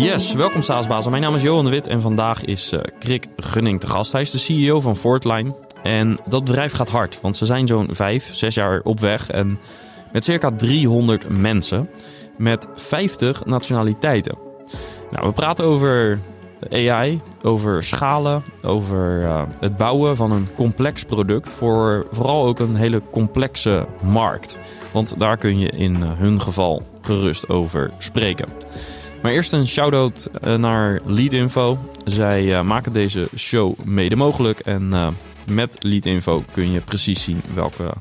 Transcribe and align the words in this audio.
Yes, 0.00 0.32
welkom 0.32 0.62
Saasbazen. 0.62 1.10
Mijn 1.10 1.22
naam 1.22 1.34
is 1.34 1.42
Johan 1.42 1.64
de 1.64 1.70
Wit 1.70 1.86
en 1.86 2.00
vandaag 2.00 2.44
is 2.44 2.72
uh, 2.72 2.80
Krik 2.98 3.26
Gunning 3.36 3.80
te 3.80 3.86
gast. 3.86 4.12
Hij 4.12 4.20
is 4.20 4.30
de 4.30 4.38
CEO 4.38 4.80
van 4.80 4.96
Fortline. 4.96 5.54
En 5.82 6.18
dat 6.26 6.44
bedrijf 6.44 6.72
gaat 6.72 6.88
hard, 6.88 7.20
want 7.20 7.36
ze 7.36 7.46
zijn 7.46 7.66
zo'n 7.66 7.88
vijf, 7.90 8.34
zes 8.34 8.54
jaar 8.54 8.80
op 8.82 9.00
weg. 9.00 9.30
En 9.30 9.58
met 10.12 10.24
circa 10.24 10.50
300 10.50 11.38
mensen, 11.38 11.90
met 12.36 12.68
50 12.74 13.44
nationaliteiten. 13.44 14.38
Nou, 15.10 15.26
we 15.26 15.32
praten 15.32 15.64
over 15.64 16.18
AI, 16.70 17.20
over 17.42 17.84
schalen, 17.84 18.42
over 18.62 19.22
uh, 19.22 19.42
het 19.60 19.76
bouwen 19.76 20.16
van 20.16 20.32
een 20.32 20.48
complex 20.54 21.04
product 21.04 21.52
voor 21.52 22.06
vooral 22.10 22.46
ook 22.46 22.58
een 22.58 22.76
hele 22.76 23.02
complexe 23.10 23.86
markt. 24.02 24.58
Want 24.92 25.14
daar 25.18 25.36
kun 25.36 25.58
je 25.58 25.70
in 25.70 25.96
uh, 25.96 26.10
hun 26.16 26.40
geval 26.40 26.82
gerust 27.00 27.48
over 27.48 27.90
spreken. 27.98 28.48
Maar 29.22 29.32
eerst 29.32 29.52
een 29.52 29.66
shout-out 29.66 30.28
uh, 30.44 30.54
naar 30.54 31.00
Leadinfo. 31.06 31.78
Zij 32.04 32.62
maken 32.62 32.92
deze 32.92 33.28
show 33.36 33.78
mede 33.84 34.16
mogelijk 34.16 34.58
en 34.58 35.14
met 35.50 35.76
Leadinfo 35.80 36.44
kun 36.52 36.72
je 36.72 36.80
precies 36.80 37.22
zien 37.22 37.42
welke 37.54 37.92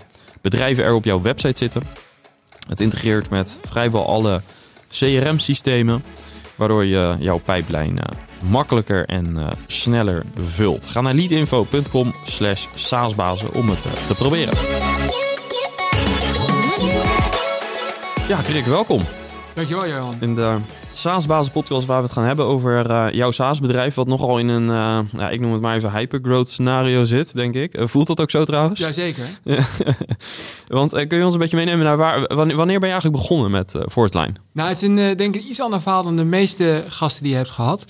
bedrijven 0.41 0.83
er 0.83 0.93
op 0.93 1.03
jouw 1.03 1.21
website 1.21 1.57
zitten. 1.57 1.81
Het 2.67 2.81
integreert 2.81 3.29
met 3.29 3.59
vrijwel 3.63 4.07
alle 4.07 4.41
CRM-systemen, 4.89 6.03
waardoor 6.55 6.85
je 6.85 7.15
jouw 7.19 7.38
pijplijn 7.38 7.99
makkelijker 8.43 9.05
en 9.05 9.53
sneller 9.67 10.23
vult. 10.35 10.85
Ga 10.85 11.01
naar 11.01 11.13
leadinfo.com 11.13 12.13
slash 12.25 12.65
saasbazen 12.75 13.53
om 13.53 13.69
het 13.69 13.81
te 14.07 14.15
proberen. 14.15 14.57
Ja, 18.27 18.41
Krik, 18.41 18.65
welkom. 18.65 19.01
Dankjewel, 19.59 19.87
Johan. 19.87 20.15
In 20.19 20.35
de 20.35 20.57
SaaS 20.91 21.49
podcast 21.49 21.87
waar 21.87 21.97
we 21.97 22.03
het 22.03 22.11
gaan 22.11 22.23
hebben 22.23 22.45
over 22.45 22.89
uh, 22.89 23.07
jouw 23.11 23.31
SaaS-bedrijf... 23.31 23.95
wat 23.95 24.07
nogal 24.07 24.39
in 24.39 24.47
een, 24.47 24.67
ja, 25.17 25.29
ik 25.29 25.39
noem 25.39 25.51
het 25.51 25.61
maar 25.61 25.75
even 25.75 25.91
hypergrowth 25.91 26.49
scenario 26.49 27.05
zit, 27.05 27.35
denk 27.35 27.55
ik. 27.55 27.75
voelt 27.79 28.07
dat 28.07 28.19
ook 28.19 28.29
zo 28.29 28.43
trouwens? 28.43 28.79
Jazeker. 28.79 29.25
Want 30.67 31.07
kun 31.07 31.17
je 31.17 31.23
ons 31.23 31.33
een 31.33 31.39
beetje 31.39 31.57
meenemen 31.57 31.85
naar 31.85 31.97
waar, 31.97 32.35
wanneer 32.35 32.55
ben 32.55 32.88
je 32.88 32.93
eigenlijk 32.93 33.16
begonnen 33.21 33.51
met 33.51 33.75
Fortline? 33.89 34.33
Nou, 34.53 34.69
het 34.69 34.81
is 34.81 34.88
een, 34.88 35.17
denk 35.17 35.35
ik 35.35 35.43
iets 35.43 35.61
ander 35.61 35.81
verhaal 35.81 36.03
dan 36.03 36.16
de 36.16 36.23
meeste 36.23 36.83
gasten 36.88 37.23
die 37.23 37.31
je 37.31 37.38
hebt 37.38 37.51
gehad. 37.51 37.85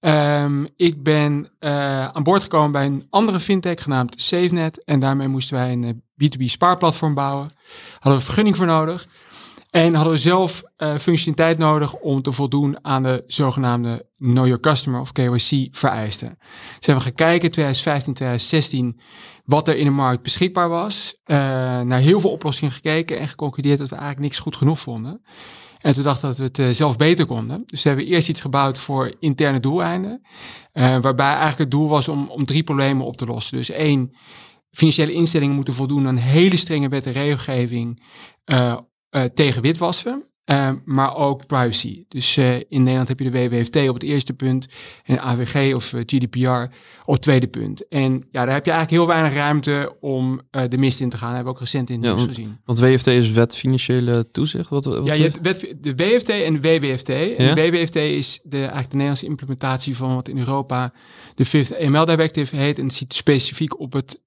Um, 0.00 0.68
ik 0.76 1.02
ben 1.02 1.48
uh, 1.60 2.08
aan 2.08 2.22
boord 2.22 2.42
gekomen 2.42 2.72
bij 2.72 2.86
een 2.86 3.06
andere 3.10 3.40
fintech 3.40 3.82
genaamd 3.82 4.20
SafeNet. 4.20 4.84
En 4.84 5.00
daarmee 5.00 5.28
moesten 5.28 5.56
wij 5.56 5.72
een 5.72 6.02
B2B 6.24 6.44
spaarplatform 6.44 7.14
bouwen. 7.14 7.52
Hadden 7.98 8.18
we 8.20 8.24
vergunning 8.24 8.56
voor 8.56 8.66
nodig. 8.66 9.06
En 9.70 9.94
hadden 9.94 10.12
we 10.12 10.18
zelf 10.18 10.62
uh, 10.78 10.96
functionaliteit 10.98 11.58
nodig 11.58 11.94
om 11.94 12.22
te 12.22 12.32
voldoen 12.32 12.84
aan 12.84 13.02
de 13.02 13.24
zogenaamde 13.26 14.06
Know 14.16 14.46
Your 14.46 14.60
Customer 14.60 15.00
of 15.00 15.12
KYC 15.12 15.68
vereisten. 15.70 16.38
Dus 16.76 16.86
hebben 16.86 17.04
gekeken 17.04 17.50
2015, 17.50 18.14
2016 18.14 19.00
wat 19.44 19.68
er 19.68 19.76
in 19.76 19.84
de 19.84 19.90
markt 19.90 20.22
beschikbaar 20.22 20.68
was. 20.68 21.14
Uh, 21.26 21.36
naar 21.80 21.98
heel 21.98 22.20
veel 22.20 22.30
oplossingen 22.30 22.74
gekeken 22.74 23.18
en 23.18 23.28
geconcludeerd 23.28 23.78
dat 23.78 23.88
we 23.88 23.94
eigenlijk 23.94 24.24
niks 24.24 24.38
goed 24.38 24.56
genoeg 24.56 24.80
vonden. 24.80 25.22
En 25.78 25.92
toen 25.94 26.02
dachten 26.04 26.28
dat 26.28 26.38
we 26.38 26.44
het 26.44 26.58
uh, 26.58 26.68
zelf 26.70 26.96
beter 26.96 27.26
konden. 27.26 27.62
Dus 27.66 27.82
we 27.82 27.88
hebben 27.88 28.06
eerst 28.06 28.28
iets 28.28 28.40
gebouwd 28.40 28.78
voor 28.78 29.14
interne 29.18 29.60
doeleinden. 29.60 30.22
Waarbij 30.72 31.26
eigenlijk 31.26 31.58
het 31.58 31.70
doel 31.70 31.88
was 31.88 32.08
om, 32.08 32.28
om 32.28 32.44
drie 32.44 32.62
problemen 32.62 33.06
op 33.06 33.16
te 33.16 33.24
lossen. 33.24 33.56
Dus 33.56 33.70
één, 33.70 34.16
financiële 34.70 35.12
instellingen 35.12 35.54
moeten 35.54 35.74
voldoen 35.74 36.06
aan 36.06 36.16
hele 36.16 36.56
strenge 36.56 36.88
wet 36.88 37.06
en 37.06 37.12
regelgeving 37.12 38.02
uh, 38.46 38.76
tegen 39.34 39.62
witwassen. 39.62 40.24
Uh, 40.50 40.70
maar 40.84 41.16
ook 41.16 41.46
privacy. 41.46 42.04
Dus 42.08 42.36
uh, 42.36 42.54
in 42.54 42.64
Nederland 42.68 43.08
heb 43.08 43.18
je 43.18 43.30
de 43.30 43.48
WWFT 43.48 43.76
op 43.76 43.94
het 43.94 44.02
eerste 44.02 44.32
punt 44.32 44.66
en 45.04 45.20
AVG 45.20 45.74
of 45.74 45.94
GDPR 46.06 46.48
op 47.04 47.14
het 47.14 47.22
tweede 47.22 47.46
punt. 47.46 47.88
En 47.88 48.12
ja, 48.30 48.44
daar 48.44 48.54
heb 48.54 48.64
je 48.64 48.70
eigenlijk 48.70 48.90
heel 48.90 49.06
weinig 49.06 49.34
ruimte 49.34 49.96
om 50.00 50.40
de 50.68 50.78
mist 50.78 51.00
in 51.00 51.08
te 51.08 51.16
gaan. 51.16 51.26
Dat 51.26 51.36
hebben 51.36 51.52
we 51.52 51.58
ook 51.58 51.64
recent 51.64 51.90
in 51.90 52.00
de 52.00 52.06
nieuws 52.06 52.24
gezien. 52.24 52.58
Want 52.64 52.78
WFT 52.78 53.06
is 53.06 53.30
wet 53.30 53.56
financiële 53.56 54.30
toezicht? 54.32 54.68
Wat, 54.68 54.84
wat 54.84 55.04
ja, 55.04 55.14
je 55.14 55.22
hebt 55.22 55.40
wet, 55.40 55.74
de 55.80 55.94
WFT 55.94 56.28
en 56.28 56.60
de 56.60 56.60
WWFT. 56.60 57.08
En 57.08 57.44
ja? 57.44 57.54
de 57.54 57.70
WWFT 57.70 57.96
is 57.96 58.40
de, 58.42 58.56
eigenlijk 58.56 58.90
de 58.90 58.96
Nederlandse 58.96 59.26
implementatie 59.26 59.96
van 59.96 60.14
wat 60.14 60.28
in 60.28 60.38
Europa 60.38 60.92
de 61.34 61.44
Fifth 61.44 61.78
AML 61.78 62.04
Directive 62.04 62.56
heet. 62.56 62.78
En 62.78 62.84
het 62.84 62.94
ziet 62.94 63.14
specifiek 63.14 63.80
op 63.80 63.92
het 63.92 64.20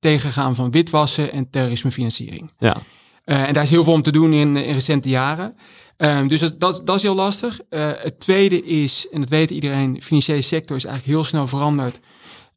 tegengaan 0.00 0.54
van 0.54 0.70
witwassen 0.70 1.32
en 1.32 1.50
terrorismefinanciering. 1.50 2.50
Ja. 2.58 2.82
Uh, 3.24 3.48
en 3.48 3.54
daar 3.54 3.62
is 3.62 3.70
heel 3.70 3.84
veel 3.84 3.92
om 3.92 4.02
te 4.02 4.12
doen 4.12 4.32
in, 4.32 4.56
in 4.56 4.74
recente 4.74 5.08
jaren. 5.08 5.56
Um, 5.96 6.28
dus 6.28 6.40
dat, 6.40 6.86
dat, 6.86 6.96
is 6.96 7.02
heel 7.02 7.14
lastig. 7.14 7.60
Uh, 7.70 7.90
het 7.96 8.20
tweede 8.20 8.64
is, 8.64 9.08
en 9.10 9.20
dat 9.20 9.28
weet 9.28 9.50
iedereen, 9.50 9.92
de 9.92 10.02
financiële 10.02 10.40
sector 10.40 10.76
is 10.76 10.84
eigenlijk 10.84 11.16
heel 11.16 11.24
snel 11.28 11.46
veranderd 11.46 12.00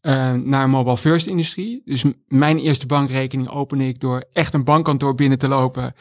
uh, 0.01 0.33
naar 0.33 0.63
een 0.63 0.69
mobile 0.69 0.97
first 0.97 1.27
industrie. 1.27 1.81
Dus 1.85 2.03
mijn 2.27 2.59
eerste 2.59 2.85
bankrekening 2.85 3.49
opende 3.49 3.87
ik 3.87 3.99
door 3.99 4.23
echt 4.31 4.53
een 4.53 4.63
bankkantoor 4.63 5.15
binnen 5.15 5.37
te 5.37 5.47
lopen. 5.47 5.93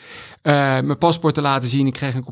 Mijn 0.43 0.99
paspoort 0.99 1.35
te 1.35 1.41
laten 1.41 1.69
zien. 1.69 1.87
Ik 1.87 1.93
kreeg 1.93 2.15
een 2.15 2.25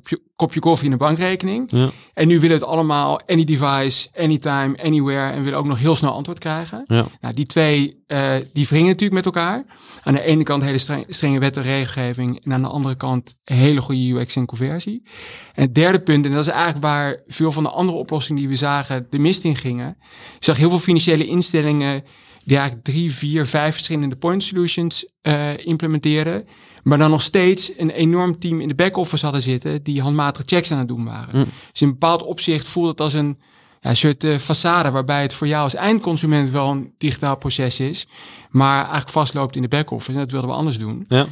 kopje, 0.47 0.61
koffie 0.61 0.87
en 0.87 0.93
een 0.93 0.99
bankrekening. 0.99 1.65
Ja. 1.67 1.91
En 2.15 2.29
nu 2.29 2.41
willen 2.41 2.57
het 2.57 2.67
allemaal 2.67 3.21
any 3.27 3.45
device, 3.45 4.09
anytime, 4.17 4.83
anywhere. 4.83 5.31
En 5.33 5.43
willen 5.43 5.59
ook 5.59 5.67
nog 5.67 5.79
heel 5.79 5.97
snel 5.97 6.13
antwoord 6.13 6.39
krijgen. 6.39 6.85
Ja. 6.87 7.07
Nou, 7.21 7.35
die 7.35 7.47
twee, 7.47 8.03
uh, 8.09 8.35
die 8.53 8.67
wringen 8.69 8.89
natuurlijk 8.89 9.25
met 9.25 9.27
elkaar. 9.27 9.65
Aan 10.03 10.13
de 10.13 10.23
ene 10.23 10.43
kant 10.43 10.63
hele 10.63 10.79
streng, 10.79 11.05
strenge 11.09 11.39
wet 11.39 11.57
en 11.57 11.63
regelgeving. 11.63 12.45
En 12.45 12.53
aan 12.53 12.63
de 12.63 12.69
andere 12.69 12.95
kant 12.95 13.35
hele 13.45 13.81
goede 13.81 14.21
UX 14.21 14.37
en 14.37 14.47
conversie. 14.47 15.03
En 15.55 15.63
het 15.63 15.75
derde 15.75 16.01
punt, 16.01 16.27
en 16.27 16.33
dat 16.33 16.43
is 16.43 16.49
eigenlijk 16.49 16.85
waar 16.85 17.21
veel 17.27 17.53
van 17.53 17.63
de 17.63 17.71
andere 17.71 17.99
oplossingen 17.99 18.41
die 18.41 18.51
we 18.51 18.57
zagen 18.57 19.07
de 19.11 19.19
mist 19.19 19.45
in 19.45 19.57
gingen. 19.57 19.99
Zag 20.39 20.57
heel 20.57 20.71
veel 20.71 20.79
financiële 20.79 21.27
instellingen 21.27 22.05
die 22.45 22.57
eigenlijk 22.57 22.87
drie, 22.87 23.15
vier, 23.15 23.47
vijf 23.47 23.75
verschillende 23.75 24.17
point 24.17 24.43
solutions 24.43 25.07
uh, 25.23 25.67
implementeren. 25.67 26.45
Maar 26.83 26.99
dan 26.99 27.11
nog 27.11 27.23
steeds 27.23 27.73
een 27.77 27.91
enorm 27.91 28.39
team 28.39 28.61
in 28.61 28.69
de 28.69 28.75
back-office 28.75 29.25
hadden 29.25 29.43
zitten 29.43 29.83
die 29.83 30.01
handmatige 30.01 30.47
checks 30.47 30.73
aan 30.73 30.79
het 30.79 30.89
doen 30.89 31.05
waren. 31.05 31.39
Mm. 31.39 31.45
Dus 31.71 31.81
in 31.81 31.87
een 31.87 31.93
bepaald 31.93 32.23
opzicht 32.23 32.69
voelde 32.69 32.91
het 32.91 33.01
als 33.01 33.13
een 33.13 33.39
ja, 33.81 33.95
soort 33.95 34.25
uh, 34.25 34.39
façade 34.39 34.93
waarbij 34.93 35.23
het 35.23 35.35
voor 35.35 35.47
jou 35.47 35.63
als 35.63 35.75
eindconsument 35.75 36.51
wel 36.51 36.71
een 36.71 36.95
digitaal 36.99 37.37
proces 37.37 37.81
is, 37.81 38.07
maar 38.51 38.79
eigenlijk 38.79 39.11
vastloopt 39.11 39.57
in 39.57 39.63
de 39.63 39.69
back-office. 39.69 40.13
En 40.13 40.19
dat 40.19 40.31
wilden 40.31 40.51
we 40.51 40.57
anders 40.57 40.79
doen. 40.79 41.05
Ja. 41.09 41.27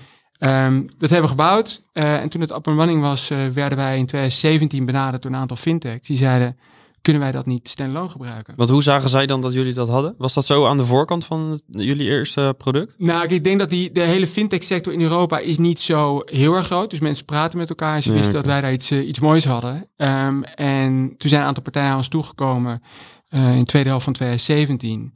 Um, 0.66 0.88
dat 0.98 1.10
hebben 1.10 1.28
we 1.30 1.36
gebouwd. 1.36 1.82
Uh, 1.92 2.20
en 2.20 2.28
toen 2.28 2.40
het 2.40 2.50
up 2.50 2.68
and 2.68 2.78
running 2.78 3.00
was, 3.02 3.28
werden 3.28 3.76
wij 3.76 3.98
in 3.98 4.06
2017 4.06 4.84
benaderd 4.84 5.22
door 5.22 5.32
een 5.32 5.38
aantal 5.38 5.56
fintechs. 5.56 6.06
Die 6.06 6.16
zeiden, 6.16 6.58
kunnen 7.02 7.22
wij 7.22 7.32
dat 7.32 7.46
niet 7.46 7.68
standalone 7.68 8.08
gebruiken? 8.08 8.54
Want 8.56 8.70
hoe 8.70 8.82
zagen 8.82 9.10
zij 9.10 9.26
dan 9.26 9.40
dat 9.40 9.52
jullie 9.52 9.72
dat 9.72 9.88
hadden? 9.88 10.14
Was 10.18 10.34
dat 10.34 10.44
zo 10.44 10.66
aan 10.66 10.76
de 10.76 10.86
voorkant 10.86 11.24
van 11.24 11.60
jullie 11.66 12.08
eerste 12.08 12.54
product? 12.58 12.94
Nou, 12.98 13.26
ik 13.26 13.44
denk 13.44 13.58
dat 13.58 13.70
die, 13.70 13.92
de 13.92 14.00
hele 14.00 14.26
fintech 14.26 14.62
sector 14.62 14.92
in 14.92 15.00
Europa 15.00 15.38
is 15.38 15.58
niet 15.58 15.80
zo 15.80 16.22
heel 16.24 16.54
erg 16.54 16.66
groot. 16.66 16.90
Dus 16.90 17.00
mensen 17.00 17.24
praten 17.24 17.58
met 17.58 17.68
elkaar 17.68 17.94
en 17.94 18.02
ze 18.02 18.12
wisten 18.12 18.34
dat 18.34 18.46
wij 18.46 18.60
daar 18.60 18.72
iets, 18.72 18.90
uh, 18.90 19.08
iets 19.08 19.20
moois 19.20 19.44
hadden. 19.44 19.88
Um, 19.96 20.44
en 20.44 21.14
toen 21.16 21.28
zijn 21.28 21.40
een 21.40 21.46
aantal 21.46 21.62
partijen 21.62 21.90
aan 21.90 21.96
ons 21.96 22.08
toegekomen 22.08 22.82
uh, 23.30 23.52
in 23.52 23.58
de 23.58 23.64
tweede 23.64 23.88
helft 23.88 24.04
van 24.04 24.12
2017. 24.12 25.14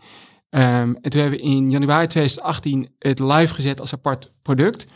Um, 0.51 0.61
en 0.61 1.11
toen 1.11 1.21
hebben 1.21 1.39
we 1.39 1.45
in 1.45 1.71
januari 1.71 2.07
2018 2.07 2.89
het 2.99 3.19
live 3.19 3.55
gezet 3.55 3.81
als 3.81 3.93
apart 3.93 4.33
product. 4.43 4.87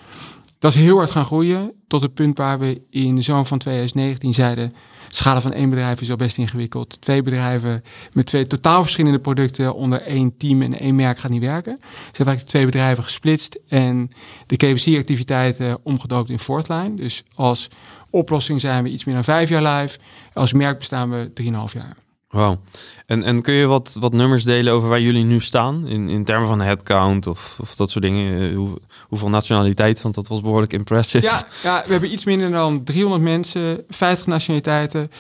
Dat 0.59 0.75
is 0.75 0.81
heel 0.81 0.97
hard 0.97 1.11
gaan 1.11 1.25
groeien 1.25 1.73
tot 1.87 2.01
het 2.01 2.15
punt 2.15 2.39
waar 2.39 2.59
we 2.59 2.83
in 2.91 3.15
de 3.15 3.23
zomer 3.23 3.47
van 3.47 3.59
2019 3.59 4.35
zeiden... 4.35 4.73
het 5.09 5.17
schalen 5.17 5.43
van 5.43 5.53
één 5.53 5.71
bedrijf 5.71 6.01
is 6.01 6.11
al 6.11 6.17
best 6.17 6.39
ingewikkeld. 6.39 7.01
Twee 7.01 7.23
bedrijven 7.23 7.83
met 8.13 8.27
twee 8.27 8.47
totaal 8.47 8.83
verschillende 8.83 9.19
producten 9.19 9.75
onder 9.75 10.03
één 10.03 10.37
team 10.37 10.63
en 10.63 10.79
één 10.79 10.95
merk 10.95 11.19
gaat 11.19 11.31
niet 11.31 11.43
werken. 11.43 11.73
We 11.73 11.87
hebben 12.05 12.27
eigenlijk 12.27 12.49
twee 12.49 12.65
bedrijven 12.65 13.05
gesplitst 13.05 13.59
en 13.69 14.11
de 14.47 14.57
KBC-activiteiten 14.57 15.79
omgedoopt 15.83 16.31
in 16.31 16.39
Fortline. 16.39 16.95
Dus 16.95 17.23
als 17.35 17.69
oplossing 18.11 18.61
zijn 18.61 18.83
we 18.83 18.91
iets 18.91 19.05
meer 19.05 19.15
dan 19.15 19.25
vijf 19.25 19.49
jaar 19.49 19.81
live. 19.81 19.99
Als 20.33 20.53
merk 20.53 20.79
bestaan 20.79 21.11
we 21.11 21.31
drieënhalf 21.35 21.73
jaar. 21.73 22.08
Wauw. 22.29 22.59
En, 23.07 23.23
en 23.23 23.43
kun 23.43 23.55
je 23.55 23.67
wat, 23.67 23.97
wat 24.01 24.13
nummers 24.13 24.45
delen 24.45 24.73
over 24.73 24.89
waar 24.89 25.01
jullie 25.01 25.25
nu 25.25 25.41
staan? 25.41 25.87
In, 25.87 26.09
in 26.09 26.25
termen 26.25 26.49
van 26.49 26.61
headcount 26.61 27.27
of, 27.27 27.57
of 27.61 27.75
dat 27.75 27.91
soort 27.91 28.05
dingen? 28.05 28.51
Eh, 28.51 28.57
Hoe, 28.57 28.79
hoeveel 29.01 29.29
nationaliteit? 29.29 30.03
Want 30.03 30.15
dat 30.15 30.29
was 30.29 30.41
behoorlijk 30.41 30.73
impressive. 30.73 31.25
Ja, 31.25 31.47
ja, 31.63 31.83
we 31.87 31.93
hebben 31.93 32.13
iets 32.13 32.25
minder 32.25 32.51
dan 32.51 32.85
300 32.85 33.23
mensen, 33.23 33.85
50 33.89 34.27
nationaliteiten, 34.27 35.11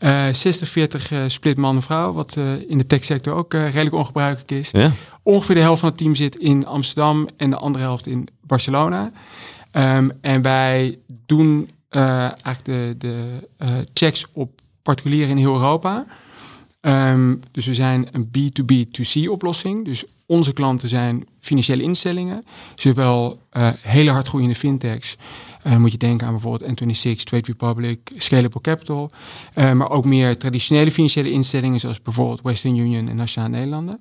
uh, 0.00 0.26
60, 0.32 0.68
40 0.68 1.10
uh, 1.10 1.22
split 1.26 1.56
man-vrouw, 1.56 2.12
wat 2.12 2.36
uh, 2.38 2.70
in 2.70 2.78
de 2.78 2.86
techsector 2.86 3.34
ook 3.34 3.52
redelijk 3.52 3.94
ongebruikelijk 3.94 4.50
is. 4.50 4.70
Ja? 4.70 4.92
Ongeveer 5.22 5.54
de 5.54 5.60
helft 5.60 5.80
van 5.80 5.88
het 5.88 5.98
team 5.98 6.14
zit 6.14 6.36
in 6.36 6.66
Amsterdam 6.66 7.28
en 7.36 7.50
de 7.50 7.56
andere 7.56 7.84
helft 7.84 8.06
in 8.06 8.28
Barcelona. 8.40 9.12
Um, 9.72 10.12
en 10.20 10.42
wij 10.42 10.98
doen 11.26 11.70
eigenlijk 11.88 12.64
de, 12.64 12.94
de 12.98 13.38
checks 13.94 14.26
op 14.32 14.60
particulieren 14.82 15.30
in 15.30 15.36
heel 15.36 15.54
Europa. 15.54 16.04
Um, 16.86 17.40
dus 17.52 17.66
we 17.66 17.74
zijn 17.74 18.08
een 18.12 18.30
B2B2C 18.38 19.30
oplossing. 19.30 19.84
Dus 19.84 20.04
onze 20.26 20.52
klanten 20.52 20.88
zijn 20.88 21.26
financiële 21.40 21.82
instellingen, 21.82 22.44
zowel 22.74 23.40
uh, 23.52 23.68
hele 23.80 24.10
hard 24.10 24.28
groeiende 24.28 24.54
fintechs 24.54 25.16
Uh, 25.66 25.76
moet 25.76 25.92
je 25.92 25.98
denken 25.98 26.26
aan 26.26 26.32
bijvoorbeeld 26.32 26.70
N26, 26.70 27.22
Trade 27.22 27.46
Republic, 27.46 27.98
Scalable 28.16 28.60
Capital. 28.60 29.10
Uh, 29.54 29.72
maar 29.72 29.90
ook 29.90 30.04
meer 30.04 30.38
traditionele 30.38 30.90
financiële 30.90 31.30
instellingen 31.30 31.80
zoals 31.80 32.02
bijvoorbeeld 32.02 32.42
Western 32.42 32.76
Union 32.76 33.08
en 33.08 33.16
Nationale 33.16 33.52
Nederlanden. 33.52 33.98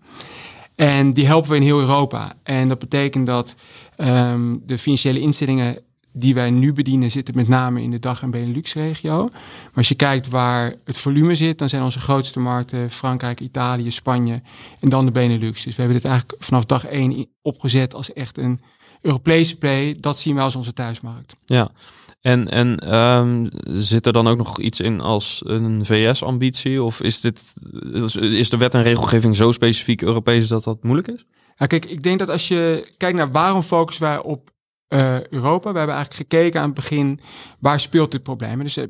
En 0.75 1.13
die 1.13 1.25
helpen 1.25 1.49
we 1.49 1.55
in 1.55 1.61
heel 1.61 1.79
Europa. 1.79 2.33
En 2.43 2.67
dat 2.67 2.79
betekent 2.79 3.25
dat 3.25 3.55
um, 3.97 4.61
de 4.65 4.77
financiële 4.77 5.19
instellingen 5.19 5.77
die 6.17 6.33
wij 6.33 6.50
nu 6.50 6.73
bedienen 6.73 7.12
zitten 7.12 7.35
met 7.35 7.47
name 7.47 7.81
in 7.81 7.91
de 7.91 8.00
Dag- 8.00 8.21
en 8.21 8.31
Benelux-regio. 8.31 9.23
Maar 9.23 9.71
als 9.73 9.88
je 9.88 9.95
kijkt 9.95 10.29
waar 10.29 10.73
het 10.83 10.97
volume 10.97 11.35
zit, 11.35 11.57
dan 11.57 11.69
zijn 11.69 11.83
onze 11.83 12.00
grootste 12.00 12.39
markten 12.39 12.91
Frankrijk, 12.91 13.39
Italië, 13.39 13.91
Spanje 13.91 14.41
en 14.79 14.89
dan 14.89 15.06
de 15.06 15.12
Benelux. 15.12 15.63
Dus 15.63 15.75
we 15.75 15.81
hebben 15.81 16.01
dit 16.01 16.09
eigenlijk 16.12 16.44
vanaf 16.44 16.65
dag 16.65 16.85
één 16.85 17.27
opgezet 17.41 17.94
als 17.94 18.13
echt 18.13 18.38
een 18.38 18.62
Europese 19.01 19.57
play. 19.57 19.97
Dat 20.00 20.19
zien 20.19 20.35
we 20.35 20.41
als 20.41 20.56
onze 20.56 20.73
thuismarkt. 20.73 21.35
Ja, 21.45 21.71
en, 22.21 22.50
en 22.50 22.95
um, 22.95 23.50
zit 23.63 24.06
er 24.06 24.13
dan 24.13 24.27
ook 24.27 24.38
nog 24.38 24.59
iets 24.59 24.79
in 24.79 25.01
als 25.01 25.41
een 25.45 25.85
VS-ambitie? 25.85 26.83
Of 26.83 27.01
is, 27.01 27.21
dit, 27.21 27.53
is 28.13 28.50
de 28.50 28.57
wet 28.57 28.73
en 28.73 28.83
regelgeving 28.83 29.35
zo 29.35 29.51
specifiek 29.51 30.01
Europees 30.01 30.47
dat 30.47 30.63
dat 30.63 30.83
moeilijk 30.83 31.07
is? 31.07 31.25
Ja, 31.56 31.65
kijk, 31.65 31.85
ik 31.85 32.03
denk 32.03 32.19
dat 32.19 32.29
als 32.29 32.47
je 32.47 32.91
kijkt 32.97 33.18
naar 33.18 33.31
waarom 33.31 33.61
focussen 33.61 34.03
wij 34.03 34.18
op 34.18 34.53
uh, 34.89 35.23
Europa. 35.23 35.71
We 35.71 35.77
hebben 35.77 35.95
eigenlijk 35.95 36.29
gekeken 36.29 36.59
aan 36.59 36.65
het 36.65 36.75
begin 36.75 37.19
waar 37.59 37.79
speelt 37.79 38.11
dit 38.11 38.23
probleem. 38.23 38.63
Dus 38.63 38.77
uh, 38.77 38.85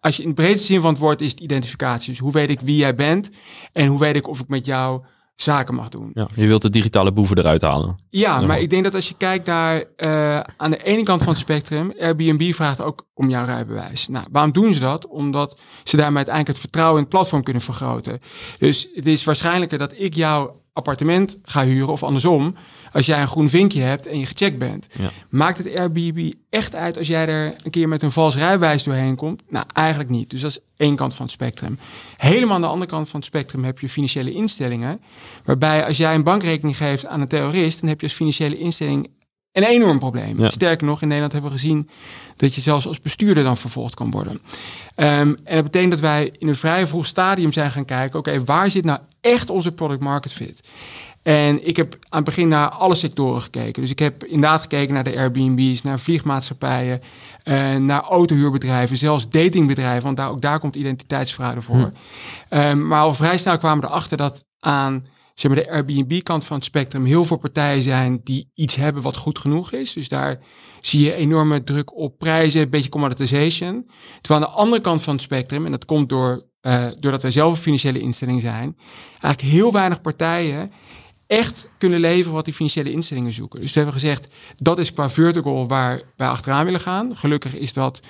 als 0.00 0.16
je 0.16 0.22
in 0.22 0.28
de 0.28 0.34
breedste 0.34 0.66
zin 0.66 0.80
van 0.80 0.90
het 0.90 0.98
woord 0.98 1.20
is 1.20 1.30
het 1.30 1.40
identificatie. 1.40 2.10
Dus 2.10 2.18
hoe 2.18 2.32
weet 2.32 2.50
ik 2.50 2.60
wie 2.60 2.76
jij 2.76 2.94
bent 2.94 3.30
en 3.72 3.86
hoe 3.86 3.98
weet 3.98 4.16
ik 4.16 4.28
of 4.28 4.40
ik 4.40 4.48
met 4.48 4.66
jou 4.66 5.02
zaken 5.36 5.74
mag 5.74 5.88
doen. 5.88 6.10
Ja, 6.14 6.28
je 6.34 6.46
wilt 6.46 6.62
de 6.62 6.70
digitale 6.70 7.12
boeven 7.12 7.38
eruit 7.38 7.62
halen. 7.62 7.98
Ja, 8.10 8.40
maar 8.40 8.60
ik 8.60 8.70
denk 8.70 8.84
dat 8.84 8.94
als 8.94 9.08
je 9.08 9.14
kijkt 9.16 9.46
naar 9.46 9.84
uh, 9.96 10.40
aan 10.56 10.70
de 10.70 10.84
ene 10.84 11.02
kant 11.02 11.22
van 11.22 11.32
het 11.32 11.42
spectrum, 11.42 11.92
Airbnb 12.00 12.52
vraagt 12.52 12.80
ook 12.80 13.06
om 13.14 13.30
jouw 13.30 13.44
rijbewijs. 13.44 14.08
Nou, 14.08 14.26
waarom 14.30 14.52
doen 14.52 14.74
ze 14.74 14.80
dat? 14.80 15.06
Omdat 15.06 15.58
ze 15.84 15.96
daarmee 15.96 16.16
uiteindelijk 16.16 16.56
het 16.56 16.64
vertrouwen 16.64 16.96
in 16.96 17.02
het 17.02 17.12
platform 17.12 17.42
kunnen 17.42 17.62
vergroten. 17.62 18.20
Dus 18.58 18.88
het 18.94 19.06
is 19.06 19.24
waarschijnlijker 19.24 19.78
dat 19.78 19.92
ik 19.96 20.14
jouw 20.14 20.62
appartement 20.72 21.38
ga 21.42 21.64
huren 21.64 21.92
of 21.92 22.02
andersom 22.02 22.54
als 22.96 23.06
jij 23.06 23.20
een 23.20 23.28
groen 23.28 23.48
vinkje 23.48 23.80
hebt 23.80 24.06
en 24.06 24.18
je 24.18 24.26
gecheckt 24.26 24.58
bent. 24.58 24.86
Ja. 24.98 25.10
Maakt 25.28 25.58
het 25.58 25.76
Airbnb 25.76 26.32
echt 26.50 26.74
uit 26.74 26.98
als 26.98 27.06
jij 27.06 27.28
er 27.28 27.54
een 27.62 27.70
keer 27.70 27.88
met 27.88 28.02
een 28.02 28.10
vals 28.10 28.36
rijwijs 28.36 28.82
doorheen 28.82 29.16
komt? 29.16 29.42
Nou, 29.48 29.66
eigenlijk 29.72 30.10
niet. 30.10 30.30
Dus 30.30 30.40
dat 30.40 30.50
is 30.50 30.58
één 30.76 30.96
kant 30.96 31.14
van 31.14 31.24
het 31.24 31.34
spectrum. 31.34 31.78
Helemaal 32.16 32.54
aan 32.54 32.60
de 32.60 32.66
andere 32.66 32.90
kant 32.90 33.08
van 33.08 33.20
het 33.20 33.28
spectrum 33.28 33.64
heb 33.64 33.78
je 33.78 33.88
financiële 33.88 34.32
instellingen. 34.32 35.00
Waarbij 35.44 35.86
als 35.86 35.96
jij 35.96 36.14
een 36.14 36.22
bankrekening 36.22 36.76
geeft 36.76 37.06
aan 37.06 37.20
een 37.20 37.28
terrorist, 37.28 37.80
dan 37.80 37.88
heb 37.88 38.00
je 38.00 38.06
als 38.06 38.16
financiële 38.16 38.58
instelling 38.58 39.08
een 39.52 39.64
enorm 39.64 39.98
probleem. 39.98 40.50
Sterker 40.50 40.86
nog, 40.86 41.02
in 41.02 41.06
Nederland 41.06 41.32
hebben 41.32 41.50
we 41.50 41.58
gezien 41.58 41.88
dat 42.36 42.54
je 42.54 42.60
zelfs 42.60 42.86
als 42.86 43.00
bestuurder 43.00 43.44
dan 43.44 43.56
vervolgd 43.56 43.94
kan 43.94 44.10
worden. 44.10 44.32
Um, 44.32 45.36
en 45.44 45.54
dat 45.54 45.64
betekent 45.64 45.90
dat 45.90 46.00
wij 46.00 46.32
in 46.38 46.48
een 46.48 46.56
vrij 46.56 46.86
vroeg 46.86 47.06
stadium 47.06 47.52
zijn 47.52 47.70
gaan 47.70 47.84
kijken: 47.84 48.18
oké, 48.18 48.44
waar 48.44 48.70
zit 48.70 48.84
nou 48.84 48.98
echt 49.20 49.50
onze 49.50 49.72
product 49.72 50.00
market 50.00 50.32
fit? 50.32 50.60
En 51.26 51.66
ik 51.66 51.76
heb 51.76 51.96
aan 52.08 52.16
het 52.16 52.24
begin 52.24 52.48
naar 52.48 52.68
alle 52.68 52.94
sectoren 52.94 53.42
gekeken. 53.42 53.82
Dus 53.82 53.90
ik 53.90 53.98
heb 53.98 54.24
inderdaad 54.24 54.60
gekeken 54.60 54.94
naar 54.94 55.04
de 55.04 55.16
Airbnb's, 55.16 55.82
naar 55.82 56.00
vliegmaatschappijen, 56.00 57.00
uh, 57.44 57.76
naar 57.76 58.02
autohuurbedrijven, 58.02 58.96
zelfs 58.96 59.28
datingbedrijven, 59.28 60.02
want 60.02 60.16
daar, 60.16 60.30
ook 60.30 60.40
daar 60.40 60.58
komt 60.58 60.76
identiteitsfraude 60.76 61.62
voor. 61.62 61.90
Hm. 62.48 62.58
Um, 62.58 62.86
maar 62.86 63.00
al 63.00 63.14
vrij 63.14 63.38
snel 63.38 63.58
kwamen 63.58 63.80
we 63.80 63.86
erachter 63.86 64.16
dat 64.16 64.44
aan 64.60 65.06
zeg 65.34 65.50
maar, 65.50 65.64
de 65.64 65.70
Airbnb-kant 65.70 66.44
van 66.44 66.56
het 66.56 66.64
spectrum 66.64 67.04
heel 67.04 67.24
veel 67.24 67.36
partijen 67.36 67.82
zijn 67.82 68.20
die 68.24 68.50
iets 68.54 68.76
hebben 68.76 69.02
wat 69.02 69.16
goed 69.16 69.38
genoeg 69.38 69.72
is. 69.72 69.92
Dus 69.92 70.08
daar 70.08 70.38
zie 70.80 71.04
je 71.04 71.14
enorme 71.14 71.62
druk 71.62 71.96
op 71.96 72.18
prijzen, 72.18 72.60
een 72.60 72.70
beetje 72.70 72.88
commoditization. 72.88 73.90
Terwijl 74.20 74.44
aan 74.44 74.52
de 74.52 74.58
andere 74.58 74.82
kant 74.82 75.02
van 75.02 75.12
het 75.12 75.22
spectrum, 75.22 75.64
en 75.64 75.70
dat 75.70 75.84
komt 75.84 76.08
door, 76.08 76.46
uh, 76.62 76.86
doordat 76.94 77.22
wij 77.22 77.30
zelf 77.30 77.50
een 77.50 77.56
financiële 77.56 78.00
instelling 78.00 78.40
zijn, 78.40 78.76
eigenlijk 79.20 79.54
heel 79.54 79.72
weinig 79.72 80.00
partijen 80.00 80.70
echt 81.26 81.68
kunnen 81.78 82.00
leveren 82.00 82.32
wat 82.32 82.44
die 82.44 82.54
financiële 82.54 82.90
instellingen 82.90 83.32
zoeken. 83.32 83.60
Dus 83.60 83.72
we 83.72 83.80
hebben 83.80 84.00
gezegd, 84.00 84.28
dat 84.56 84.78
is 84.78 84.92
qua 84.92 85.10
vertical 85.10 85.68
waar 85.68 86.02
wij 86.16 86.28
achteraan 86.28 86.64
willen 86.64 86.80
gaan. 86.80 87.16
Gelukkig 87.16 87.54
is 87.54 87.72
dat 87.72 88.00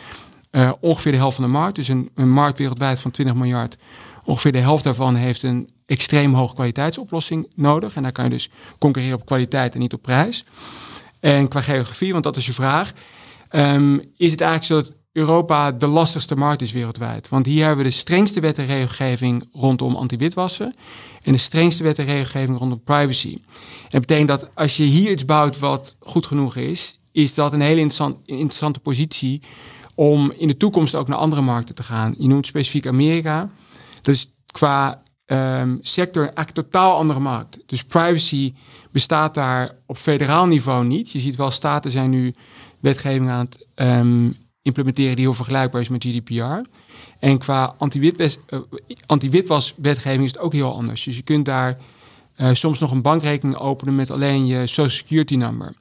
uh, 0.50 0.72
ongeveer 0.80 1.12
de 1.12 1.18
helft 1.18 1.36
van 1.36 1.44
de 1.44 1.50
markt. 1.50 1.74
Dus 1.74 1.88
een, 1.88 2.10
een, 2.14 2.30
markt 2.30 2.58
wereldwijd 2.58 3.00
van 3.00 3.10
20 3.10 3.34
miljard. 3.34 3.76
Ongeveer 4.24 4.52
de 4.52 4.58
helft 4.58 4.84
daarvan 4.84 5.14
heeft 5.14 5.42
een 5.42 5.68
extreem 5.86 6.34
hoge 6.34 6.54
kwaliteitsoplossing 6.54 7.52
nodig. 7.54 7.94
En 7.94 8.02
daar 8.02 8.12
kan 8.12 8.24
je 8.24 8.30
dus 8.30 8.50
concurreren 8.78 9.18
op 9.18 9.26
kwaliteit 9.26 9.74
en 9.74 9.80
niet 9.80 9.92
op 9.92 10.02
prijs. 10.02 10.44
En 11.20 11.48
qua 11.48 11.60
geografie, 11.60 12.12
want 12.12 12.24
dat 12.24 12.36
is 12.36 12.46
je 12.46 12.52
vraag, 12.52 12.92
um, 13.50 14.12
is 14.16 14.30
het 14.30 14.40
eigenlijk 14.40 14.64
zo 14.64 14.74
dat 14.74 14.92
Europa 15.16 15.72
de 15.72 15.86
lastigste 15.86 16.36
markt 16.36 16.62
is 16.62 16.72
wereldwijd. 16.72 17.28
Want 17.28 17.46
hier 17.46 17.66
hebben 17.66 17.84
we 17.84 17.90
de 17.90 17.96
strengste 17.96 18.40
wet 18.40 18.58
en 18.58 18.66
regelgeving 18.66 19.48
rondom 19.52 19.96
anti-witwassen 19.96 20.74
en 21.22 21.32
de 21.32 21.38
strengste 21.38 21.82
wet 21.82 21.98
en 21.98 22.04
regelgeving 22.04 22.58
rondom 22.58 22.82
privacy. 22.82 23.32
En 23.32 23.88
dat 23.88 24.00
betekent 24.00 24.28
dat 24.28 24.50
als 24.54 24.76
je 24.76 24.82
hier 24.82 25.10
iets 25.10 25.24
bouwt 25.24 25.58
wat 25.58 25.96
goed 26.00 26.26
genoeg 26.26 26.56
is, 26.56 27.00
is 27.12 27.34
dat 27.34 27.52
een 27.52 27.60
hele 27.60 27.80
interessant, 27.80 28.16
interessante 28.24 28.80
positie 28.80 29.42
om 29.94 30.32
in 30.36 30.48
de 30.48 30.56
toekomst 30.56 30.94
ook 30.94 31.08
naar 31.08 31.18
andere 31.18 31.42
markten 31.42 31.74
te 31.74 31.82
gaan. 31.82 32.14
Je 32.18 32.28
noemt 32.28 32.46
specifiek 32.46 32.86
Amerika. 32.86 33.50
Dus 34.02 34.30
qua 34.46 35.02
um, 35.26 35.78
sector 35.80 36.22
eigenlijk 36.22 36.54
totaal 36.54 36.96
andere 36.96 37.20
markt. 37.20 37.58
Dus 37.66 37.84
privacy 37.84 38.54
bestaat 38.90 39.34
daar 39.34 39.70
op 39.86 39.96
federaal 39.96 40.46
niveau 40.46 40.86
niet. 40.86 41.10
Je 41.10 41.20
ziet 41.20 41.36
wel, 41.36 41.50
staten 41.50 41.90
zijn 41.90 42.10
nu 42.10 42.34
wetgeving 42.80 43.30
aan 43.30 43.44
het 43.44 43.66
um, 43.74 44.36
implementeren 44.66 45.16
die 45.16 45.24
heel 45.24 45.34
vergelijkbaar 45.34 45.80
is 45.80 45.88
met 45.88 46.04
GDPR. 46.04 46.68
En 47.18 47.38
qua 47.38 47.74
anti-witwaswetgeving 49.06 50.24
is 50.24 50.30
het 50.32 50.38
ook 50.38 50.52
heel 50.52 50.74
anders. 50.74 51.04
Dus 51.04 51.16
je 51.16 51.22
kunt 51.22 51.44
daar 51.44 51.78
uh, 52.36 52.48
soms 52.52 52.78
nog 52.78 52.90
een 52.90 53.02
bankrekening 53.02 53.56
openen 53.56 53.94
met 53.94 54.10
alleen 54.10 54.46
je 54.46 54.66
social 54.66 54.88
security 54.88 55.34
number. 55.34 55.74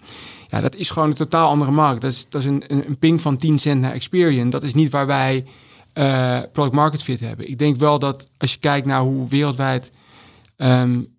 Ja, 0.48 0.62
dat 0.62 0.76
is 0.76 0.90
gewoon 0.90 1.10
een 1.10 1.16
totaal 1.16 1.50
andere 1.50 1.72
markt. 1.72 2.02
Dat 2.02 2.12
is, 2.12 2.30
dat 2.30 2.42
is 2.42 2.48
een, 2.48 2.64
een, 2.68 2.98
ping 2.98 3.22
van 3.22 3.38
10 3.38 3.60
cent 3.60 3.82
naar 3.82 3.92
Experian. 3.92 4.50
Dat 4.50 4.64
is 4.64 4.74
niet 4.74 4.92
waar 4.92 5.08
wij 5.08 5.46
uh, 5.94 6.40
product 6.52 6.76
market 6.76 7.04
fit 7.04 7.20
hebben. 7.20 7.50
Ik 7.50 7.58
denk 7.58 7.76
wel 7.76 8.00
dat 8.00 8.28
als 8.38 8.52
je 8.52 8.60
kijkt 8.60 8.88
naar 8.88 9.02
hoe 9.02 9.30
wereldwijd 9.30 9.92
um, 10.58 11.15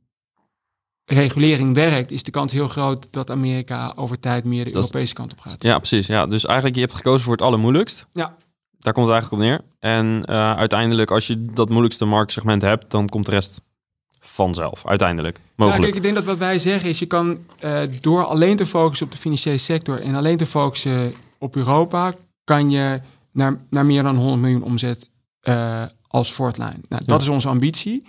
regulering 1.06 1.75
werkt, 1.75 2.11
is 2.11 2.23
de 2.23 2.31
kans 2.31 2.53
heel 2.53 2.69
groot 2.69 3.08
dat 3.11 3.31
Amerika 3.31 3.93
over 3.97 4.20
tijd 4.20 4.44
meer 4.44 4.64
de 4.64 4.75
Europese 4.75 5.14
kant 5.14 5.32
op 5.32 5.41
gaat. 5.41 5.62
Ja, 5.62 5.79
precies. 5.79 6.06
Ja, 6.06 6.26
dus 6.26 6.44
eigenlijk 6.44 6.75
je 6.75 6.81
hebt 6.81 6.94
gekozen 6.94 7.20
voor 7.20 7.32
het 7.32 7.43
allermoeilijkst. 7.43 8.06
Ja. 8.12 8.37
Daar 8.79 8.93
komt 8.93 9.06
het 9.06 9.14
eigenlijk 9.14 9.43
op 9.43 9.49
neer. 9.49 9.61
En 9.79 10.23
uh, 10.31 10.56
uiteindelijk, 10.56 11.10
als 11.10 11.27
je 11.27 11.44
dat 11.44 11.69
moeilijkste 11.69 12.05
marktsegment 12.05 12.63
hebt, 12.63 12.91
dan 12.91 13.08
komt 13.08 13.25
de 13.25 13.31
rest 13.31 13.60
vanzelf, 14.20 14.86
uiteindelijk. 14.86 15.41
Mogelijk. 15.56 15.75
Ja, 15.75 15.84
kijk, 15.84 15.96
ik 15.96 16.03
denk 16.03 16.15
dat 16.15 16.25
wat 16.25 16.39
wij 16.39 16.58
zeggen 16.58 16.89
is, 16.89 16.98
je 16.98 17.06
kan 17.06 17.39
uh, 17.65 17.81
door 18.01 18.25
alleen 18.25 18.56
te 18.56 18.67
focussen 18.67 19.06
op 19.06 19.13
de 19.13 19.19
financiële 19.19 19.58
sector 19.58 20.01
en 20.01 20.15
alleen 20.15 20.36
te 20.36 20.46
focussen 20.46 21.13
op 21.39 21.56
Europa, 21.56 22.15
kan 22.44 22.70
je 22.70 23.01
naar, 23.32 23.60
naar 23.70 23.86
meer 23.86 24.03
dan 24.03 24.17
100 24.17 24.41
miljoen 24.41 24.63
omzet 24.63 25.10
uh, 25.43 25.84
als 26.17 26.32
Fortline. 26.32 26.81
Nou, 26.89 27.03
dat 27.05 27.23
is 27.23 27.29
onze 27.29 27.49
ambitie. 27.49 28.03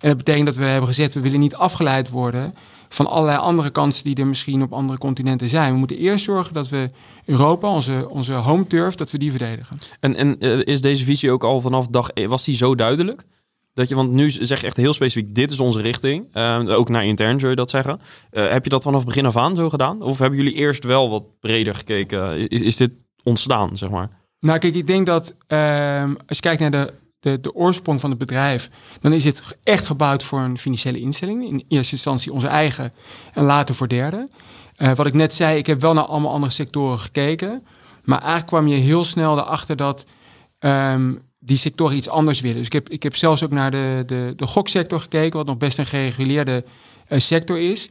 En 0.00 0.08
dat 0.08 0.16
betekent 0.16 0.46
dat 0.46 0.56
we 0.56 0.64
hebben 0.64 0.88
gezegd, 0.88 1.14
we 1.14 1.20
willen 1.20 1.40
niet 1.40 1.54
afgeleid 1.54 2.10
worden 2.10 2.52
van 2.88 3.06
allerlei 3.06 3.38
andere 3.38 3.70
kansen 3.70 4.04
die 4.04 4.16
er 4.16 4.26
misschien 4.26 4.62
op 4.62 4.72
andere 4.72 4.98
continenten 4.98 5.48
zijn. 5.48 5.72
We 5.72 5.78
moeten 5.78 5.96
eerst 5.96 6.24
zorgen 6.24 6.54
dat 6.54 6.68
we 6.68 6.90
Europa, 7.24 7.68
onze, 7.68 8.10
onze 8.10 8.32
home 8.32 8.66
turf, 8.66 8.94
dat 8.94 9.10
we 9.10 9.18
die 9.18 9.30
verdedigen. 9.30 9.78
En, 10.00 10.16
en 10.16 10.36
uh, 10.38 10.60
is 10.64 10.80
deze 10.80 11.04
visie 11.04 11.30
ook 11.30 11.44
al 11.44 11.60
vanaf 11.60 11.86
dag, 11.86 12.10
was 12.26 12.44
die 12.44 12.56
zo 12.56 12.74
duidelijk? 12.74 13.24
Dat 13.74 13.88
je, 13.88 13.94
want 13.94 14.10
nu 14.10 14.30
zeg 14.30 14.60
je 14.60 14.66
echt 14.66 14.76
heel 14.76 14.92
specifiek, 14.92 15.34
dit 15.34 15.50
is 15.50 15.60
onze 15.60 15.80
richting. 15.80 16.26
Uh, 16.34 16.78
ook 16.78 16.88
naar 16.88 17.04
intern 17.04 17.38
zou 17.38 17.50
je 17.50 17.56
dat 17.56 17.70
zeggen. 17.70 18.00
Uh, 18.32 18.50
heb 18.50 18.64
je 18.64 18.70
dat 18.70 18.82
vanaf 18.82 19.04
begin 19.04 19.26
af 19.26 19.36
aan 19.36 19.56
zo 19.56 19.68
gedaan? 19.70 20.02
Of 20.02 20.18
hebben 20.18 20.38
jullie 20.38 20.54
eerst 20.54 20.84
wel 20.84 21.10
wat 21.10 21.40
breder 21.40 21.74
gekeken? 21.74 22.48
Is, 22.48 22.60
is 22.60 22.76
dit 22.76 22.90
ontstaan, 23.22 23.76
zeg 23.76 23.90
maar? 23.90 24.08
Nou, 24.40 24.58
kijk, 24.58 24.74
ik 24.74 24.86
denk 24.86 25.06
dat 25.06 25.34
ehm, 25.46 26.14
als 26.26 26.36
je 26.36 26.42
kijkt 26.42 26.60
naar 26.60 26.70
de 26.70 26.92
de, 27.20 27.40
de 27.40 27.54
oorsprong 27.54 28.00
van 28.00 28.10
het 28.10 28.18
bedrijf, 28.18 28.70
dan 29.00 29.12
is 29.12 29.24
het 29.24 29.58
echt 29.62 29.86
gebouwd 29.86 30.22
voor 30.22 30.40
een 30.40 30.58
financiële 30.58 31.00
instelling. 31.00 31.44
In 31.44 31.64
eerste 31.68 31.92
instantie 31.92 32.32
onze 32.32 32.46
eigen 32.46 32.92
en 33.32 33.44
later 33.44 33.74
voor 33.74 33.88
derde. 33.88 34.28
Uh, 34.76 34.94
wat 34.94 35.06
ik 35.06 35.14
net 35.14 35.34
zei, 35.34 35.58
ik 35.58 35.66
heb 35.66 35.80
wel 35.80 35.92
naar 35.92 36.04
allemaal 36.04 36.32
andere 36.32 36.52
sectoren 36.52 36.98
gekeken. 36.98 37.66
Maar 38.04 38.18
eigenlijk 38.18 38.46
kwam 38.46 38.66
je 38.66 38.76
heel 38.76 39.04
snel 39.04 39.38
erachter 39.38 39.76
dat 39.76 40.06
um, 40.58 41.22
die 41.38 41.56
sectoren 41.56 41.96
iets 41.96 42.08
anders 42.08 42.40
willen. 42.40 42.56
Dus 42.56 42.66
ik 42.66 42.72
heb, 42.72 42.88
ik 42.88 43.02
heb 43.02 43.16
zelfs 43.16 43.44
ook 43.44 43.50
naar 43.50 43.70
de, 43.70 44.02
de, 44.06 44.32
de 44.36 44.46
goksector 44.46 45.00
gekeken, 45.00 45.38
wat 45.38 45.46
nog 45.46 45.56
best 45.56 45.78
een 45.78 45.86
gereguleerde 45.86 46.64
uh, 47.08 47.18
sector 47.18 47.58
is. 47.58 47.90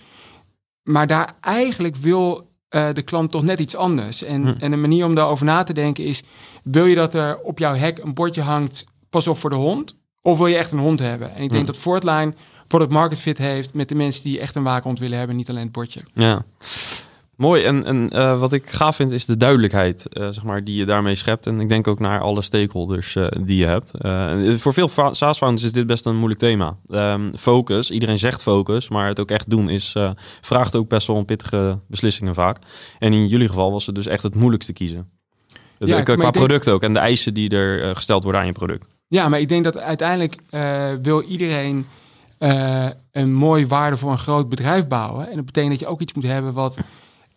Maar 0.84 1.07
daar 1.07 1.36
eigenlijk 1.41 1.96
wil 1.96 2.50
uh, 2.69 2.93
de 2.93 3.01
klant 3.01 3.31
toch 3.31 3.43
net 3.43 3.60
iets 3.60 3.75
anders. 3.75 4.24
En, 4.24 4.41
hm. 4.41 4.53
en 4.60 4.72
een 4.72 4.81
manier 4.81 5.05
om 5.05 5.15
daarover 5.15 5.46
na 5.46 5.63
te 5.63 5.74
denken 5.74 6.03
is: 6.03 6.24
wil 6.63 6.86
je 6.86 6.96
dat 6.96 7.13
er 7.13 7.39
op 7.39 7.60
jouw 7.60 7.75
hek 7.75 7.98
een 7.98 8.13
bordje 8.13 8.41
hangt 8.41 8.86
pas 9.18 9.28
op 9.28 9.38
voor 9.38 9.50
de 9.50 9.56
hond? 9.56 9.96
Of 10.22 10.38
wil 10.38 10.48
je 10.48 10.56
echt 10.56 10.72
een 10.72 10.80
hond 10.80 11.00
hebben? 11.00 11.36
En 11.36 11.44
ik 11.44 11.50
denk 11.50 11.68
dat 11.68 11.78
Fortline 11.78 12.34
product 12.68 12.92
market 12.92 13.20
fit 13.20 13.38
heeft 13.38 13.74
met 13.74 13.90
de 13.90 13.96
mensen 13.96 14.24
die 14.24 14.40
echt 14.40 14.56
een 14.56 14.64
waakhond 14.64 15.00
willen 15.00 15.18
hebben, 15.18 15.36
niet 15.36 15.50
alleen 15.50 15.64
het 15.64 15.72
bordje. 15.72 16.02
Ja. 16.14 16.46
Mooi. 17.36 17.64
En, 17.64 17.86
en 17.86 18.10
uh, 18.14 18.40
wat 18.40 18.54
ik 18.54 18.70
gaaf 18.70 18.96
vind 18.96 19.12
is 19.12 19.26
de 19.26 19.38
duidelijkheid 19.38 20.06
uh, 20.10 20.28
zeg 20.30 20.44
maar, 20.44 20.64
die 20.64 20.76
je 20.76 20.86
daarmee 20.86 21.16
schept. 21.16 21.46
En 21.46 21.60
ik 21.60 21.70
denk 21.70 21.88
ook 21.88 22.00
naar 22.00 22.22
alle 22.22 22.42
stakeholders 22.42 23.16
uh, 23.16 23.28
die 23.42 23.58
je 23.58 23.66
hebt. 23.66 23.92
voor 24.62 24.74
veel 24.74 24.90
SaaS-founders 25.12 25.64
is 25.64 25.72
dit 25.72 25.86
best 25.86 26.06
een 26.06 26.16
moeilijk 26.16 26.40
thema. 26.40 26.78
Um, 26.90 27.38
focus, 27.38 27.92
iedereen 27.92 28.18
zegt 28.18 28.42
focus, 28.42 28.90
maar 28.90 29.08
het 29.08 29.20
ook 29.20 29.32
echt 29.32 29.50
doen 29.50 29.70
is, 29.70 29.96
vraagt 30.42 30.76
ook 30.76 30.88
best 30.88 31.08
wel 31.08 31.18
een 31.18 31.26
pittige 31.26 31.80
beslissingen 31.88 32.34
vaak. 32.34 32.58
En 33.00 33.14
in 33.14 33.28
jullie 33.28 33.48
geval 33.48 33.72
was 33.72 33.86
het 33.86 33.96
dus 33.96 34.06
echt 34.06 34.24
het 34.24 34.36
moeilijkste 34.36 34.74
kiezen. 34.74 35.10
Ja, 35.80 36.02
qua 36.02 36.32
product 36.32 36.64
denk... 36.64 36.76
ook 36.76 36.84
en 36.84 36.94
de 36.94 37.00
eisen 37.00 37.34
die 37.34 37.50
er 37.50 37.96
gesteld 37.96 38.24
worden 38.24 38.42
aan 38.42 38.48
je 38.48 38.54
product. 38.54 38.88
Ja, 39.08 39.30
maar 39.30 39.40
ik 39.40 39.50
denk 39.50 39.64
dat 39.64 39.78
uiteindelijk 39.78 40.36
wil 41.02 41.22
iedereen 41.22 41.88
een 43.12 43.34
mooi 43.34 43.68
waarde 43.68 43.98
voor 43.98 44.12
een 44.12 44.18
groot 44.18 44.50
bedrijf 44.50 44.88
bouwen. 44.88 45.30
En 45.30 45.36
dat 45.36 45.46
betekent 45.46 45.72
dat 45.72 45.80
je 45.80 45.88
ook 45.88 46.02
iets 46.02 46.14
moet 46.14 46.24
hebben 46.24 46.54
wat 46.54 46.78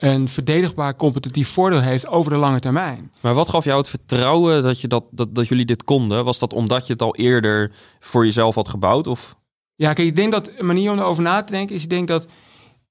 een 0.00 0.28
verdedigbaar 0.28 0.96
competitief 0.96 1.48
voordeel 1.48 1.80
heeft 1.80 2.08
over 2.08 2.30
de 2.30 2.36
lange 2.36 2.60
termijn. 2.60 3.12
Maar 3.20 3.34
wat 3.34 3.48
gaf 3.48 3.64
jou 3.64 3.78
het 3.78 3.88
vertrouwen 3.88 4.62
dat, 4.62 4.80
je 4.80 4.88
dat, 4.88 5.04
dat, 5.10 5.34
dat 5.34 5.48
jullie 5.48 5.64
dit 5.64 5.84
konden? 5.84 6.24
Was 6.24 6.38
dat 6.38 6.52
omdat 6.52 6.86
je 6.86 6.92
het 6.92 7.02
al 7.02 7.16
eerder 7.16 7.72
voor 7.98 8.24
jezelf 8.24 8.54
had 8.54 8.68
gebouwd? 8.68 9.06
Of? 9.06 9.36
Ja, 9.74 9.92
kijk, 9.92 10.08
ik 10.08 10.16
denk 10.16 10.32
dat 10.32 10.50
een 10.58 10.66
manier 10.66 10.90
om 10.90 10.98
erover 10.98 11.22
na 11.22 11.42
te 11.42 11.52
denken 11.52 11.76
is, 11.76 11.82
ik 11.82 11.90
denk 11.90 12.08
dat 12.08 12.26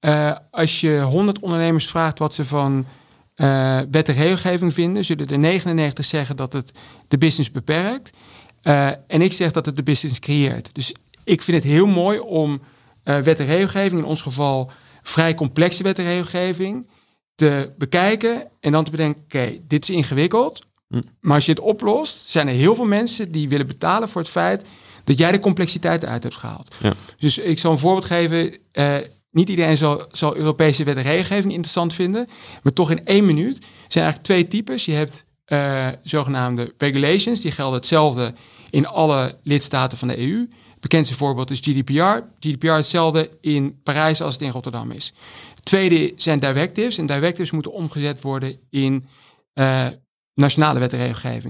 uh, 0.00 0.32
als 0.50 0.80
je 0.80 1.00
100 1.00 1.38
ondernemers 1.38 1.88
vraagt 1.88 2.18
wat 2.18 2.34
ze 2.34 2.44
van 2.44 2.86
uh, 3.36 3.80
wet 3.90 4.08
en 4.08 4.14
regelgeving 4.14 4.74
vinden, 4.74 5.04
zullen 5.04 5.28
er 5.28 5.38
99 5.38 6.04
zeggen 6.04 6.36
dat 6.36 6.52
het 6.52 6.72
de 7.08 7.18
business 7.18 7.50
beperkt. 7.50 8.10
Uh, 8.62 8.86
en 9.06 9.22
ik 9.22 9.32
zeg 9.32 9.52
dat 9.52 9.66
het 9.66 9.76
de 9.76 9.82
business 9.82 10.18
creëert. 10.18 10.74
Dus 10.74 10.94
ik 11.24 11.42
vind 11.42 11.56
het 11.56 11.72
heel 11.72 11.86
mooi 11.86 12.18
om 12.18 12.60
wet 13.02 13.38
en 13.38 13.46
regelgeving, 13.46 14.00
in 14.00 14.06
ons 14.06 14.22
geval 14.22 14.70
vrij 15.02 15.34
complexe 15.34 15.82
wet 15.82 15.98
en 15.98 16.04
regelgeving, 16.04 16.86
te 17.34 17.74
bekijken 17.78 18.48
en 18.60 18.72
dan 18.72 18.84
te 18.84 18.90
bedenken, 18.90 19.22
oké, 19.22 19.58
dit 19.66 19.82
is 19.82 19.90
ingewikkeld. 19.90 20.66
Hm. 20.88 21.00
Maar 21.20 21.34
als 21.34 21.44
je 21.44 21.52
het 21.52 21.60
oplost, 21.60 22.30
zijn 22.30 22.48
er 22.48 22.54
heel 22.54 22.74
veel 22.74 22.84
mensen 22.84 23.32
die 23.32 23.48
willen 23.48 23.66
betalen 23.66 24.08
voor 24.08 24.20
het 24.20 24.30
feit 24.30 24.68
dat 25.04 25.18
jij 25.18 25.32
de 25.32 25.38
complexiteit 25.38 26.02
eruit 26.02 26.22
hebt 26.22 26.36
gehaald. 26.36 26.74
Ja. 26.82 26.92
Dus 27.18 27.38
ik 27.38 27.58
zal 27.58 27.72
een 27.72 27.78
voorbeeld 27.78 28.04
geven. 28.04 28.56
Uh, 28.72 28.96
niet 29.30 29.48
iedereen 29.48 29.76
zal, 29.76 30.06
zal 30.10 30.36
Europese 30.36 30.84
wet 30.84 30.96
en 30.96 31.02
regelgeving 31.02 31.52
interessant 31.52 31.94
vinden. 31.94 32.28
Maar 32.62 32.72
toch 32.72 32.90
in 32.90 33.04
één 33.04 33.24
minuut 33.24 33.56
zijn 33.88 34.04
eigenlijk 34.04 34.22
twee 34.22 34.48
types. 34.48 34.84
Je 34.84 34.92
hebt 34.92 35.24
uh, 35.52 35.88
zogenaamde 36.02 36.74
regulations, 36.78 37.40
die 37.40 37.52
gelden 37.52 37.74
hetzelfde 37.74 38.34
in 38.70 38.86
alle 38.86 39.38
lidstaten 39.42 39.98
van 39.98 40.08
de 40.08 40.18
EU. 40.18 40.38
Het 40.70 40.80
bekendste 40.80 41.16
voorbeeld 41.16 41.50
is 41.50 41.60
GDPR. 41.60 42.22
GDPR 42.40 42.66
is 42.66 42.76
hetzelfde 42.76 43.30
in 43.40 43.80
Parijs 43.82 44.22
als 44.22 44.34
het 44.34 44.42
in 44.42 44.50
Rotterdam 44.50 44.90
is. 44.90 45.12
Tweede 45.62 46.12
zijn 46.16 46.38
directives. 46.38 46.98
En 46.98 47.06
directives 47.06 47.50
moeten 47.50 47.72
omgezet 47.72 48.22
worden 48.22 48.56
in 48.70 49.06
uh, 49.54 49.86
nationale 50.34 50.78
wet. 50.78 50.90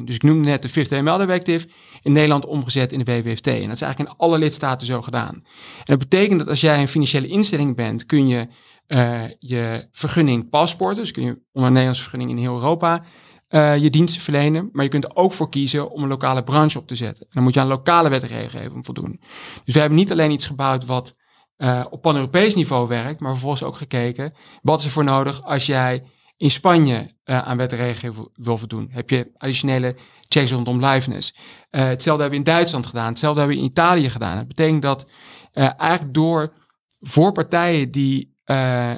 Dus 0.07 0.15
ik 0.15 0.23
noemde 0.23 0.49
net 0.49 0.63
de 0.63 0.69
Fifth 0.69 0.91
ML 0.91 1.19
Directive 1.19 1.69
in 2.03 2.13
Nederland 2.13 2.47
omgezet 2.47 2.93
in 2.93 3.05
de 3.05 3.13
WWFT. 3.13 3.47
En 3.47 3.63
dat 3.63 3.73
is 3.73 3.83
eigenlijk 3.83 3.99
in 3.99 4.17
alle 4.17 4.39
lidstaten 4.39 4.87
zo 4.87 5.03
gedaan. 5.03 5.35
En 5.35 5.85
dat 5.85 5.99
betekent 5.99 6.39
dat 6.39 6.49
als 6.49 6.61
jij 6.61 6.81
een 6.81 6.89
financiële 6.89 7.27
instelling 7.27 7.77
bent, 7.77 8.07
kun 8.07 8.29
je 8.29 8.47
uh, 8.89 9.23
je 9.39 9.89
vergunning 9.93 10.49
paspoorten, 10.49 11.03
dus 11.03 11.13
kun 11.13 11.23
je 11.23 11.43
onder 11.53 11.71
Nederlandse 11.71 12.03
vergunning 12.03 12.31
in 12.31 12.37
heel 12.37 12.55
Europa 12.55 13.05
uh, 13.51 13.77
je 13.77 13.91
diensten 13.91 14.23
verlenen. 14.23 14.69
Maar 14.73 14.85
je 14.85 14.91
kunt 14.91 15.05
er 15.05 15.17
ook 15.17 15.33
voor 15.33 15.49
kiezen 15.49 15.91
om 15.91 16.03
een 16.03 16.09
lokale 16.09 16.43
branche 16.43 16.79
op 16.79 16.87
te 16.87 16.95
zetten. 16.95 17.27
dan 17.31 17.43
moet 17.43 17.55
je 17.55 17.61
aan 17.61 17.67
lokale 17.67 18.09
wet 18.09 18.23
en 18.23 18.29
regelgeving 18.29 18.85
voldoen. 18.85 19.21
Dus 19.65 19.75
we 19.75 19.81
hebben 19.81 19.99
niet 19.99 20.13
alleen 20.13 20.31
iets 20.31 20.47
gebouwd 20.47 20.87
wat 20.87 21.19
uh, 21.57 21.85
op 21.91 22.03
pan-Europees 22.03 22.55
niveau 22.55 22.89
werkt, 22.89 23.21
maar 23.21 23.31
vervolgens 23.31 23.63
ook 23.63 23.77
gekeken 23.77 24.35
wat 24.63 24.79
is 24.79 24.85
er 24.85 24.91
voor 24.91 25.05
nodig 25.05 25.43
als 25.43 25.67
jij 25.67 26.03
in 26.37 26.51
Spanje 26.51 27.15
uh, 27.25 27.39
aan 27.39 27.57
wet 27.57 27.73
en 27.73 27.79
regelgeving 27.79 28.29
wil 28.35 28.59
voldoen. 28.59 28.89
Heb 28.91 29.11
je 29.11 29.31
additionele 29.37 29.97
checks 30.29 30.53
rondom 30.53 30.85
liveness. 30.85 31.35
Uh, 31.35 31.83
hetzelfde 31.83 32.23
hebben 32.23 32.41
we 32.41 32.47
in 32.47 32.53
Duitsland 32.55 32.87
gedaan, 32.87 33.09
hetzelfde 33.09 33.41
hebben 33.41 33.59
we 33.59 33.63
in 33.63 33.71
Italië 33.71 34.11
gedaan. 34.11 34.37
Het 34.37 34.49
betekent 34.49 34.83
dat 34.83 35.11
eigenlijk 35.53 36.15
door 36.15 36.53
voor 37.01 37.33
partijen 37.33 37.91
die 37.91 38.30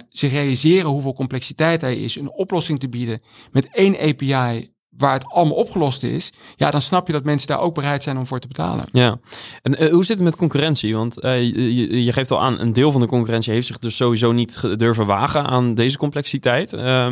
zich 0.08 0.30
realiseren 0.30 0.90
hoeveel 0.90 1.14
complexiteit 1.14 1.82
er 1.82 2.02
is, 2.02 2.16
een 2.16 2.32
oplossing 2.32 2.80
te 2.80 2.88
bieden 2.88 3.22
met 3.50 3.68
één 3.72 3.98
API 3.98 4.70
waar 4.96 5.12
het 5.12 5.26
allemaal 5.26 5.56
opgelost 5.56 6.02
is, 6.02 6.32
ja, 6.56 6.70
dan 6.70 6.80
snap 6.80 7.06
je 7.06 7.12
dat 7.12 7.24
mensen 7.24 7.48
daar 7.48 7.60
ook 7.60 7.74
bereid 7.74 8.02
zijn 8.02 8.16
om 8.16 8.26
voor 8.26 8.38
te 8.38 8.48
betalen. 8.48 8.84
Ja, 8.90 9.18
en 9.62 9.82
uh, 9.82 9.90
hoe 9.90 10.04
zit 10.04 10.16
het 10.16 10.24
met 10.24 10.36
concurrentie? 10.36 10.96
Want 10.96 11.24
uh, 11.24 11.42
je, 11.42 12.04
je, 12.04 12.12
geeft 12.12 12.30
al 12.30 12.40
aan, 12.40 12.60
een 12.60 12.72
deel 12.72 12.92
van 12.92 13.00
de 13.00 13.06
concurrentie 13.06 13.52
heeft 13.52 13.66
zich 13.66 13.78
dus 13.78 13.96
sowieso 13.96 14.32
niet 14.32 14.78
durven 14.78 15.06
wagen 15.06 15.46
aan 15.46 15.74
deze 15.74 15.98
complexiteit. 15.98 16.72
Uh, 16.72 17.06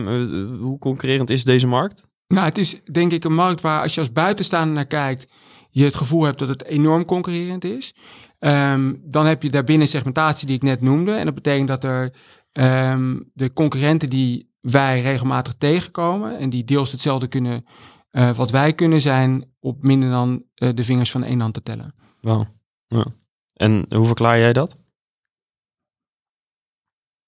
hoe 0.60 0.78
concurrerend 0.78 1.30
is 1.30 1.44
deze 1.44 1.66
markt? 1.66 2.08
Nou, 2.26 2.46
het 2.46 2.58
is 2.58 2.80
denk 2.92 3.12
ik 3.12 3.24
een 3.24 3.34
markt 3.34 3.60
waar 3.60 3.82
als 3.82 3.94
je 3.94 4.00
als 4.00 4.12
buitenstaander 4.12 4.74
naar 4.74 4.86
kijkt, 4.86 5.26
je 5.70 5.84
het 5.84 5.94
gevoel 5.94 6.22
hebt 6.22 6.38
dat 6.38 6.48
het 6.48 6.64
enorm 6.64 7.04
concurrerend 7.04 7.64
is. 7.64 7.94
Um, 8.40 9.00
dan 9.04 9.26
heb 9.26 9.42
je 9.42 9.50
daarbinnen 9.50 9.88
segmentatie 9.88 10.46
die 10.46 10.56
ik 10.56 10.62
net 10.62 10.80
noemde. 10.80 11.12
En 11.12 11.24
dat 11.24 11.34
betekent 11.34 11.68
dat 11.68 11.84
er 11.84 12.14
um, 12.52 13.30
de 13.34 13.52
concurrenten 13.52 14.10
die 14.10 14.50
wij 14.60 15.00
regelmatig 15.00 15.54
tegenkomen 15.58 16.38
en 16.38 16.50
die 16.50 16.64
deels 16.64 16.90
hetzelfde 16.90 17.26
kunnen 17.26 17.64
uh, 18.12 18.34
wat 18.34 18.50
wij 18.50 18.72
kunnen 18.72 19.00
zijn 19.00 19.44
op 19.60 19.82
minder 19.82 20.10
dan 20.10 20.44
uh, 20.54 20.68
de 20.74 20.84
vingers 20.84 21.10
van 21.10 21.22
één 21.22 21.40
hand 21.40 21.54
te 21.54 21.62
tellen. 21.62 21.94
Wow. 22.20 22.44
Ja. 22.86 23.06
En 23.54 23.86
hoe 23.94 24.06
verklaar 24.06 24.38
jij 24.38 24.52
dat? 24.52 24.76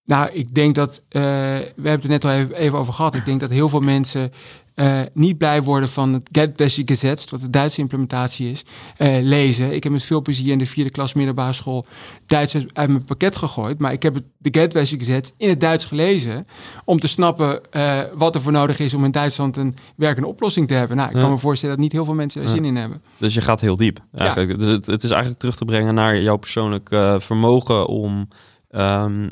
Nou, 0.04 0.30
ik 0.30 0.54
denk 0.54 0.74
dat, 0.74 0.98
uh, 1.08 1.22
we 1.22 1.88
hebben 1.88 1.92
het 1.92 2.04
er 2.04 2.10
net 2.10 2.24
al 2.24 2.30
even, 2.30 2.54
even, 2.54 2.78
over 2.78 2.92
gehad. 2.92 3.14
Ik 3.14 3.24
denk 3.24 3.40
dat 3.40 3.50
heel 3.50 3.68
veel 3.68 3.80
mensen 3.80 4.32
uh, 4.74 5.00
niet 5.12 5.38
blij 5.38 5.62
worden 5.62 5.88
van 5.88 6.12
het 6.12 6.28
Geldwäsche 6.38 6.84
Gesetz, 6.84 7.30
wat 7.30 7.40
de 7.40 7.50
Duitse 7.50 7.80
implementatie 7.80 8.50
is, 8.50 8.64
uh, 8.98 9.16
lezen. 9.22 9.74
Ik 9.74 9.82
heb 9.82 9.92
met 9.92 10.02
veel 10.02 10.22
plezier 10.22 10.52
in 10.52 10.58
de 10.58 10.66
vierde 10.66 10.90
klas 10.90 11.14
middelbare 11.14 11.52
school 11.52 11.86
Duits 12.26 12.54
uit 12.54 12.88
mijn 12.88 13.04
pakket 13.04 13.36
gegooid. 13.36 13.78
Maar 13.78 13.92
ik 13.92 14.02
heb 14.02 14.14
het, 14.14 14.24
de 14.38 14.58
Geldwäsche 14.58 14.98
Gesetz 14.98 15.30
in 15.36 15.48
het 15.48 15.60
Duits 15.60 15.84
gelezen 15.84 16.44
om 16.84 16.98
te 16.98 17.08
snappen 17.08 17.60
uh, 17.72 18.00
wat 18.14 18.34
er 18.34 18.40
voor 18.40 18.52
nodig 18.52 18.78
is 18.78 18.94
om 18.94 19.04
in 19.04 19.10
Duitsland 19.10 19.56
een 19.56 19.76
werkende 19.96 20.28
oplossing 20.28 20.68
te 20.68 20.74
hebben. 20.74 20.96
Nou, 20.96 21.10
ik 21.10 21.20
kan 21.20 21.30
me 21.30 21.38
voorstellen 21.38 21.74
dat 21.74 21.84
niet 21.84 21.92
heel 21.92 22.04
veel 22.04 22.14
mensen 22.14 22.42
er 22.42 22.48
zin 22.48 22.64
in 22.64 22.76
hebben. 22.76 23.02
Dus 23.18 23.34
je 23.34 23.40
gaat 23.40 23.60
heel 23.60 23.76
diep. 23.76 23.98
Eigenlijk. 24.12 24.50
Ja. 24.50 24.56
Dus 24.56 24.70
het, 24.70 24.86
het, 24.86 25.02
is 25.02 25.10
eigenlijk 25.10 25.40
terug 25.40 25.56
te 25.56 25.64
brengen 25.64 25.94
naar 25.94 26.20
jouw 26.20 26.36
persoonlijk 26.36 26.88
vermogen 27.18 27.86
om 27.86 28.28
um, 28.70 29.30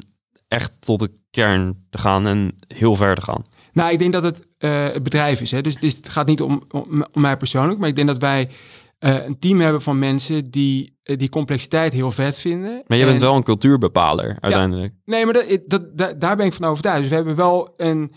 echt 0.49 0.81
tot 0.81 0.99
de 0.99 1.11
kern 1.31 1.87
te 1.91 1.99
gaan 1.99 2.27
en 2.27 2.57
heel 2.69 2.97
ver 2.97 3.15
te 3.15 3.23
gaan. 3.23 3.45
Nou, 3.73 3.93
ik 3.93 3.99
denk 3.99 4.13
dat 4.13 4.23
het 4.23 4.47
uh, 4.59 4.85
het 4.85 5.03
bedrijf 5.03 5.41
is. 5.41 5.51
Hè? 5.51 5.61
Dus, 5.61 5.77
het 5.81 6.09
gaat 6.09 6.27
niet 6.27 6.41
om, 6.41 6.63
om, 6.71 7.07
om, 7.13 7.23
mij 7.23 7.37
persoonlijk, 7.37 7.79
maar 7.79 7.89
ik 7.89 7.97
denk 7.97 8.09
dat 8.09 8.19
wij 8.19 8.49
uh, 9.01 9.25
een 9.27 9.39
team 9.39 9.61
hebben 9.61 9.83
van 9.83 9.99
mensen 9.99 10.51
die 10.51 10.99
uh, 11.05 11.17
die 11.17 11.29
complexiteit 11.29 11.93
heel 11.93 12.11
vet 12.11 12.39
vinden. 12.39 12.83
Maar 12.87 12.99
je 12.99 13.05
bent 13.05 13.21
wel 13.21 13.37
een 13.37 13.43
cultuurbepaler 13.43 14.37
uiteindelijk. 14.41 14.93
Ja, 15.05 15.13
nee, 15.13 15.25
maar 15.25 15.35
dat, 15.35 15.59
dat, 15.67 16.21
daar 16.21 16.37
ben 16.37 16.47
ik 16.47 16.53
van 16.53 16.69
overtuigd. 16.69 17.01
Dus 17.01 17.09
we 17.09 17.17
hebben 17.17 17.37
wel 17.37 17.75
een, 17.77 18.13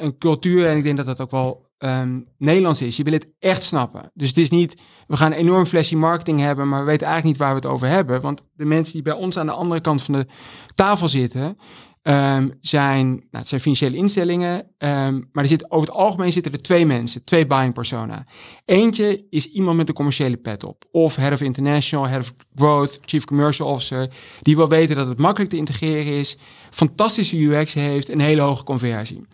een 0.00 0.18
cultuur 0.18 0.66
en 0.66 0.76
ik 0.76 0.84
denk 0.84 0.96
dat 0.96 1.06
dat 1.06 1.20
ook 1.20 1.30
wel 1.30 1.70
um, 1.84 2.26
Nederlands 2.38 2.82
is. 2.82 2.96
Je 2.96 3.02
wil 3.02 3.12
het 3.12 3.28
echt 3.38 3.62
snappen. 3.62 4.10
Dus 4.14 4.28
het 4.28 4.36
is 4.36 4.50
niet, 4.50 4.82
we 5.06 5.16
gaan 5.16 5.32
een 5.32 5.38
enorm 5.38 5.66
flashy 5.66 5.94
marketing 5.94 6.40
hebben, 6.40 6.68
maar 6.68 6.80
we 6.80 6.86
weten 6.86 7.06
eigenlijk 7.06 7.36
niet 7.36 7.46
waar 7.46 7.54
we 7.54 7.66
het 7.66 7.74
over 7.74 7.88
hebben. 7.88 8.20
Want 8.20 8.42
de 8.52 8.64
mensen 8.64 8.92
die 8.92 9.02
bij 9.02 9.12
ons 9.12 9.38
aan 9.38 9.46
de 9.46 9.52
andere 9.52 9.80
kant 9.80 10.02
van 10.02 10.14
de 10.14 10.26
tafel 10.74 11.08
zitten, 11.08 11.56
um, 12.02 12.58
zijn, 12.60 13.08
nou, 13.08 13.24
het 13.30 13.48
zijn 13.48 13.60
financiële 13.60 13.96
instellingen, 13.96 14.56
um, 14.78 15.28
maar 15.32 15.42
er 15.42 15.48
zit, 15.48 15.70
over 15.70 15.88
het 15.88 15.96
algemeen 15.96 16.32
zitten 16.32 16.52
er 16.52 16.58
twee 16.58 16.86
mensen, 16.86 17.24
twee 17.24 17.46
buying 17.46 17.74
persona. 17.74 18.22
Eentje 18.64 19.26
is 19.30 19.46
iemand 19.46 19.76
met 19.76 19.88
een 19.88 19.94
commerciële 19.94 20.36
pet 20.36 20.64
op, 20.64 20.84
of 20.90 21.16
Head 21.16 21.32
of 21.32 21.40
International, 21.40 22.08
Head 22.08 22.20
of 22.20 22.34
Growth, 22.54 22.98
Chief 23.04 23.24
Commercial 23.24 23.68
Officer, 23.68 24.10
die 24.38 24.56
wil 24.56 24.68
weten 24.68 24.96
dat 24.96 25.06
het 25.06 25.18
makkelijk 25.18 25.50
te 25.50 25.56
integreren 25.56 26.18
is, 26.18 26.36
fantastische 26.70 27.44
UX 27.44 27.74
heeft, 27.74 28.08
een 28.08 28.20
hele 28.20 28.40
hoge 28.40 28.64
conversie. 28.64 29.26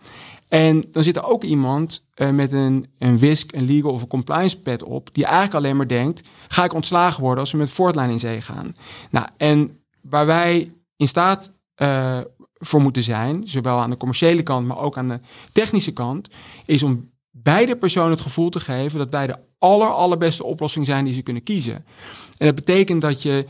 En 0.47 0.83
dan 0.91 1.03
zit 1.03 1.15
er 1.15 1.25
ook 1.25 1.43
iemand 1.43 2.07
uh, 2.15 2.29
met 2.29 2.51
een, 2.51 2.87
een 2.97 3.17
WISC, 3.17 3.55
een 3.55 3.65
legal 3.65 3.91
of 3.91 4.01
een 4.01 4.07
compliance 4.07 4.59
pet 4.59 4.83
op, 4.83 5.09
die 5.11 5.25
eigenlijk 5.25 5.55
alleen 5.55 5.77
maar 5.77 5.87
denkt, 5.87 6.27
ga 6.47 6.63
ik 6.63 6.73
ontslagen 6.73 7.21
worden 7.21 7.39
als 7.39 7.51
we 7.51 7.57
met 7.57 7.69
Fortline 7.69 8.11
in 8.11 8.19
zee 8.19 8.41
gaan? 8.41 8.75
Nou, 9.09 9.27
en 9.37 9.79
waar 10.01 10.25
wij 10.25 10.71
in 10.95 11.07
staat 11.07 11.51
uh, 11.77 12.19
voor 12.59 12.81
moeten 12.81 13.03
zijn, 13.03 13.41
zowel 13.45 13.79
aan 13.79 13.89
de 13.89 13.97
commerciële 13.97 14.43
kant, 14.43 14.67
maar 14.67 14.77
ook 14.77 14.97
aan 14.97 15.07
de 15.07 15.19
technische 15.51 15.91
kant, 15.91 16.27
is 16.65 16.83
om 16.83 17.09
beide 17.31 17.75
personen 17.75 18.11
het 18.11 18.21
gevoel 18.21 18.49
te 18.49 18.59
geven 18.59 18.99
dat 18.99 19.09
wij 19.09 19.27
de 19.27 19.35
aller, 19.59 19.87
allerbeste 19.87 20.43
oplossing 20.43 20.85
zijn 20.85 21.05
die 21.05 21.13
ze 21.13 21.21
kunnen 21.21 21.43
kiezen. 21.43 21.85
En 22.37 22.45
dat 22.45 22.55
betekent 22.55 23.01
dat 23.01 23.21
je 23.21 23.45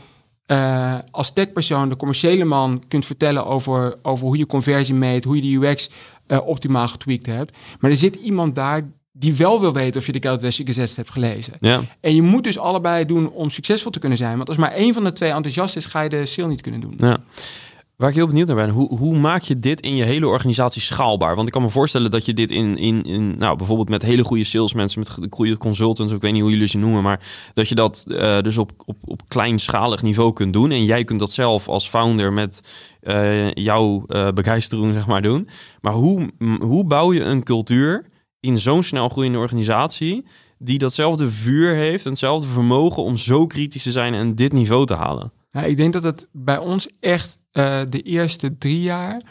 uh, 0.46 0.98
als 1.10 1.32
techpersoon 1.32 1.88
de 1.88 1.96
commerciële 1.96 2.44
man 2.44 2.82
kunt 2.88 3.04
vertellen 3.04 3.46
over, 3.46 3.98
over 4.02 4.26
hoe 4.26 4.38
je 4.38 4.46
conversie 4.46 4.94
meet, 4.94 5.24
hoe 5.24 5.36
je 5.36 5.60
de 5.60 5.66
UX 5.66 5.88
uh, 5.88 6.36
eh, 6.36 6.46
optimaal 6.46 6.88
getweakt 6.88 7.26
hebt. 7.26 7.56
Maar 7.80 7.90
er 7.90 7.96
zit 7.96 8.14
iemand 8.14 8.54
daar 8.54 8.90
die 9.12 9.34
wel 9.34 9.60
wil 9.60 9.72
weten 9.72 10.00
of 10.00 10.06
je 10.06 10.12
de 10.12 10.28
Geldwäsche 10.28 10.64
gezet 10.64 10.96
hebt 10.96 11.10
gelezen. 11.10 11.52
Ja. 11.60 11.82
En 12.00 12.14
je 12.14 12.22
moet 12.22 12.44
dus 12.44 12.58
allebei 12.58 13.04
doen 13.04 13.30
om 13.30 13.50
succesvol 13.50 13.90
te 13.90 13.98
kunnen 13.98 14.18
zijn. 14.18 14.36
Want 14.36 14.48
als 14.48 14.56
maar 14.56 14.72
één 14.72 14.94
van 14.94 15.04
de 15.04 15.12
twee 15.12 15.30
enthousiast 15.30 15.76
is, 15.76 15.86
ga 15.86 16.00
je 16.00 16.08
de 16.08 16.26
sale 16.26 16.48
niet 16.48 16.60
kunnen 16.60 16.80
doen. 16.80 16.94
Ja. 16.98 17.18
Waar 17.98 18.08
ik 18.08 18.14
heel 18.14 18.26
benieuwd 18.26 18.46
naar 18.46 18.56
ben, 18.56 18.68
hoe, 18.68 18.98
hoe 18.98 19.18
maak 19.18 19.42
je 19.42 19.58
dit 19.58 19.80
in 19.80 19.96
je 19.96 20.04
hele 20.04 20.28
organisatie 20.28 20.82
schaalbaar? 20.82 21.34
Want 21.34 21.46
ik 21.46 21.52
kan 21.52 21.62
me 21.62 21.68
voorstellen 21.68 22.10
dat 22.10 22.24
je 22.24 22.34
dit 22.34 22.50
in, 22.50 22.76
in, 22.76 23.02
in 23.04 23.38
nou, 23.38 23.56
bijvoorbeeld 23.56 23.88
met 23.88 24.02
hele 24.02 24.24
goede 24.24 24.44
salesmensen, 24.44 24.98
met 24.98 25.16
goede 25.30 25.56
consultants, 25.56 26.12
ik 26.12 26.20
weet 26.20 26.32
niet 26.32 26.42
hoe 26.42 26.50
jullie 26.50 26.66
ze 26.66 26.78
noemen, 26.78 27.02
maar 27.02 27.20
dat 27.54 27.68
je 27.68 27.74
dat 27.74 28.04
uh, 28.08 28.40
dus 28.40 28.58
op, 28.58 28.72
op, 28.84 28.96
op 29.04 29.22
kleinschalig 29.28 30.02
niveau 30.02 30.32
kunt 30.32 30.52
doen. 30.52 30.70
En 30.70 30.84
jij 30.84 31.04
kunt 31.04 31.20
dat 31.20 31.32
zelf 31.32 31.68
als 31.68 31.88
founder 31.88 32.32
met 32.32 32.60
uh, 33.02 33.52
jouw 33.52 34.04
uh, 34.08 34.28
begeistering, 34.28 34.94
zeg 34.94 35.06
maar, 35.06 35.22
doen. 35.22 35.48
Maar 35.80 35.92
hoe, 35.92 36.30
hoe 36.60 36.84
bouw 36.84 37.12
je 37.12 37.22
een 37.22 37.42
cultuur 37.42 38.06
in 38.40 38.58
zo'n 38.58 38.82
snel 38.82 39.08
groeiende 39.08 39.38
organisatie 39.38 40.26
die 40.58 40.78
datzelfde 40.78 41.30
vuur 41.30 41.74
heeft 41.74 42.04
en 42.04 42.10
hetzelfde 42.10 42.48
vermogen 42.48 43.02
om 43.02 43.16
zo 43.16 43.46
kritisch 43.46 43.82
te 43.82 43.92
zijn 43.92 44.14
en 44.14 44.34
dit 44.34 44.52
niveau 44.52 44.86
te 44.86 44.94
halen? 44.94 45.32
Nou, 45.50 45.66
ik 45.66 45.76
denk 45.76 45.92
dat 45.92 46.02
het 46.02 46.28
bij 46.32 46.58
ons 46.58 46.88
echt 47.00 47.37
uh, 47.52 47.80
de 47.88 48.02
eerste 48.02 48.58
drie 48.58 48.80
jaar 48.80 49.22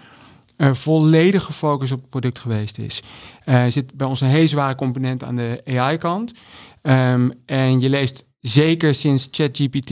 uh, 0.58 0.74
volledige 0.74 1.54
focus 1.54 1.92
op 1.92 2.02
het 2.02 2.10
product 2.10 2.40
geweest 2.40 2.78
is. 2.78 3.04
Uh, 3.46 3.64
er 3.64 3.72
zit 3.72 3.94
bij 3.94 4.08
ons 4.08 4.22
een 4.22 4.28
hele 4.28 4.48
zware 4.48 4.76
component 4.76 5.24
aan 5.24 5.36
de 5.36 5.62
AI-kant. 5.66 6.34
Um, 6.82 7.34
en 7.46 7.80
je 7.80 7.90
leest 7.90 8.26
zeker 8.40 8.96
sinds 8.96 9.28
ChatGPT 9.32 9.90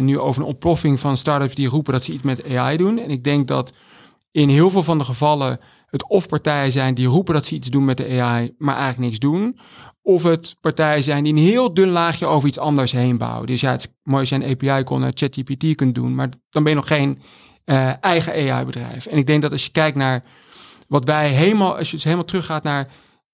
nu 0.00 0.18
over 0.18 0.42
een 0.42 0.48
ontploffing 0.48 1.00
van 1.00 1.16
startups 1.16 1.54
die 1.54 1.68
roepen 1.68 1.92
dat 1.92 2.04
ze 2.04 2.12
iets 2.12 2.22
met 2.22 2.48
AI 2.56 2.76
doen. 2.76 2.98
En 2.98 3.10
ik 3.10 3.24
denk 3.24 3.48
dat 3.48 3.72
in 4.30 4.48
heel 4.48 4.70
veel 4.70 4.82
van 4.82 4.98
de 4.98 5.04
gevallen 5.04 5.60
het 5.94 6.08
of 6.08 6.28
partijen 6.28 6.72
zijn 6.72 6.94
die 6.94 7.06
roepen 7.06 7.34
dat 7.34 7.46
ze 7.46 7.54
iets 7.54 7.68
doen 7.68 7.84
met 7.84 7.96
de 7.96 8.20
AI, 8.20 8.54
maar 8.58 8.76
eigenlijk 8.76 9.04
niks 9.04 9.18
doen. 9.18 9.58
Of 10.06 10.22
het 10.22 10.56
partijen 10.60 11.02
zijn 11.02 11.24
die 11.24 11.32
een 11.32 11.38
heel 11.38 11.74
dun 11.74 11.88
laagje 11.88 12.26
over 12.26 12.48
iets 12.48 12.58
anders 12.58 12.92
heen 12.92 13.18
bouwen. 13.18 13.46
Dus 13.46 13.60
ja, 13.60 13.70
het 13.70 13.80
is 13.80 13.88
mooi 14.02 14.20
als 14.20 14.28
je 14.28 14.34
een 14.34 14.50
API 14.50 14.84
kon 14.84 15.00
naar 15.00 15.12
ChatGPT 15.14 15.74
kunt 15.74 15.94
doen, 15.94 16.14
maar 16.14 16.28
dan 16.50 16.62
ben 16.62 16.72
je 16.72 16.78
nog 16.78 16.86
geen 16.86 17.22
uh, 17.64 18.02
eigen 18.02 18.32
AI-bedrijf. 18.32 19.06
En 19.06 19.18
ik 19.18 19.26
denk 19.26 19.42
dat 19.42 19.52
als 19.52 19.64
je 19.64 19.70
kijkt 19.70 19.96
naar 19.96 20.24
wat 20.88 21.04
wij 21.04 21.28
helemaal, 21.28 21.76
als 21.76 21.90
je 21.90 21.94
dus 21.94 22.04
helemaal 22.04 22.24
teruggaat 22.24 22.62
naar 22.62 22.88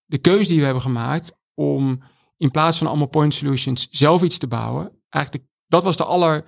de 0.04 0.18
keuze 0.18 0.48
die 0.48 0.58
we 0.58 0.64
hebben 0.64 0.82
gemaakt 0.82 1.32
om 1.54 2.02
in 2.36 2.50
plaats 2.50 2.78
van 2.78 2.86
allemaal 2.86 3.06
point 3.06 3.34
solutions 3.34 3.88
zelf 3.90 4.22
iets 4.22 4.38
te 4.38 4.46
bouwen, 4.46 4.92
eigenlijk 5.08 5.44
dat 5.66 5.84
was 5.84 5.96
de 5.96 6.04
aller 6.04 6.44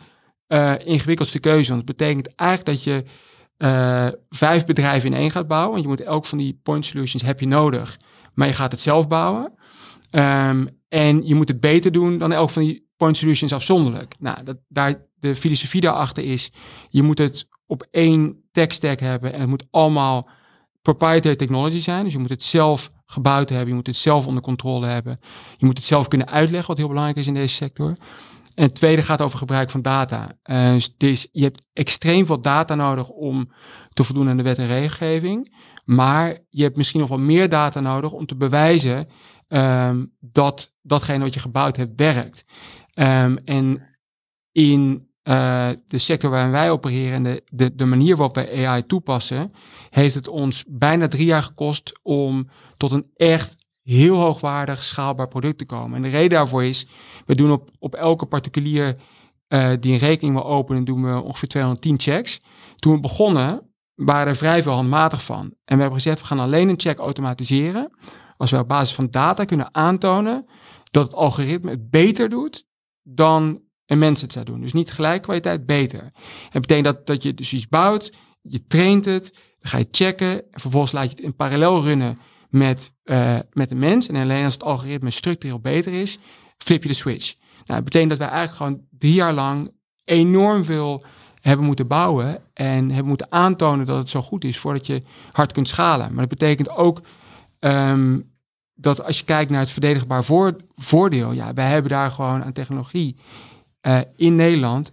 uh, 0.49 0.75
ingewikkeldste 0.85 1.39
keuze. 1.39 1.73
Want 1.73 1.89
het 1.89 1.97
betekent 1.97 2.35
eigenlijk 2.35 2.71
dat 2.71 2.85
je 2.85 3.05
uh, 3.59 4.09
vijf 4.29 4.65
bedrijven 4.65 5.13
in 5.13 5.17
één 5.17 5.31
gaat 5.31 5.47
bouwen. 5.47 5.71
Want 5.71 5.83
je 5.83 5.89
moet 5.89 6.01
elk 6.01 6.27
van 6.27 6.39
die 6.39 6.61
point 6.63 6.87
solutions 6.87 7.23
heb 7.23 7.41
je 7.41 7.47
nodig, 7.47 7.99
maar 8.35 8.47
je 8.47 8.53
gaat 8.53 8.73
het 8.73 8.81
zelf 8.81 9.09
bouwen. 9.09 9.55
Um, 10.15 10.81
en 10.89 11.27
je 11.27 11.35
moet 11.35 11.49
het 11.49 11.61
beter 11.61 11.93
doen 11.93 12.19
dan 12.19 12.33
elk 12.33 12.51
van 12.51 12.63
die 12.63 12.91
point 12.97 13.17
solutions 13.17 13.53
afzonderlijk. 13.53 14.15
Nou, 14.19 14.45
dat, 14.45 14.57
daar, 14.69 14.95
de 15.15 15.35
filosofie 15.35 15.81
daarachter 15.81 16.25
is, 16.25 16.51
je 16.89 17.03
moet 17.03 17.19
het 17.19 17.49
op 17.67 17.87
één 17.91 18.43
tech 18.51 18.73
stack 18.73 19.01
hebben 19.01 19.33
en 19.33 19.41
het 19.41 19.49
moet 19.49 19.67
allemaal 19.71 20.29
proprietary 20.83 21.37
technology 21.37 21.79
zijn. 21.79 22.05
Dus 22.05 22.13
je 22.13 22.19
moet 22.19 22.31
het 22.31 22.43
zelf 22.43 22.91
gebouwd 23.07 23.49
hebben, 23.49 23.69
je 23.69 23.75
moet 23.75 23.87
het 23.87 23.97
zelf 23.97 24.27
onder 24.27 24.43
controle 24.43 24.87
hebben. 24.87 25.19
Je 25.57 25.67
moet 25.67 25.77
het 25.77 25.87
zelf 25.87 26.09
kunnen 26.09 26.29
uitleggen, 26.29 26.69
wat 26.69 26.79
heel 26.79 26.89
belangrijk 26.89 27.19
is 27.19 27.27
in 27.27 27.35
deze 27.35 27.55
sector. 27.55 27.97
En 28.55 28.65
het 28.65 28.75
tweede 28.75 29.03
gaat 29.03 29.21
over 29.21 29.39
gebruik 29.39 29.71
van 29.71 29.83
data. 29.83 30.39
Uh, 30.45 30.75
dus 30.97 31.29
je 31.33 31.43
hebt 31.43 31.65
extreem 31.73 32.27
veel 32.27 32.41
data 32.41 32.75
nodig 32.75 33.09
om 33.09 33.51
te 33.91 34.05
voldoen 34.05 34.29
aan 34.29 34.37
de 34.37 34.43
wet 34.43 34.59
en 34.59 34.67
regelgeving. 34.67 35.55
Maar 35.85 36.39
je 36.49 36.63
hebt 36.63 36.77
misschien 36.77 37.01
nog 37.01 37.09
wel 37.09 37.19
meer 37.19 37.49
data 37.49 37.81
nodig 37.81 38.13
om 38.13 38.27
te 38.27 38.37
bewijzen 38.37 39.09
um, 39.53 40.17
dat 40.21 40.75
datgene 40.83 41.25
wat 41.25 41.35
je 41.35 41.41
gebouwd 41.41 41.77
hebt 41.77 41.93
werkt. 42.01 42.45
Um, 42.95 43.39
en 43.45 43.83
in 44.53 45.11
uh, 45.25 45.69
de 45.87 45.99
sector 45.99 46.31
waarin 46.31 46.51
wij 46.51 46.71
opereren 46.71 47.13
en 47.15 47.23
de, 47.23 47.43
de, 47.53 47.75
de 47.75 47.85
manier 47.85 48.17
waarop 48.17 48.35
wij 48.35 48.67
AI 48.67 48.87
toepassen, 48.87 49.51
heeft 49.91 50.15
het 50.15 50.29
ons 50.29 50.65
bijna 50.69 51.09
drie 51.09 51.27
jaar 51.27 51.43
gekost 51.43 52.01
om 52.03 52.49
tot 52.77 52.93
een 52.93 53.07
echt 53.17 53.57
heel 53.83 54.17
hoogwaardig 54.17 54.83
schaalbaar 54.83 55.29
product 55.29 55.59
te 55.59 55.65
komen. 55.65 55.97
En 55.97 56.03
de 56.03 56.09
reden 56.09 56.31
daarvoor 56.31 56.65
is, 56.65 56.87
we 57.27 57.35
doen 57.35 57.53
op, 57.53 57.71
op 57.79 57.95
elke 57.95 58.27
particulier 58.27 58.97
uh, 59.49 59.73
die 59.81 59.93
een 59.93 59.99
rekening 59.99 60.35
wil 60.35 60.47
openen, 60.47 60.85
doen 60.85 61.03
we 61.03 61.23
ongeveer 61.23 61.49
210 61.49 62.01
checks. 62.01 62.41
Toen 62.77 62.95
we 62.95 63.01
begonnen, 63.01 63.73
waren 63.95 64.27
er 64.27 64.37
vrij 64.37 64.63
veel 64.63 64.73
handmatig 64.73 65.25
van. 65.25 65.41
En 65.41 65.77
we 65.77 65.81
hebben 65.81 65.93
gezegd, 65.93 66.21
we 66.21 66.27
gaan 66.27 66.39
alleen 66.39 66.69
een 66.69 66.81
check 66.81 66.99
automatiseren 66.99 67.91
als 68.43 68.51
we 68.51 68.59
op 68.59 68.69
basis 68.69 68.95
van 68.95 69.11
data 69.11 69.45
kunnen 69.45 69.75
aantonen 69.75 70.47
dat 70.91 71.07
het 71.07 71.15
algoritme 71.15 71.71
het 71.71 71.91
beter 71.91 72.29
doet 72.29 72.67
dan 73.03 73.61
een 73.87 73.99
mens 73.99 74.21
het 74.21 74.33
zou 74.33 74.45
doen. 74.45 74.61
Dus 74.61 74.73
niet 74.73 74.91
gelijk 74.91 75.23
kwaliteit, 75.23 75.67
beter. 75.67 76.03
Het 76.49 76.61
betekent 76.61 76.85
dat, 76.85 77.07
dat 77.07 77.23
je 77.23 77.35
dus 77.35 77.53
iets 77.53 77.69
bouwt, 77.69 78.13
je 78.41 78.67
traint 78.67 79.05
het, 79.05 79.33
dan 79.33 79.71
ga 79.71 79.79
je 79.79 79.89
checken, 79.91 80.43
en 80.51 80.61
vervolgens 80.61 80.93
laat 80.93 81.05
je 81.05 81.11
het 81.11 81.21
in 81.21 81.37
parallel 81.37 81.83
runnen 81.83 82.17
met, 82.49 82.93
uh, 83.05 83.39
met 83.53 83.71
een 83.71 83.79
mens. 83.79 84.09
En 84.09 84.17
alleen 84.17 84.45
als 84.45 84.53
het 84.53 84.63
algoritme 84.63 85.11
structureel 85.11 85.61
beter 85.61 85.93
is, 85.93 86.19
flip 86.59 86.83
je 86.83 86.89
de 86.89 86.95
switch. 86.95 87.35
Nou, 87.37 87.65
dat 87.81 87.85
betekent 87.85 88.11
dat 88.11 88.19
wij 88.19 88.29
eigenlijk 88.29 88.57
gewoon 88.57 88.87
drie 88.99 89.15
jaar 89.15 89.35
lang 89.35 89.73
enorm 90.05 90.65
veel 90.65 91.05
hebben 91.41 91.67
moeten 91.67 91.87
bouwen 91.87 92.43
en 92.55 92.89
hebben 92.89 93.09
moeten 93.09 93.33
aantonen 93.33 93.87
dat 93.87 93.97
het 93.97 94.11
zo 94.11 94.23
goed 94.23 94.45
is 94.45 94.59
voordat 94.59 94.87
je 94.87 95.03
hard 95.33 95.53
kunt 95.53 95.69
schalen. 95.69 96.09
Maar 96.13 96.29
dat 96.29 96.39
betekent 96.39 96.71
ook 96.71 97.01
um, 97.61 98.32
dat 98.75 99.05
als 99.05 99.19
je 99.19 99.25
kijkt 99.25 99.51
naar 99.51 99.61
het 99.61 99.71
verdedigbaar 99.71 100.25
voor, 100.25 100.57
voordeel, 100.75 101.33
ja, 101.33 101.55
wij 101.55 101.71
hebben 101.71 101.91
daar 101.91 102.11
gewoon 102.11 102.45
aan 102.45 102.53
technologie 102.53 103.17
uh, 103.83 104.01
in 104.17 104.35
Nederland 104.35 104.91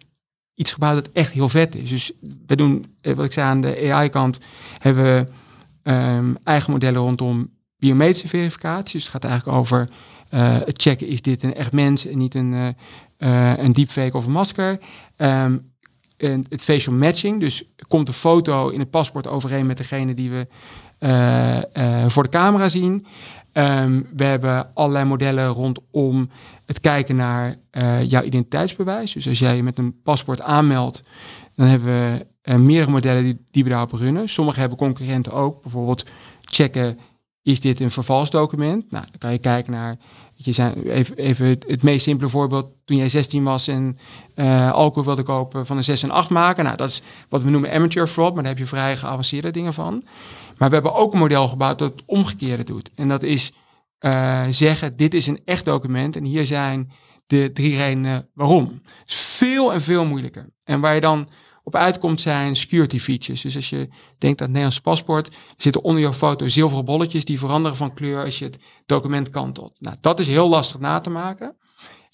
iets 0.59 0.73
gebouwd 0.73 0.95
dat 0.95 1.13
echt 1.13 1.31
heel 1.31 1.49
vet 1.49 1.75
is. 1.75 1.89
Dus 1.89 2.11
we 2.47 2.55
doen, 2.55 2.85
eh, 3.01 3.13
wat 3.13 3.25
ik 3.25 3.33
zei 3.33 3.47
aan 3.47 3.61
de 3.61 3.91
AI-kant, 3.91 4.39
hebben 4.77 5.03
we 5.03 5.27
um, 5.91 6.37
eigen 6.43 6.71
modellen 6.71 7.01
rondom 7.01 7.49
biometrische 7.77 8.27
verificatie. 8.27 8.93
Dus 8.93 9.03
het 9.03 9.11
gaat 9.11 9.23
eigenlijk 9.23 9.57
over 9.57 9.89
uh, 10.33 10.57
het 10.57 10.81
checken, 10.81 11.07
is 11.07 11.21
dit 11.21 11.43
een 11.43 11.53
echt 11.53 11.71
mens 11.71 12.05
en 12.05 12.17
niet 12.17 12.35
een, 12.35 12.75
uh, 13.17 13.57
een 13.57 13.71
deepfake 13.71 14.17
of 14.17 14.25
een 14.25 14.31
masker. 14.31 14.79
Um, 15.17 15.68
het 16.49 16.61
facial 16.61 16.95
matching, 16.95 17.39
dus 17.39 17.63
komt 17.87 18.05
de 18.05 18.13
foto 18.13 18.69
in 18.69 18.79
het 18.79 18.89
paspoort 18.89 19.27
overeen 19.27 19.65
met 19.65 19.77
degene 19.77 20.13
die 20.13 20.29
we 20.29 20.47
voor 22.07 22.23
de 22.23 22.29
camera 22.29 22.69
zien. 22.69 23.05
Um, 23.53 24.07
we 24.15 24.23
hebben 24.23 24.71
allerlei 24.73 25.05
modellen 25.05 25.47
rondom 25.47 26.29
het 26.65 26.79
kijken 26.79 27.15
naar 27.15 27.55
uh, 27.71 28.03
jouw 28.09 28.23
identiteitsbewijs. 28.23 29.13
Dus 29.13 29.27
als 29.27 29.39
jij 29.39 29.55
je 29.55 29.63
met 29.63 29.77
een 29.77 30.01
paspoort 30.03 30.41
aanmeldt, 30.41 31.01
dan 31.55 31.67
hebben 31.67 31.87
we 32.41 32.57
meerdere 32.57 32.91
modellen 32.91 33.23
die, 33.23 33.41
die 33.51 33.63
we 33.63 33.69
daarop 33.69 33.91
runnen. 33.91 34.29
Sommige 34.29 34.59
hebben 34.59 34.77
concurrenten 34.77 35.31
ook. 35.31 35.61
Bijvoorbeeld 35.61 36.05
checken, 36.41 36.99
is 37.41 37.59
dit 37.59 37.79
een 37.79 37.91
vervalsdocument? 37.91 38.91
Nou, 38.91 39.05
dan 39.05 39.19
kan 39.19 39.31
je 39.31 39.37
kijken 39.37 39.71
naar, 39.71 39.97
je 40.41 40.51
zijn, 40.51 40.83
even, 40.83 41.17
even 41.17 41.47
het, 41.47 41.83
meest 41.83 42.03
simpele 42.03 42.29
voorbeeld. 42.29 42.67
Toen 42.85 42.97
jij 42.97 43.09
16 43.09 43.43
was 43.43 43.67
en 43.67 43.97
uh, 44.35 44.71
alcohol 44.71 45.03
wilde 45.03 45.23
kopen 45.23 45.65
van 45.65 45.77
een 45.77 45.83
6 45.83 46.03
en 46.03 46.11
8 46.11 46.29
maken. 46.29 46.63
Nou, 46.63 46.77
dat 46.77 46.89
is 46.89 47.01
wat 47.29 47.43
we 47.43 47.49
noemen 47.49 47.71
amateur 47.71 48.07
fraud, 48.07 48.33
maar 48.33 48.43
daar 48.43 48.51
heb 48.51 48.61
je 48.61 48.67
vrij 48.67 48.97
geavanceerde 48.97 49.51
dingen 49.51 49.73
van. 49.73 50.03
Maar 50.57 50.67
we 50.67 50.73
hebben 50.73 50.93
ook 50.93 51.13
een 51.13 51.19
model 51.19 51.47
gebouwd 51.47 51.79
dat 51.79 51.91
het 51.91 52.03
omgekeerde 52.05 52.63
doet. 52.63 52.89
En 52.95 53.07
dat 53.07 53.23
is 53.23 53.53
uh, 53.99 54.45
zeggen, 54.49 54.95
dit 54.95 55.13
is 55.13 55.27
een 55.27 55.41
echt 55.45 55.65
document 55.65 56.15
en 56.15 56.23
hier 56.23 56.45
zijn 56.45 56.91
de 57.27 57.51
drie 57.53 57.75
redenen 57.75 58.29
waarom. 58.33 58.81
Is 59.05 59.21
veel 59.21 59.73
en 59.73 59.81
veel 59.81 60.05
moeilijker. 60.05 60.49
En 60.63 60.79
waar 60.79 60.95
je 60.95 61.01
dan 61.01 61.29
op 61.69 61.75
uitkomt 61.75 62.21
zijn 62.21 62.55
security 62.55 62.99
features. 62.99 63.41
Dus 63.41 63.55
als 63.55 63.69
je 63.69 63.87
denkt 64.17 64.41
aan 64.41 64.47
het 64.47 64.55
Nederlands 64.55 64.79
paspoort, 64.79 65.29
zitten 65.57 65.83
onder 65.83 66.01
je 66.01 66.13
foto 66.13 66.47
zilveren 66.47 66.85
bolletjes 66.85 67.25
die 67.25 67.39
veranderen 67.39 67.77
van 67.77 67.93
kleur 67.93 68.23
als 68.23 68.39
je 68.39 68.45
het 68.45 68.59
document 68.85 69.29
kantelt. 69.29 69.75
Nou, 69.79 69.95
dat 70.01 70.19
is 70.19 70.27
heel 70.27 70.49
lastig 70.49 70.79
na 70.79 70.99
te 70.99 71.09
maken. 71.09 71.57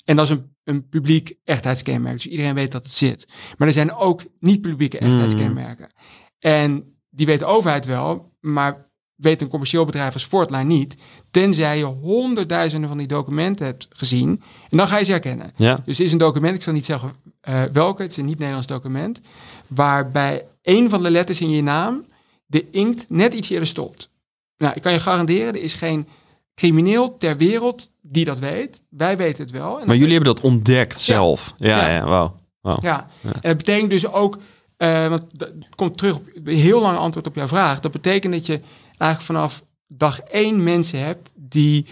En 0.05 0.15
dat 0.15 0.25
is 0.25 0.31
een, 0.31 0.55
een 0.63 0.87
publiek 0.87 1.35
echtheidskenmerk. 1.43 2.15
Dus 2.15 2.27
iedereen 2.27 2.53
weet 2.53 2.71
dat 2.71 2.83
het 2.83 2.93
zit. 2.93 3.27
Maar 3.57 3.67
er 3.67 3.73
zijn 3.73 3.93
ook 3.93 4.23
niet-publieke 4.39 4.97
hmm. 4.97 5.07
ectheidskenmerken. 5.07 5.93
En 6.39 6.99
die 7.09 7.25
weet 7.25 7.39
de 7.39 7.45
overheid 7.45 7.85
wel, 7.85 8.33
maar 8.39 8.84
weet 9.15 9.41
een 9.41 9.47
commercieel 9.47 9.85
bedrijf 9.85 10.13
als 10.13 10.25
Fortline 10.25 10.63
niet, 10.63 10.97
tenzij 11.31 11.77
je 11.77 11.83
honderdduizenden 11.83 12.89
van 12.89 12.97
die 12.97 13.07
documenten 13.07 13.65
hebt 13.65 13.87
gezien. 13.89 14.41
En 14.69 14.77
dan 14.77 14.87
ga 14.87 14.97
je 14.97 15.03
ze 15.03 15.11
herkennen. 15.11 15.51
Ja. 15.55 15.79
Dus 15.85 15.99
is 15.99 16.11
een 16.11 16.17
document, 16.17 16.55
ik 16.55 16.61
zal 16.61 16.73
niet 16.73 16.85
zeggen 16.85 17.13
uh, 17.49 17.63
welke, 17.63 18.01
het 18.01 18.11
is 18.11 18.17
een 18.17 18.25
niet-Nederlands 18.25 18.67
document, 18.67 19.21
waarbij 19.67 20.45
een 20.61 20.89
van 20.89 21.03
de 21.03 21.11
letters 21.11 21.41
in 21.41 21.49
je 21.49 21.63
naam 21.63 22.05
de 22.45 22.69
inkt 22.71 23.05
net 23.09 23.33
iets 23.33 23.49
eerder 23.49 23.67
stopt. 23.67 24.09
Nou, 24.57 24.73
ik 24.75 24.81
kan 24.81 24.91
je 24.91 24.99
garanderen, 24.99 25.53
er 25.53 25.61
is 25.61 25.73
geen 25.73 26.07
crimineel 26.55 27.17
ter 27.17 27.37
wereld 27.37 27.91
die 28.01 28.25
dat 28.25 28.39
weet. 28.39 28.81
Wij 28.89 29.17
weten 29.17 29.43
het 29.43 29.51
wel. 29.51 29.81
maar 29.85 29.95
jullie 29.95 30.13
hebben 30.13 30.33
dat 30.33 30.43
ontdekt 30.43 30.99
zelf. 30.99 31.53
Ja, 31.57 31.87
ja, 31.87 31.93
ja. 31.93 32.05
Wow. 32.05 32.31
wow. 32.61 32.83
Ja. 32.83 33.07
en 33.23 33.39
dat 33.41 33.57
betekent 33.57 33.89
dus 33.89 34.07
ook, 34.07 34.37
uh, 34.77 35.07
want 35.07 35.25
dat 35.31 35.49
komt 35.75 35.97
terug 35.97 36.15
op 36.15 36.23
heel 36.43 36.81
lang 36.81 36.97
antwoord 36.97 37.27
op 37.27 37.35
jouw 37.35 37.47
vraag. 37.47 37.79
Dat 37.79 37.91
betekent 37.91 38.33
dat 38.33 38.45
je 38.45 38.61
eigenlijk 38.97 39.21
vanaf 39.21 39.63
dag 39.87 40.19
één 40.19 40.63
mensen 40.63 40.99
hebt 40.99 41.31
die 41.35 41.85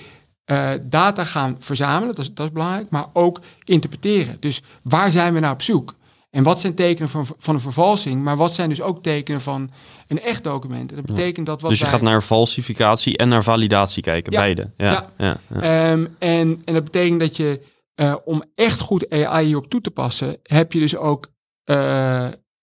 uh, 0.46 0.70
data 0.84 1.24
gaan 1.26 1.56
verzamelen, 1.60 2.16
dat 2.16 2.26
is, 2.26 2.34
dat 2.34 2.46
is 2.46 2.52
belangrijk, 2.52 2.90
maar 2.90 3.06
ook 3.14 3.40
interpreteren. 3.64 4.38
Dus 4.40 4.62
waar 4.84 5.12
zijn 5.12 5.34
we 5.34 5.40
nou 5.40 5.54
op 5.54 5.62
zoek? 5.62 5.96
En 6.30 6.44
wat 6.44 6.60
zijn 6.60 6.74
tekenen 6.76 7.10
van, 7.10 7.26
van 7.38 7.54
een 7.54 7.60
vervalsing, 7.60 8.24
maar 8.24 8.38
wat 8.38 8.54
zijn 8.54 8.70
dus 8.70 8.82
ook 8.82 9.04
tekenen 9.04 9.42
van 9.42 9.70
een 10.08 10.22
echt 10.22 10.44
document? 10.44 10.90
En 10.90 10.96
dat 10.96 11.06
betekent 11.06 11.46
dat 11.46 11.62
wat 11.62 11.70
Dus 11.70 11.80
je 11.80 11.86
wij- 11.86 11.94
gaat 11.94 12.04
naar 12.04 12.22
falsificatie 12.22 13.18
en 13.18 13.30
naar 13.30 13.44
validatie 13.44 14.04
kijken, 14.04 14.34
Ja. 14.34 14.40
beide. 14.40 14.72
Ja, 14.78 14.92
Ja. 14.92 15.10
ja. 15.18 15.38
ja. 15.54 15.62
Ehm, 15.92 16.06
en, 16.20 16.62
en 16.66 16.74
dat 16.74 16.84
betekent 16.84 17.20
dat 17.20 17.38
je, 17.38 17.62
eh, 17.96 18.16
om 18.26 18.44
echt 18.56 18.80
goed 18.80 19.10
AI 19.10 19.46
hierop 19.46 19.70
toe 19.70 19.82
te 19.82 19.92
passen, 19.92 20.38
heb 20.44 20.72
je 20.74 20.80
dus 20.80 20.98
ook 20.98 21.32
eh, 21.64 21.76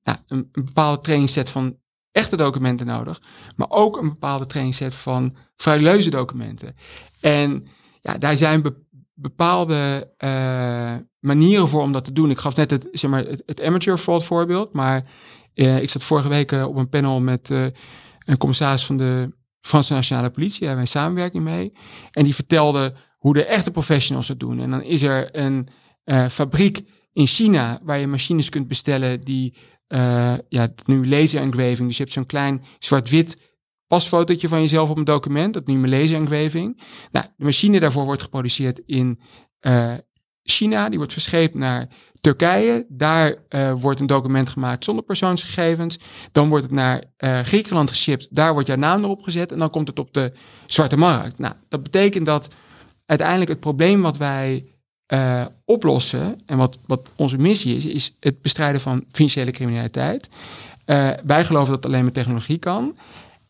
nou, 0.02 0.18
een, 0.28 0.48
een 0.52 0.64
bepaalde 0.64 1.00
trainingsset 1.00 1.50
van 1.50 1.76
echte 2.12 2.36
documenten 2.36 2.86
nodig, 2.86 3.20
maar 3.56 3.70
ook 3.70 3.96
een 3.96 4.08
bepaalde 4.08 4.46
trainingsset 4.46 4.94
van 4.94 5.36
frauduleuze 5.56 6.10
documenten. 6.10 6.74
En 7.20 7.66
ja, 8.00 8.18
daar 8.18 8.36
zijn 8.36 8.62
be- 8.62 8.84
bepaalde 9.14 10.12
eh, 10.16 10.94
manieren 11.18 11.68
voor 11.68 11.82
om 11.82 11.92
dat 11.92 12.04
te 12.04 12.12
doen. 12.12 12.30
Ik 12.30 12.38
gaf 12.38 12.56
net 12.56 12.70
het, 12.70 12.88
zeg 12.92 13.10
maar, 13.10 13.24
het, 13.24 13.62
amateur 13.62 13.96
fraud 13.96 14.24
voorbeeld, 14.24 14.72
maar 14.72 15.04
eh, 15.54 15.82
ik 15.82 15.90
zat 15.90 16.02
vorige 16.02 16.28
week 16.28 16.52
eh, 16.52 16.66
op 16.66 16.76
een 16.76 16.88
panel 16.88 17.20
met 17.20 17.48
een 17.48 18.38
commissaris 18.38 18.86
van 18.86 18.96
de 18.96 19.38
Franse 19.60 19.92
Nationale 19.92 20.30
Politie, 20.30 20.58
daar 20.58 20.68
hebben 20.68 20.86
wij 20.92 21.02
samenwerking 21.02 21.44
mee. 21.44 21.72
En 22.10 22.24
die 22.24 22.34
vertelde 22.34 22.94
hoe 23.18 23.34
de 23.34 23.44
echte 23.44 23.70
professionals 23.70 24.28
het 24.28 24.40
doen. 24.40 24.60
En 24.60 24.70
dan 24.70 24.82
is 24.82 25.02
er 25.02 25.36
een 25.36 25.68
fabriek 26.30 26.82
in 27.12 27.26
China 27.26 27.80
waar 27.82 27.98
je 27.98 28.06
machines 28.06 28.48
kunt 28.48 28.68
bestellen 28.68 29.20
die, 29.20 29.56
eh, 29.90 30.34
ja, 30.48 30.68
nu 30.84 31.08
laser 31.08 31.40
engraving. 31.40 31.88
Dus 31.88 31.96
je 31.96 32.02
hebt 32.02 32.14
zo'n 32.14 32.26
klein 32.26 32.62
zwart-wit 32.78 33.52
pasfotootje 33.86 34.48
van 34.48 34.60
jezelf 34.60 34.90
op 34.90 34.96
een 34.96 35.04
document. 35.04 35.54
Dat 35.54 35.66
noemen 35.66 35.90
we 35.90 35.96
laser 35.96 36.16
engraving. 36.16 36.82
Nou, 37.12 37.26
de 37.36 37.44
machine 37.44 37.80
daarvoor 37.80 38.04
wordt 38.04 38.22
geproduceerd 38.22 38.82
in 38.86 39.20
eh, 39.58 39.94
China. 40.42 40.88
Die 40.88 40.98
wordt 40.98 41.12
verscheept 41.12 41.54
naar 41.54 41.88
Turkije. 42.20 42.86
Daar 42.88 43.34
eh, 43.48 43.72
wordt 43.72 44.00
een 44.00 44.06
document 44.06 44.48
gemaakt 44.48 44.84
zonder 44.84 45.04
persoonsgegevens. 45.04 45.98
Dan 46.32 46.48
wordt 46.48 46.64
het 46.64 46.72
naar 46.72 47.04
Griekenland 47.42 47.90
geshipped. 47.90 48.28
Daar 48.30 48.52
wordt 48.52 48.68
jouw 48.68 48.76
naam 48.76 49.04
erop 49.04 49.22
gezet. 49.22 49.52
En 49.52 49.58
dan 49.58 49.70
komt 49.70 49.88
het 49.88 49.98
op 49.98 50.14
de 50.14 50.32
zwarte 50.66 50.96
markt. 50.96 51.38
Nou, 51.38 51.54
dat 51.68 51.82
betekent 51.82 52.26
dat 52.26 52.48
uiteindelijk 53.06 53.50
het 53.50 53.60
probleem 53.60 54.02
wat 54.02 54.16
wij 54.16 54.64
eh, 55.10 55.44
oplossen 55.64 56.40
en 56.46 56.56
wat, 56.56 56.78
wat 56.86 57.08
onze 57.16 57.38
missie 57.38 57.76
is, 57.76 57.86
is 57.86 58.16
het 58.20 58.42
bestrijden 58.42 58.80
van 58.80 59.04
financiële 59.10 59.50
criminaliteit. 59.50 60.28
Eh, 60.84 61.10
wij 61.24 61.44
geloven 61.44 61.72
dat 61.72 61.86
alleen 61.86 62.04
met 62.04 62.14
technologie 62.14 62.58
kan. 62.58 62.96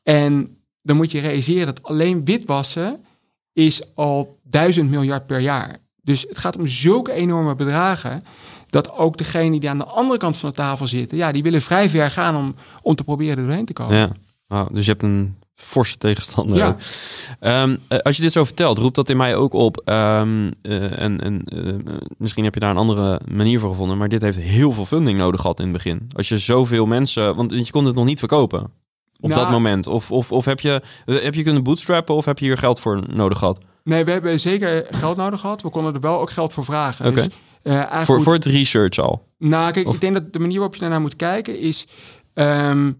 En 0.02 0.56
dan 0.82 0.96
moet 0.96 1.10
je 1.10 1.20
realiseren 1.20 1.66
dat 1.66 1.82
alleen 1.82 2.24
witwassen 2.24 3.04
is 3.52 3.94
al 3.94 4.38
duizend 4.42 4.90
miljard 4.90 5.26
per 5.26 5.40
jaar. 5.40 5.76
Dus 6.02 6.24
het 6.28 6.38
gaat 6.38 6.56
om 6.56 6.66
zulke 6.66 7.12
enorme 7.12 7.54
bedragen 7.54 8.22
dat 8.66 8.92
ook 8.92 9.16
degenen 9.16 9.60
die 9.60 9.70
aan 9.70 9.78
de 9.78 9.84
andere 9.84 10.18
kant 10.18 10.38
van 10.38 10.48
de 10.48 10.54
tafel 10.54 10.86
zitten, 10.86 11.16
ja, 11.16 11.32
die 11.32 11.42
willen 11.42 11.60
vrij 11.60 11.88
ver 11.88 12.10
gaan 12.10 12.36
om, 12.36 12.54
om 12.82 12.94
te 12.94 13.04
proberen 13.04 13.36
er 13.36 13.44
doorheen 13.44 13.64
te 13.64 13.72
komen. 13.72 14.16
Ja. 14.48 14.68
Dus 14.72 14.84
je 14.84 14.90
hebt 14.90 15.02
een 15.02 15.36
forse 15.60 15.96
tegenstander. 15.96 16.56
Ja. 16.56 16.76
Ehm, 17.40 17.76
eh, 17.88 17.98
als 17.98 18.16
je 18.16 18.22
dit 18.22 18.32
zo 18.32 18.44
vertelt, 18.44 18.78
roept 18.78 18.94
dat 18.94 19.08
in 19.08 19.16
mij 19.16 19.36
ook 19.36 19.52
op. 19.52 19.82
ehm, 19.84 20.50
eh, 20.62 21.00
en 21.00 21.20
en 21.20 21.42
eh, 21.44 21.94
misschien 22.18 22.44
heb 22.44 22.54
je 22.54 22.60
daar 22.60 22.70
een 22.70 22.76
andere 22.76 23.20
manier 23.30 23.60
voor 23.60 23.70
gevonden. 23.70 23.98
Maar 23.98 24.08
dit 24.08 24.22
heeft 24.22 24.38
heel 24.38 24.72
veel 24.72 24.86
funding 24.86 25.18
nodig 25.18 25.40
gehad 25.40 25.58
in 25.58 25.64
het 25.64 25.72
begin. 25.74 26.08
Als 26.16 26.28
je 26.28 26.38
zoveel 26.38 26.86
mensen. 26.86 27.36
Want 27.36 27.50
je 27.52 27.70
kon 27.70 27.84
het 27.84 27.94
nog 27.94 28.04
niet 28.04 28.18
verkopen. 28.18 28.60
Op 29.20 29.28
Nou, 29.28 29.40
dat 29.40 29.50
moment. 29.50 29.86
Of, 29.86 30.10
of, 30.10 30.32
of 30.32 30.44
heb, 30.44 30.60
je, 30.60 30.82
heb 31.04 31.34
je 31.34 31.42
kunnen 31.42 31.62
bootstrappen 31.62 32.14
of 32.14 32.24
heb 32.24 32.38
je 32.38 32.44
hier 32.44 32.58
geld 32.58 32.80
voor 32.80 33.02
nodig 33.14 33.38
gehad? 33.38 33.58
Nee, 33.84 34.04
we 34.04 34.10
hebben 34.10 34.40
zeker 34.40 34.86
geld 34.90 35.16
nodig 35.16 35.40
gehad. 35.40 35.62
We 35.62 35.68
konden 35.68 35.94
er 35.94 36.00
wel 36.00 36.20
ook 36.20 36.30
geld 36.30 36.52
voor 36.52 36.64
vragen. 36.64 37.06
Oké. 37.06 37.14
Dus, 37.14 37.28
Voor, 38.06 38.14
moet- 38.14 38.24
voor 38.24 38.32
het 38.32 38.44
research 38.44 38.98
al. 38.98 39.26
Nou, 39.38 39.72
kijk, 39.72 39.86
Of- 39.86 39.94
ik 39.94 40.00
denk 40.00 40.14
dat 40.14 40.32
de 40.32 40.38
manier 40.38 40.54
waarop 40.56 40.74
je 40.74 40.80
daarnaar 40.80 41.00
moet 41.00 41.16
kijken 41.16 41.58
is... 41.58 41.86
ehm, 42.34 42.92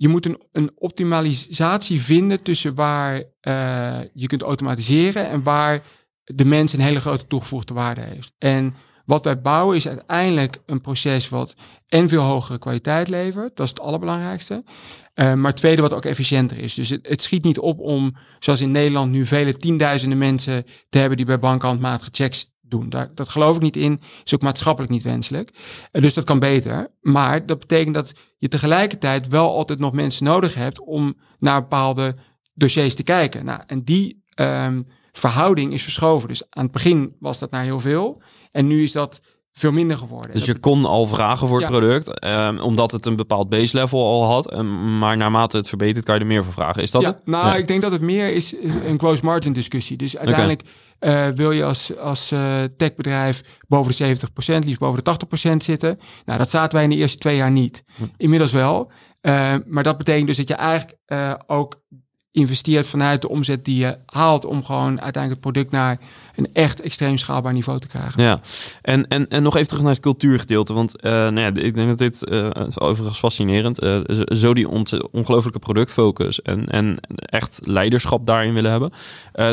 je 0.00 0.08
moet 0.08 0.26
een, 0.26 0.42
een 0.52 0.70
optimalisatie 0.74 2.02
vinden 2.02 2.42
tussen 2.42 2.74
waar 2.74 3.22
eh, 3.40 3.98
je 4.14 4.26
kunt 4.26 4.42
automatiseren... 4.42 5.28
en 5.28 5.42
waar 5.42 5.82
de 6.24 6.44
mens 6.44 6.72
een 6.72 6.80
hele 6.80 7.00
grote 7.00 7.26
toegevoegde 7.26 7.74
waarde 7.74 8.00
heeft. 8.00 8.32
En 8.38 8.74
wat 9.04 9.24
wij 9.24 9.40
bouwen 9.40 9.76
is 9.76 9.88
uiteindelijk 9.88 10.62
een 10.66 10.80
proces 10.80 11.28
wat 11.28 11.54
en 11.88 12.08
veel 12.08 12.22
hogere 12.22 12.58
kwaliteit 12.58 13.08
levert. 13.08 13.56
Dat 13.56 13.66
is 13.66 13.72
het 13.72 13.80
allerbelangrijkste. 13.80 14.64
Eh, 15.14 15.34
maar 15.34 15.50
het 15.50 15.60
tweede 15.60 15.82
wat 15.82 15.92
ook 15.92 16.04
efficiënter 16.04 16.58
is. 16.58 16.74
Dus 16.74 16.88
het, 16.88 17.08
het 17.08 17.22
schiet 17.22 17.44
niet 17.44 17.58
op 17.58 17.78
om, 17.78 18.16
zoals 18.38 18.60
in 18.60 18.70
Nederland 18.70 19.10
nu 19.10 19.26
vele 19.26 19.54
tienduizenden 19.54 20.18
mensen 20.18 20.64
te 20.88 20.98
hebben 20.98 21.16
die 21.16 21.26
bij 21.26 21.38
banken 21.38 21.68
handmatige 21.68 22.10
checks 22.12 22.49
doen. 22.70 22.88
Daar, 22.88 23.10
dat 23.14 23.28
geloof 23.28 23.56
ik 23.56 23.62
niet 23.62 23.76
in. 23.76 24.00
Is 24.24 24.34
ook 24.34 24.42
maatschappelijk 24.42 24.92
niet 24.92 25.02
wenselijk. 25.02 25.50
Dus 25.90 26.14
dat 26.14 26.24
kan 26.24 26.38
beter. 26.38 26.90
Maar 27.00 27.46
dat 27.46 27.58
betekent 27.58 27.94
dat 27.94 28.12
je 28.38 28.48
tegelijkertijd 28.48 29.28
wel 29.28 29.54
altijd 29.56 29.78
nog 29.78 29.92
mensen 29.92 30.24
nodig 30.24 30.54
hebt 30.54 30.80
om 30.80 31.16
naar 31.38 31.60
bepaalde 31.60 32.14
dossiers 32.54 32.94
te 32.94 33.02
kijken. 33.02 33.44
Nou, 33.44 33.60
en 33.66 33.84
die 33.84 34.22
ehm, 34.34 34.82
verhouding 35.12 35.72
is 35.72 35.82
verschoven. 35.82 36.28
Dus 36.28 36.42
aan 36.50 36.62
het 36.62 36.72
begin 36.72 37.16
was 37.20 37.38
dat 37.38 37.50
naar 37.50 37.62
heel 37.62 37.80
veel. 37.80 38.22
En 38.50 38.66
nu 38.66 38.82
is 38.82 38.92
dat 38.92 39.20
veel 39.52 39.72
minder 39.72 39.96
geworden. 39.96 40.32
Dus 40.32 40.44
je 40.44 40.58
kon 40.58 40.84
al 40.84 41.06
vragen 41.06 41.48
voor 41.48 41.60
het 41.60 41.70
Ja. 41.70 41.78
product. 41.78 42.18
ehm, 42.20 42.58
omdat 42.58 42.92
het 42.92 43.06
een 43.06 43.16
bepaald 43.16 43.48
base 43.48 43.76
level 43.76 44.04
al 44.06 44.24
had. 44.24 44.50
Ehm, 44.50 44.98
maar 44.98 45.16
naarmate 45.16 45.56
het 45.56 45.68
verbetert 45.68 46.04
kan 46.04 46.14
je 46.14 46.20
er 46.20 46.26
meer 46.26 46.44
voor 46.44 46.52
vragen. 46.52 46.82
Is 46.82 46.90
dat 46.90 47.02
ja, 47.02 47.08
het? 47.08 47.26
nou, 47.26 47.46
Ja. 47.46 47.56
ik 47.56 47.66
denk 47.68 47.82
dat 47.82 47.92
het 47.92 48.00
meer 48.00 48.32
is 48.32 48.54
een 48.84 48.98
gross 48.98 49.20
margin 49.20 49.52
discussie. 49.52 49.96
Dus 49.96 50.16
uiteindelijk 50.16 50.62
eh, 51.00 51.28
wil 51.28 51.50
je 51.50 51.64
als, 51.64 51.96
als 51.96 52.30
eh, 52.30 52.62
techbedrijf 52.76 53.42
boven 53.68 53.96
de 53.96 54.16
70%, 54.16 54.58
liefst 54.64 54.78
boven 54.78 55.04
de 55.04 55.50
80% 55.52 55.56
zitten. 55.56 55.98
Nou, 56.24 56.38
dat 56.38 56.50
zaten 56.50 56.74
wij 56.74 56.84
in 56.84 56.90
de 56.90 56.96
eerste 56.96 57.18
twee 57.18 57.36
jaar 57.36 57.50
niet. 57.50 57.84
Hm. 57.96 58.04
Inmiddels 58.16 58.52
wel. 58.52 58.90
Eh, 59.20 59.54
maar 59.66 59.82
dat 59.82 59.98
betekent 59.98 60.26
dus 60.26 60.36
dat 60.36 60.48
je 60.48 60.54
eigenlijk 60.54 60.98
ook 61.46 61.82
investeert 62.32 62.86
vanuit 62.86 63.22
de 63.22 63.28
omzet 63.28 63.64
die 63.64 63.78
je 63.78 63.98
haalt 64.06 64.44
om 64.44 64.64
gewoon 64.64 65.00
uiteindelijk 65.00 65.44
het 65.44 65.52
product 65.52 65.70
naar 65.70 66.00
een 66.40 66.50
echt 66.52 66.80
extreem 66.80 67.18
schaalbaar 67.18 67.52
niveau 67.52 67.78
te 67.78 67.88
krijgen. 67.88 68.22
Ja, 68.22 68.40
en, 68.82 69.08
en, 69.08 69.28
en 69.28 69.42
nog 69.42 69.54
even 69.56 69.68
terug 69.68 69.82
naar 69.82 69.92
het 69.92 70.00
cultuurgedeelte. 70.02 70.72
Want 70.72 71.00
eh, 71.00 71.10
nou 71.12 71.40
ja, 71.40 71.46
ik 71.54 71.74
denk 71.74 71.88
dat 71.88 71.98
dit 71.98 72.24
eh, 72.24 72.48
is 72.66 72.80
overigens 72.80 73.18
fascinerend. 73.18 73.78
eh, 73.78 74.00
zo- 74.34 74.54
die 74.54 74.68
ont- 74.68 75.10
ongelooflijke 75.12 75.58
productfocus 75.58 76.42
en, 76.42 76.66
en 76.68 76.96
echt 77.14 77.60
leiderschap 77.64 78.26
daarin 78.26 78.54
willen 78.54 78.70
hebben. 78.70 78.90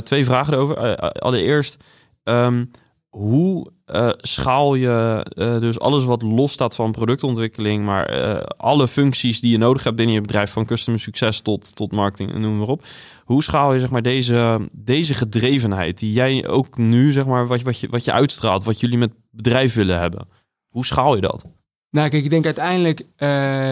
Twee 0.04 0.26
vragen 0.26 0.54
erover. 0.54 0.78
Eh, 0.78 1.10
allereerst, 1.22 1.78
ehm, 2.24 2.66
hoe 3.10 3.72
eh, 3.88 4.10
schaal 4.18 4.76
je 4.76 5.26
eh, 5.36 5.60
dus 5.60 5.80
alles 5.80 6.04
wat 6.04 6.22
los 6.22 6.52
staat 6.52 6.76
van 6.76 6.92
productontwikkeling, 6.92 7.86
maar 7.86 8.06
eh, 8.06 8.44
alle 8.58 8.88
functies 8.88 9.40
die 9.40 9.52
je 9.52 9.58
nodig 9.58 9.84
hebt 9.84 9.96
binnen 9.96 10.16
je 10.16 10.22
bedrijf, 10.22 10.52
van 10.52 10.66
customer 10.66 11.00
succes 11.00 11.42
tot, 11.42 11.76
tot 11.76 11.92
marketing 11.92 12.34
en 12.34 12.42
noem 12.42 12.58
maar 12.58 12.68
op. 12.68 12.86
Hoe 13.24 13.44
schaal 13.44 13.74
je 13.74 13.80
zeg 13.80 13.90
maar, 13.90 14.02
deze, 14.02 14.68
deze 14.72 15.14
gedrevenheid 15.14 16.00
die 16.00 16.14
jij 16.14 16.48
ook 16.48 16.78
nu, 16.78 17.12
zeg 17.12 17.26
maar, 17.26 17.48
wat, 17.48 17.62
wat, 17.62 17.80
je, 17.80 17.88
wat 17.90 18.06
je 18.06 18.12
uitstraalt, 18.12 18.64
wat 18.64 18.80
jullie 18.80 18.98
met 18.98 19.12
bedrijf 19.32 19.74
willen 19.74 20.00
hebben? 20.00 20.28
Hoe 20.70 20.86
schaal 20.86 21.16
je 21.16 21.22
dat? 21.22 21.46
Nou, 21.90 22.10
kijk, 22.10 22.24
ik 22.24 22.30
denk 22.30 22.46
uiteindelijk 22.46 23.06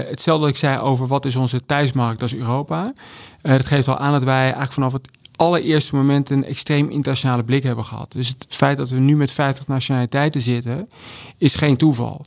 hetzelfde 0.10 0.46
dat 0.46 0.54
ik 0.54 0.60
zei 0.60 0.80
over 0.80 1.08
wat 1.08 1.26
is 1.26 1.36
onze 1.36 1.66
thuismarkt, 1.66 2.20
dat 2.20 2.32
is 2.32 2.40
Europa. 2.40 2.94
Dat 3.42 3.66
geeft 3.66 3.88
al 3.88 3.98
aan 3.98 4.12
dat 4.12 4.24
wij 4.24 4.42
eigenlijk 4.42 4.74
vanaf 4.74 4.94
het 4.94 5.08
allereerste 5.38 5.96
moment 5.96 6.30
een 6.30 6.46
extreem 6.46 6.90
internationale 6.90 7.44
blik 7.44 7.64
hebben 7.64 7.86
gehad. 7.86 8.12
Dus 8.12 8.28
het 8.28 8.46
feit 8.50 8.78
dat 8.78 8.90
we 8.90 9.00
nu 9.00 9.16
met 9.16 9.32
50 9.32 9.68
nationaliteiten 9.68 10.42
zitten, 10.42 10.88
is 11.38 11.56
geen 11.56 11.78
toeval. 11.78 12.26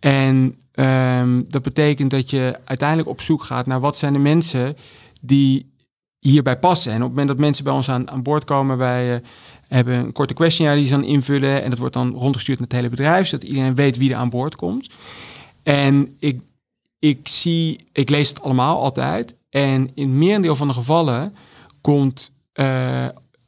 En 0.00 0.56
ehm, 0.72 1.42
dat 1.48 1.62
betekent 1.62 2.10
dat 2.10 2.30
je 2.30 2.58
uiteindelijk 2.64 3.08
op 3.08 3.20
zoek 3.20 3.42
gaat 3.42 3.66
naar 3.66 3.80
wat 3.80 3.96
zijn 3.96 4.12
de 4.12 4.18
mensen 4.18 4.76
die 5.20 5.72
hierbij 6.18 6.58
passen. 6.58 6.92
En 6.92 6.96
op 6.96 7.02
het 7.02 7.10
moment 7.10 7.28
dat 7.28 7.38
mensen 7.38 7.64
bij 7.64 7.72
ons 7.72 7.88
aan, 7.88 8.22
boord 8.22 8.44
komen, 8.44 8.76
wij 8.76 9.14
eh, 9.14 9.20
hebben 9.68 9.94
een 9.94 10.12
korte 10.12 10.34
questionnaire 10.34 10.82
die 10.82 10.90
ze 10.90 10.96
dan 10.98 11.08
invullen. 11.08 11.62
En 11.62 11.70
dat 11.70 11.78
wordt 11.78 11.94
dan 11.94 12.12
rondgestuurd 12.12 12.58
naar 12.58 12.68
het 12.68 12.76
hele 12.76 12.88
bedrijf, 12.88 13.26
zodat 13.26 13.48
iedereen 13.48 13.74
weet 13.74 13.96
wie 13.96 14.10
er 14.10 14.16
aan 14.16 14.28
boord 14.28 14.56
komt. 14.56 14.90
En 15.62 16.16
ik, 16.18 16.40
ik 16.98 17.28
zie, 17.28 17.84
ik 17.92 18.10
lees 18.10 18.28
het 18.28 18.42
allemaal 18.42 18.82
altijd. 18.82 19.34
En 19.50 19.90
in 19.94 20.18
merendeel 20.18 20.56
van 20.56 20.68
de 20.68 20.74
gevallen 20.74 21.34
komt 21.80 22.32
eh, 22.52 23.06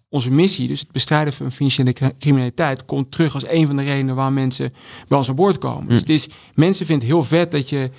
onze 0.08 0.30
missie, 0.30 0.68
dus 0.68 0.80
het 0.80 0.92
bestrijden 0.92 1.32
van 1.32 1.52
financiële 1.52 1.92
cri- 1.92 2.16
criminaliteit, 2.18 2.84
komt 2.84 3.10
terug 3.10 3.34
als 3.34 3.46
een 3.46 3.66
van 3.66 3.76
de 3.76 3.82
redenen 3.82 4.14
waarom 4.14 4.34
mensen 4.34 4.72
bij 5.08 5.18
ons 5.18 5.28
aan 5.28 5.34
boord 5.34 5.58
komen. 5.58 5.88
Dus 5.88 6.00
het 6.00 6.08
is, 6.08 6.28
mensen 6.54 6.86
vinden 6.86 7.06
het 7.06 7.14
heel 7.16 7.24
vet 7.24 7.50
dat 7.50 7.68
je 7.68 7.90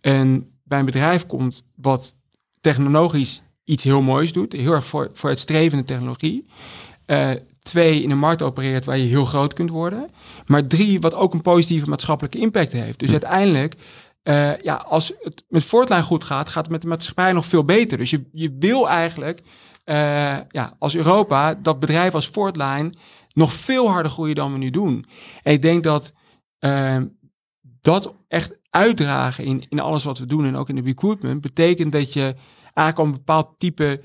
een, 0.00 0.50
bij 0.64 0.78
een 0.78 0.84
bedrijf 0.84 1.26
komt 1.26 1.62
wat 1.74 2.16
technologisch 2.60 3.42
iets 3.64 3.84
heel 3.84 4.02
moois 4.02 4.32
doet, 4.32 4.52
heel 4.52 4.72
erg 4.72 4.86
voor, 4.86 5.10
voor 5.12 5.30
het 5.30 5.38
strevende 5.38 5.84
technologie. 5.84 6.44
Eh, 7.06 7.30
twee, 7.58 8.02
in 8.02 8.10
een 8.10 8.18
markt 8.18 8.42
opereert 8.42 8.84
waar 8.84 8.98
je 8.98 9.06
heel 9.06 9.24
groot 9.24 9.52
kunt 9.52 9.70
worden. 9.70 10.10
Maar 10.46 10.66
drie, 10.66 11.00
wat 11.00 11.14
ook 11.14 11.34
een 11.34 11.42
positieve 11.42 11.88
maatschappelijke 11.88 12.38
impact 12.38 12.72
heeft. 12.72 12.98
Dus 12.98 13.10
uiteindelijk, 13.10 13.74
eh, 14.22 14.56
ja, 14.62 14.74
als 14.74 15.12
het 15.20 15.44
met 15.48 15.64
Fortline 15.64 16.02
goed 16.02 16.24
gaat, 16.24 16.48
gaat 16.48 16.62
het 16.62 16.72
met 16.72 16.82
de 16.82 16.88
maatschappij 16.88 17.32
nog 17.32 17.46
veel 17.46 17.64
beter. 17.64 17.98
Dus 17.98 18.10
je, 18.10 18.24
je 18.32 18.56
wil 18.58 18.88
eigenlijk, 18.88 19.42
eh, 19.90 20.36
ja, 20.48 20.76
als 20.78 20.96
Europa, 20.96 21.54
dat 21.54 21.78
bedrijf 21.78 22.14
als 22.14 22.26
Fortline 22.26 22.92
nog 23.32 23.52
veel 23.52 23.90
harder 23.90 24.12
groeien 24.12 24.34
dan 24.34 24.52
we 24.52 24.58
nu 24.58 24.70
doen. 24.70 25.06
En 25.42 25.52
ik 25.52 25.62
denk 25.62 25.82
dat 25.82 26.12
eh, 26.58 26.96
dat 27.60 28.14
echt 28.28 28.52
uitdragen 28.70 29.44
in, 29.44 29.64
in 29.68 29.80
alles 29.80 30.04
wat 30.04 30.18
we 30.18 30.26
doen 30.26 30.44
en 30.44 30.56
ook 30.56 30.68
in 30.68 30.74
de 30.74 30.82
recruitment, 30.82 31.40
betekent 31.40 31.92
dat 31.92 32.12
je 32.12 32.34
eigenlijk 32.74 32.98
een 32.98 33.24
bepaald 33.24 33.54
type 33.58 34.02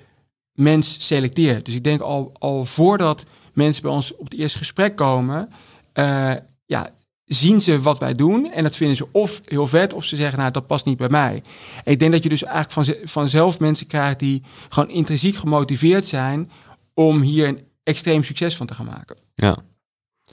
mens 0.53 1.07
selecteert. 1.07 1.65
Dus 1.65 1.75
ik 1.75 1.83
denk 1.83 2.01
al, 2.01 2.31
al 2.39 2.65
voordat 2.65 3.25
mensen 3.53 3.81
bij 3.81 3.91
ons 3.91 4.15
op 4.15 4.23
het 4.23 4.33
eerste 4.33 4.57
gesprek 4.57 4.95
komen, 4.95 5.49
uh, 5.93 6.33
ja, 6.65 6.89
zien 7.25 7.59
ze 7.61 7.81
wat 7.81 7.99
wij 7.99 8.13
doen 8.13 8.51
en 8.51 8.63
dat 8.63 8.75
vinden 8.75 8.97
ze 8.97 9.07
of 9.11 9.41
heel 9.45 9.67
vet 9.67 9.93
of 9.93 10.03
ze 10.03 10.15
zeggen, 10.15 10.39
nou 10.39 10.51
dat 10.51 10.67
past 10.67 10.85
niet 10.85 10.97
bij 10.97 11.09
mij. 11.09 11.43
En 11.83 11.91
ik 11.91 11.99
denk 11.99 12.11
dat 12.11 12.23
je 12.23 12.29
dus 12.29 12.43
eigenlijk 12.43 12.71
van, 12.71 13.07
vanzelf 13.09 13.59
mensen 13.59 13.87
krijgt 13.87 14.19
die 14.19 14.43
gewoon 14.69 14.89
intrinsiek 14.89 15.35
gemotiveerd 15.35 16.05
zijn 16.05 16.51
om 16.93 17.21
hier 17.21 17.47
een 17.47 17.67
extreem 17.83 18.23
succes 18.23 18.57
van 18.57 18.65
te 18.65 18.73
gaan 18.73 18.85
maken. 18.85 19.17
Ja, 19.35 19.57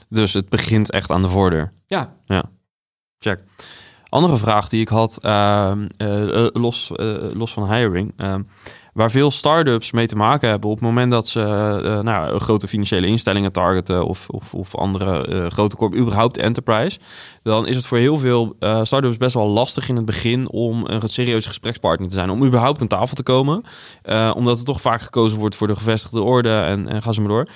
dus 0.09 0.33
het 0.33 0.49
begint 0.49 0.91
echt 0.91 1.11
aan 1.11 1.21
de 1.21 1.29
voordeur. 1.29 1.73
Ja. 1.85 2.15
Ja, 2.25 2.43
check. 3.17 3.43
Andere 4.09 4.37
vraag 4.37 4.69
die 4.69 4.81
ik 4.81 4.87
had, 4.87 5.19
uh, 5.21 5.71
uh, 5.97 6.47
los, 6.51 6.91
los 7.33 7.53
van 7.53 7.73
hiring. 7.73 8.13
Waar 8.93 9.11
veel 9.11 9.31
start-ups 9.31 9.91
mee 9.91 10.07
te 10.07 10.15
maken 10.15 10.49
hebben 10.49 10.69
op 10.69 10.75
het 10.75 10.85
moment 10.85 11.11
dat 11.11 11.27
ze 11.27 11.39
uh, 11.83 11.99
nou, 11.99 12.39
grote 12.39 12.67
financiële 12.67 13.07
instellingen 13.07 13.51
targeten 13.51 14.05
of, 14.05 14.29
of, 14.29 14.53
of 14.53 14.75
andere 14.75 15.27
uh, 15.29 15.47
grote 15.47 15.75
corp, 15.75 15.95
überhaupt 15.95 16.37
enterprise, 16.37 16.99
dan 17.43 17.67
is 17.67 17.75
het 17.75 17.85
voor 17.85 17.97
heel 17.97 18.17
veel 18.17 18.55
uh, 18.59 18.79
start-ups 18.83 19.17
best 19.17 19.33
wel 19.33 19.47
lastig 19.47 19.89
in 19.89 19.95
het 19.95 20.05
begin 20.05 20.49
om 20.49 20.83
een 20.85 21.09
serieuze 21.09 21.47
gesprekspartner 21.47 22.07
te 22.07 22.13
zijn, 22.13 22.29
om 22.29 22.43
überhaupt 22.43 22.81
aan 22.81 22.87
tafel 22.87 23.15
te 23.15 23.23
komen, 23.23 23.63
omdat 24.35 24.59
er 24.59 24.65
toch 24.65 24.81
vaak 24.81 25.01
gekozen 25.01 25.37
wordt 25.37 25.55
voor 25.55 25.67
de 25.67 25.75
gevestigde 25.75 26.21
orde 26.21 26.59
en, 26.59 26.87
en 26.87 27.01
ga 27.01 27.11
ze 27.11 27.21
maar 27.21 27.29
door. 27.29 27.47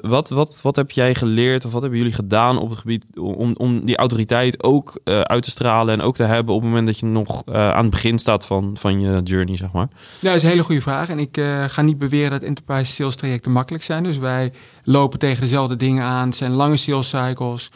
wat, 0.00 0.28
wat, 0.28 0.60
wat 0.62 0.76
heb 0.76 0.90
jij 0.90 1.14
geleerd 1.14 1.64
of 1.64 1.72
wat 1.72 1.80
hebben 1.80 1.98
jullie 1.98 2.14
gedaan 2.14 2.58
op 2.58 2.70
het 2.70 2.78
gebied 2.78 3.04
om, 3.14 3.54
om 3.56 3.84
die 3.84 3.96
autoriteit 3.96 4.62
ook 4.62 5.00
uit 5.04 5.42
te 5.42 5.50
stralen 5.50 5.94
en 5.94 6.00
ook 6.00 6.14
te 6.14 6.22
hebben 6.22 6.54
op 6.54 6.60
het 6.60 6.68
moment 6.68 6.86
dat 6.86 6.98
je 6.98 7.06
nog 7.06 7.42
aan 7.46 7.82
het 7.82 7.90
begin 7.90 8.18
staat 8.18 8.46
van, 8.46 8.76
van 8.78 9.00
je 9.00 9.20
journey, 9.22 9.56
zeg 9.56 9.72
maar? 9.72 9.88
Ja, 10.20 10.32
is 10.32 10.42
een 10.42 10.48
hele 10.48 10.62
goede 10.68 10.82
vraag. 10.82 11.08
En 11.08 11.18
ik 11.18 11.36
uh, 11.36 11.64
ga 11.64 11.82
niet 11.82 11.98
beweren 11.98 12.30
dat 12.30 12.42
enterprise 12.42 12.92
sales 12.92 13.16
trajecten 13.16 13.52
makkelijk 13.52 13.84
zijn. 13.84 14.02
Dus 14.02 14.18
wij 14.18 14.52
lopen 14.82 15.18
tegen 15.18 15.40
dezelfde 15.40 15.76
dingen 15.76 16.04
aan. 16.04 16.32
Zijn 16.32 16.52
lange 16.52 16.76
sales 16.76 17.08
cycles. 17.08 17.70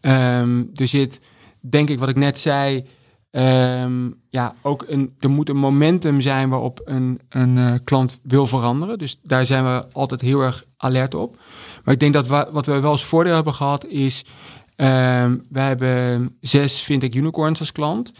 Um, 0.00 0.70
er 0.74 0.88
zit, 0.88 1.20
denk 1.60 1.88
ik, 1.88 1.98
wat 1.98 2.08
ik 2.08 2.16
net 2.16 2.38
zei. 2.38 2.86
Um, 3.30 4.20
ja, 4.30 4.54
ook 4.62 4.84
een, 4.88 5.14
er 5.18 5.30
moet 5.30 5.48
een 5.48 5.56
momentum 5.56 6.20
zijn 6.20 6.48
waarop 6.48 6.80
een, 6.84 7.20
een 7.28 7.56
uh, 7.56 7.74
klant 7.84 8.18
wil 8.22 8.46
veranderen. 8.46 8.98
Dus 8.98 9.18
daar 9.22 9.46
zijn 9.46 9.64
we 9.64 9.86
altijd 9.92 10.20
heel 10.20 10.40
erg 10.40 10.64
alert 10.76 11.14
op. 11.14 11.36
Maar 11.84 11.94
ik 11.94 12.00
denk 12.00 12.12
dat 12.14 12.26
wa 12.26 12.48
wat 12.52 12.66
we 12.66 12.80
wel 12.80 12.90
als 12.90 13.04
voordeel 13.04 13.34
hebben 13.34 13.54
gehad 13.54 13.86
is... 13.86 14.24
Um, 14.76 15.42
wij 15.50 15.66
hebben 15.66 16.36
zes 16.40 16.80
fintech 16.80 17.14
unicorns 17.14 17.58
als 17.58 17.72
klant. 17.72 18.12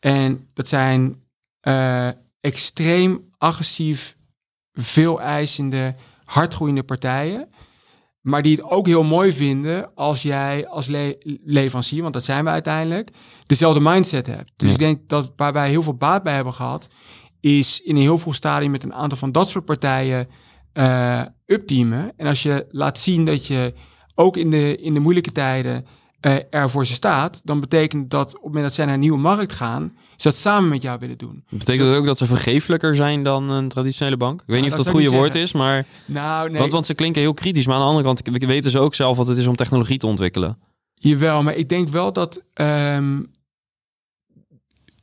En 0.00 0.48
dat 0.54 0.68
zijn 0.68 1.16
uh, 1.62 2.08
extreem 2.40 3.29
agressief, 3.40 4.16
veel 4.72 5.20
eisende, 5.20 5.94
hardgroeiende 6.24 6.82
partijen. 6.82 7.48
Maar 8.20 8.42
die 8.42 8.56
het 8.56 8.64
ook 8.64 8.86
heel 8.86 9.02
mooi 9.02 9.32
vinden 9.32 9.94
als 9.94 10.22
jij 10.22 10.68
als 10.68 10.86
le 10.86 11.38
leverancier, 11.44 12.02
want 12.02 12.14
dat 12.14 12.24
zijn 12.24 12.44
we 12.44 12.50
uiteindelijk, 12.50 13.10
dezelfde 13.46 13.80
mindset 13.80 14.26
hebt. 14.26 14.52
Dus 14.56 14.72
ik 14.72 14.78
denk 14.78 15.08
dat 15.08 15.32
waar 15.36 15.52
wij 15.52 15.70
heel 15.70 15.82
veel 15.82 15.96
baat 15.96 16.22
bij 16.22 16.34
hebben 16.34 16.54
gehad, 16.54 16.88
is 17.40 17.80
in 17.80 17.96
een 17.96 18.02
heel 18.02 18.18
vroeg 18.18 18.34
stadium 18.34 18.70
met 18.70 18.84
een 18.84 18.94
aantal 18.94 19.18
van 19.18 19.32
dat 19.32 19.48
soort 19.48 19.64
partijen 19.64 20.28
uh, 20.74 21.22
upteamen. 21.46 22.12
En 22.16 22.26
als 22.26 22.42
je 22.42 22.66
laat 22.70 22.98
zien 22.98 23.24
dat 23.24 23.46
je 23.46 23.74
ook 24.14 24.36
in 24.36 24.50
de, 24.50 24.76
in 24.76 24.94
de 24.94 25.00
moeilijke 25.00 25.32
tijden 25.32 25.86
uh, 26.26 26.36
er 26.50 26.70
voor 26.70 26.86
ze 26.86 26.92
staat, 26.92 27.40
dan 27.44 27.60
betekent 27.60 28.10
dat 28.10 28.28
op 28.28 28.34
het 28.34 28.42
moment 28.42 28.64
dat 28.64 28.74
zij 28.74 28.84
naar 28.84 28.94
een 28.94 29.00
nieuwe 29.00 29.18
markt 29.18 29.52
gaan, 29.52 29.92
ze 30.20 30.28
dat 30.28 30.36
samen 30.36 30.68
met 30.68 30.82
jou 30.82 30.98
willen 30.98 31.18
doen. 31.18 31.44
Betekent 31.48 31.88
dat 31.88 31.98
ook 31.98 32.06
dat 32.06 32.18
ze 32.18 32.26
vergeeflijker 32.26 32.96
zijn 32.96 33.22
dan 33.22 33.50
een 33.50 33.68
traditionele 33.68 34.16
bank? 34.16 34.40
Ik 34.40 34.46
weet 34.46 34.60
niet 34.60 34.70
of 34.70 34.76
dat 34.76 34.86
het 34.86 34.94
goede 34.94 35.10
woord 35.10 35.34
is, 35.34 35.52
maar... 35.52 35.86
Nou, 36.04 36.50
nee. 36.50 36.58
want, 36.58 36.72
want 36.72 36.86
ze 36.86 36.94
klinken 36.94 37.20
heel 37.20 37.34
kritisch, 37.34 37.66
maar 37.66 37.74
aan 37.74 37.80
de 37.80 37.86
andere 37.86 38.06
kant 38.06 38.46
weten 38.46 38.70
ze 38.70 38.78
ook 38.78 38.94
zelf 38.94 39.16
wat 39.16 39.26
het 39.26 39.38
is 39.38 39.46
om 39.46 39.56
technologie 39.56 39.98
te 39.98 40.06
ontwikkelen. 40.06 40.58
Jawel, 40.94 41.42
maar 41.42 41.54
ik 41.54 41.68
denk 41.68 41.88
wel 41.88 42.12
dat... 42.12 42.42
Um, 42.54 43.30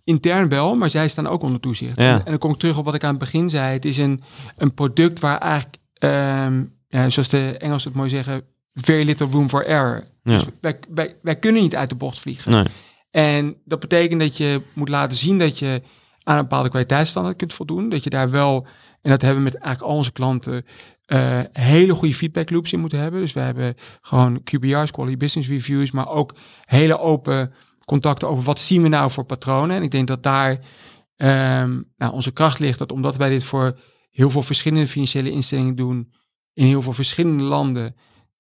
intern 0.04 0.50
wel, 0.50 0.76
maar 0.76 0.90
zij 0.90 1.08
staan 1.08 1.28
ook 1.28 1.42
onder 1.42 1.60
toezicht. 1.60 1.98
Ja. 1.98 2.14
En, 2.14 2.18
en, 2.18 2.30
dan 2.30 2.38
kom 2.38 2.52
ik 2.52 2.58
terug 2.58 2.78
op 2.78 2.86
wat 2.86 2.94
ik 2.94 3.04
aan 3.04 3.10
het 3.10 3.20
begin 3.20 3.50
zei. 3.50 3.74
Het 3.74 3.86
is 3.86 3.98
een, 3.98 4.22
een 4.58 4.74
product 4.74 5.20
waar 5.20 5.38
eigenlijk, 5.38 5.78
um, 6.00 6.74
ja, 6.88 7.10
zoals 7.10 7.30
de 7.30 7.56
Engels 7.58 7.84
het 7.84 7.94
mooi 7.94 8.10
zeggen, 8.10 8.42
very 8.74 9.06
little 9.06 9.28
room 9.32 9.50
for 9.50 9.66
error. 9.66 10.04
Ja. 10.24 10.34
Dus 10.34 10.46
wij, 10.62 10.80
wij, 10.90 11.16
wij 11.22 11.36
kunnen 11.36 11.62
niet 11.62 11.76
uit 11.76 11.90
de 11.90 11.96
bocht 11.96 12.20
vliegen. 12.20 12.52
Nee. 12.52 12.66
En 13.18 13.58
dat 13.66 13.80
betekent 13.80 14.22
dat 14.22 14.38
je 14.38 14.62
moet 14.74 14.90
laten 14.90 15.18
zien 15.18 15.38
dat 15.38 15.60
je 15.60 15.82
aan 16.24 16.36
een 16.38 16.42
bepaalde 16.42 16.70
kwaliteitsstandaard 16.70 17.36
kunt 17.36 17.54
voldoen. 17.54 17.90
Dat 17.90 18.04
je 18.04 18.10
daar 18.10 18.30
wel, 18.30 18.68
en 19.02 19.10
dat 19.10 19.22
hebben 19.22 19.44
we 19.44 19.50
met 19.50 19.56
eigenlijk 19.56 19.92
al 19.92 19.98
onze 19.98 20.12
klanten, 20.12 20.66
uh, 21.08 21.42
hele 21.52 21.94
goede 21.94 22.14
feedback 22.14 22.50
loops 22.50 22.74
in 22.74 22.80
moeten 22.80 23.00
hebben. 23.00 23.22
Dus 23.22 23.34
we 23.34 23.40
hebben 23.40 23.76
gewoon 24.02 24.44
QBR's, 24.44 24.92
quality 24.92 25.18
business 25.18 25.50
reviews, 25.50 25.92
maar 25.92 26.08
ook 26.08 26.36
hele 26.66 27.00
open 27.00 27.54
contacten 27.86 28.28
over 28.28 28.44
wat 28.44 28.60
zien 28.60 28.82
we 28.82 28.88
nou 28.88 29.12
voor 29.12 29.24
patronen. 29.24 29.76
En 29.76 29.84
ik 29.84 29.92
denk 29.92 30.08
dat 30.08 30.24
daar 30.24 30.52
um, 31.18 31.94
nou, 31.98 32.14
onze 32.14 32.32
kracht 32.32 32.60
ligt. 32.60 32.80
Dat 32.80 32.92
omdat 32.92 33.18
wij 33.18 33.30
dit 33.30 33.44
voor 33.44 33.80
heel 34.10 34.30
veel 34.30 34.44
verschillende 34.44 34.88
financiële 34.88 35.32
instellingen 35.32 35.76
doen, 35.76 36.14
in 36.54 36.66
heel 36.66 36.82
veel 36.82 36.94
verschillende 36.94 37.44
landen, 37.44 37.96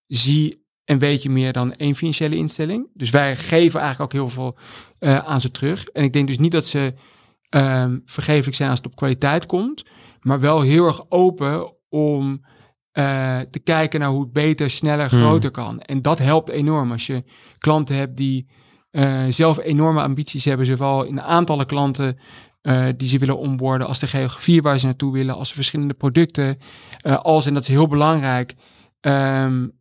zie 0.07 0.66
en 0.87 0.97
weet 0.97 1.23
je 1.23 1.29
meer 1.29 1.53
dan 1.53 1.73
één 1.73 1.95
financiële 1.95 2.35
instelling. 2.35 2.89
Dus 2.93 3.09
wij 3.09 3.35
geven 3.35 3.79
eigenlijk 3.79 4.13
ook 4.13 4.19
heel 4.19 4.29
veel 4.29 4.57
uh, 4.99 5.17
aan 5.17 5.41
ze 5.41 5.51
terug. 5.51 5.83
En 5.83 6.03
ik 6.03 6.13
denk 6.13 6.27
dus 6.27 6.37
niet 6.37 6.51
dat 6.51 6.65
ze 6.65 6.93
um, 7.49 8.01
vergeeflijk 8.05 8.55
zijn 8.55 8.69
als 8.69 8.77
het 8.79 8.87
op 8.87 8.95
kwaliteit 8.95 9.45
komt, 9.45 9.83
maar 10.21 10.39
wel 10.39 10.61
heel 10.61 10.85
erg 10.85 11.09
open 11.09 11.73
om 11.89 12.45
uh, 12.93 13.39
te 13.39 13.59
kijken 13.59 13.99
naar 13.99 14.09
hoe 14.09 14.21
het 14.21 14.31
beter, 14.31 14.69
sneller, 14.69 15.09
Hmm. 15.09 15.19
groter 15.19 15.51
kan. 15.51 15.79
En 15.79 16.01
dat 16.01 16.19
helpt 16.19 16.49
enorm 16.49 16.91
als 16.91 17.05
je 17.07 17.23
klanten 17.57 17.95
hebt 17.95 18.17
die 18.17 18.47
uh, 18.91 19.25
zelf 19.29 19.59
enorme 19.59 20.01
ambities 20.01 20.45
hebben, 20.45 20.65
zowel 20.65 21.03
in 21.03 21.21
aantallen 21.21 21.65
klanten 21.65 22.17
uh, 22.61 22.87
die 22.97 23.07
ze 23.07 23.17
willen 23.17 23.37
onboorden, 23.37 23.87
als 23.87 23.99
de 23.99 24.07
geografie 24.07 24.61
waar 24.61 24.79
ze 24.79 24.85
naartoe 24.85 25.13
willen, 25.13 25.35
als 25.35 25.49
de 25.49 25.55
verschillende 25.55 25.93
producten, 25.93 26.57
als, 27.21 27.45
en 27.45 27.53
dat 27.53 27.63
is 27.63 27.69
heel 27.69 27.87
belangrijk, 27.87 28.53
um, 29.01 29.75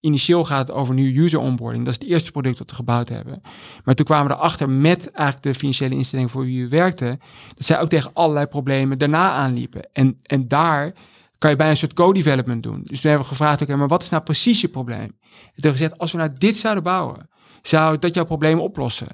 initieel 0.00 0.44
gaat 0.44 0.68
het 0.68 0.76
over 0.76 0.94
nu 0.94 1.22
user 1.22 1.40
onboarding. 1.40 1.84
Dat 1.84 1.94
is 1.94 2.00
het 2.00 2.10
eerste 2.10 2.30
product 2.30 2.58
dat 2.58 2.70
we 2.70 2.76
gebouwd 2.76 3.08
hebben. 3.08 3.40
Maar 3.84 3.94
toen 3.94 4.06
kwamen 4.06 4.28
we 4.28 4.36
erachter 4.36 4.70
met 4.70 5.10
eigenlijk 5.10 5.46
de 5.46 5.54
financiële 5.54 5.94
instelling 5.94 6.30
voor 6.30 6.44
wie 6.44 6.62
we 6.62 6.68
werkten, 6.68 7.20
dat 7.56 7.66
zij 7.66 7.80
ook 7.80 7.88
tegen 7.88 8.10
allerlei 8.14 8.46
problemen 8.46 8.98
daarna 8.98 9.30
aanliepen. 9.30 9.88
En, 9.92 10.18
en 10.22 10.48
daar 10.48 10.94
kan 11.38 11.50
je 11.50 11.56
bij 11.56 11.70
een 11.70 11.76
soort 11.76 11.92
co-development 11.92 12.62
doen. 12.62 12.80
Dus 12.84 13.00
toen 13.00 13.10
hebben 13.10 13.28
we 13.28 13.34
gevraagd, 13.34 13.62
oké, 13.62 13.76
maar 13.76 13.88
wat 13.88 14.02
is 14.02 14.08
nou 14.08 14.22
precies 14.22 14.60
je 14.60 14.68
probleem? 14.68 15.00
En 15.00 15.10
toen 15.10 15.52
hebben 15.52 15.72
we 15.72 15.78
gezegd, 15.78 15.98
als 15.98 16.12
we 16.12 16.18
nou 16.18 16.30
dit 16.38 16.56
zouden 16.56 16.82
bouwen, 16.82 17.28
zou 17.62 17.98
dat 17.98 18.14
jouw 18.14 18.24
probleem 18.24 18.60
oplossen. 18.60 19.08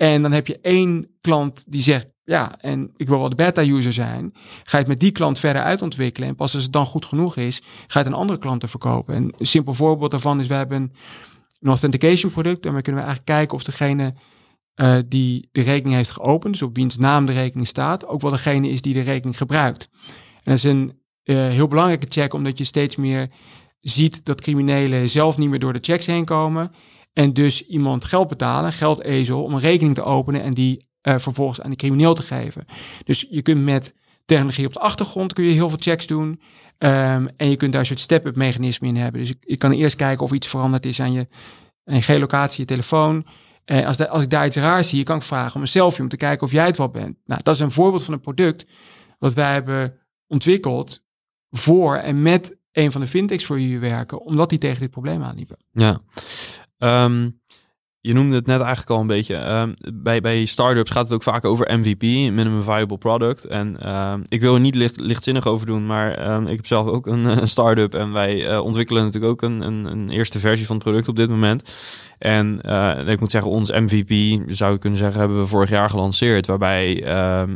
En 0.00 0.22
dan 0.22 0.32
heb 0.32 0.46
je 0.46 0.58
één 0.60 1.06
klant 1.20 1.64
die 1.68 1.82
zegt, 1.82 2.12
ja, 2.24 2.58
en 2.58 2.90
ik 2.96 3.08
wil 3.08 3.18
wel 3.18 3.28
de 3.28 3.34
beta-user 3.34 3.92
zijn. 3.92 4.30
Ga 4.34 4.70
je 4.70 4.76
het 4.76 4.86
met 4.86 5.00
die 5.00 5.10
klant 5.10 5.38
verder 5.38 5.62
uitontwikkelen. 5.62 6.28
En 6.28 6.34
pas 6.34 6.54
als 6.54 6.62
het 6.62 6.72
dan 6.72 6.86
goed 6.86 7.04
genoeg 7.04 7.36
is, 7.36 7.60
ga 7.60 7.98
je 7.98 7.98
het 7.98 8.06
aan 8.06 8.20
andere 8.20 8.38
klanten 8.38 8.68
verkopen. 8.68 9.14
En 9.14 9.32
een 9.38 9.46
simpel 9.46 9.74
voorbeeld 9.74 10.10
daarvan 10.10 10.40
is, 10.40 10.46
we 10.46 10.54
hebben 10.54 10.92
een 11.60 11.68
authentication 11.68 12.32
product. 12.32 12.62
Daarmee 12.62 12.82
kunnen 12.82 13.00
we 13.00 13.06
eigenlijk 13.06 13.38
kijken 13.38 13.56
of 13.56 13.64
degene 13.64 14.14
uh, 14.76 14.98
die 15.06 15.48
de 15.52 15.62
rekening 15.62 15.96
heeft 15.96 16.10
geopend, 16.10 16.52
dus 16.52 16.62
op 16.62 16.76
wiens 16.76 16.96
naam 16.96 17.26
de 17.26 17.32
rekening 17.32 17.66
staat, 17.66 18.06
ook 18.06 18.20
wel 18.20 18.30
degene 18.30 18.68
is 18.68 18.82
die 18.82 18.94
de 18.94 19.00
rekening 19.00 19.36
gebruikt. 19.36 19.88
En 20.34 20.42
dat 20.44 20.54
is 20.54 20.64
een 20.64 21.00
uh, 21.24 21.48
heel 21.48 21.68
belangrijke 21.68 22.06
check, 22.08 22.32
omdat 22.32 22.58
je 22.58 22.64
steeds 22.64 22.96
meer 22.96 23.30
ziet 23.80 24.24
dat 24.24 24.40
criminelen 24.40 25.08
zelf 25.08 25.38
niet 25.38 25.48
meer 25.48 25.58
door 25.58 25.72
de 25.72 25.78
checks 25.82 26.06
heen 26.06 26.24
komen. 26.24 26.72
En 27.12 27.32
dus 27.32 27.66
iemand 27.66 28.04
geld 28.04 28.28
betalen, 28.28 28.72
geldezel, 28.72 29.42
om 29.42 29.54
een 29.54 29.60
rekening 29.60 29.94
te 29.94 30.02
openen 30.02 30.42
en 30.42 30.54
die 30.54 30.88
uh, 31.02 31.18
vervolgens 31.18 31.60
aan 31.60 31.70
de 31.70 31.76
crimineel 31.76 32.14
te 32.14 32.22
geven. 32.22 32.64
Dus 33.04 33.26
je 33.30 33.42
kunt 33.42 33.64
met 33.64 33.94
technologie 34.24 34.66
op 34.66 34.72
de 34.72 34.78
achtergrond 34.78 35.32
kun 35.32 35.44
je 35.44 35.52
heel 35.52 35.68
veel 35.68 35.78
checks 35.80 36.06
doen. 36.06 36.40
Um, 36.78 37.28
en 37.36 37.50
je 37.50 37.56
kunt 37.56 37.72
daar 37.72 37.80
een 37.80 37.86
soort 37.86 38.00
step-up 38.00 38.36
mechanisme 38.36 38.88
in 38.88 38.96
hebben. 38.96 39.20
Dus 39.20 39.28
je, 39.28 39.36
je, 39.40 39.56
kan 39.56 39.72
eerst 39.72 39.96
kijken 39.96 40.24
of 40.24 40.32
iets 40.32 40.46
veranderd 40.46 40.86
is 40.86 41.00
aan 41.00 41.12
je, 41.12 41.26
aan 41.84 41.94
je 42.06 42.48
je 42.56 42.64
telefoon. 42.64 43.26
En 43.64 43.84
als, 43.84 44.08
als 44.08 44.22
ik 44.22 44.30
daar 44.30 44.46
iets 44.46 44.56
raars 44.56 44.88
zie, 44.88 45.02
kan 45.02 45.16
ik 45.16 45.22
vragen 45.22 45.54
om 45.54 45.60
een 45.60 45.68
selfie 45.68 46.02
om 46.02 46.08
te 46.08 46.16
kijken 46.16 46.46
of 46.46 46.52
jij 46.52 46.66
het 46.66 46.76
wel 46.76 46.88
bent. 46.88 47.14
Nou, 47.24 47.40
dat 47.42 47.54
is 47.54 47.60
een 47.60 47.70
voorbeeld 47.70 48.04
van 48.04 48.14
een 48.14 48.20
product 48.20 48.66
wat 49.18 49.34
wij 49.34 49.52
hebben 49.52 49.94
ontwikkeld 50.26 51.02
voor 51.50 51.96
en 51.96 52.22
met 52.22 52.56
een 52.72 52.92
van 52.92 53.00
de 53.00 53.06
fintechs 53.06 53.44
voor 53.44 53.56
we 53.56 53.78
werken, 53.78 54.20
omdat 54.20 54.48
die 54.48 54.58
tegen 54.58 54.80
dit 54.80 54.90
probleem 54.90 55.22
aanliepen. 55.22 55.56
Ja. 55.72 56.00
Um, 56.80 57.39
je 58.02 58.12
noemde 58.12 58.34
het 58.34 58.46
net 58.46 58.60
eigenlijk 58.60 58.90
al 58.90 59.00
een 59.00 59.06
beetje. 59.06 59.34
Ehm, 59.34 59.72
bij, 59.94 60.20
bij 60.20 60.44
startups 60.44 60.90
gaat 60.90 61.04
het 61.04 61.12
ook 61.12 61.22
vaak 61.22 61.44
over 61.44 61.78
MVP, 61.78 62.02
minimum 62.02 62.62
viable 62.62 62.98
product. 62.98 63.44
En 63.44 63.80
ehm, 63.80 64.20
ik 64.28 64.40
wil 64.40 64.54
er 64.54 64.60
niet 64.60 64.74
licht, 64.74 65.00
lichtzinnig 65.00 65.46
over 65.46 65.66
doen, 65.66 65.86
maar 65.86 66.14
ehm, 66.14 66.46
ik 66.46 66.56
heb 66.56 66.66
zelf 66.66 66.86
ook 66.86 67.06
een, 67.06 67.24
een 67.40 67.48
start-up 67.48 67.94
en 67.94 68.12
wij 68.12 68.50
uh, 68.50 68.60
ontwikkelen 68.60 69.04
natuurlijk 69.04 69.32
ook 69.32 69.42
een, 69.42 69.60
een, 69.60 69.84
een, 69.84 70.10
eerste 70.10 70.38
versie 70.38 70.66
van 70.66 70.74
het 70.74 70.84
product 70.84 71.08
op 71.08 71.16
dit 71.16 71.28
moment. 71.28 71.74
En 72.18 72.60
uh, 72.66 73.08
ik 73.08 73.20
moet 73.20 73.30
zeggen, 73.30 73.50
ons 73.50 73.70
MVP, 73.70 74.40
zou 74.52 74.72
je 74.72 74.78
kunnen 74.78 74.98
zeggen, 74.98 75.20
hebben 75.20 75.40
we 75.40 75.46
vorig 75.46 75.70
jaar 75.70 75.90
gelanceerd. 75.90 76.46
Waarbij, 76.46 77.02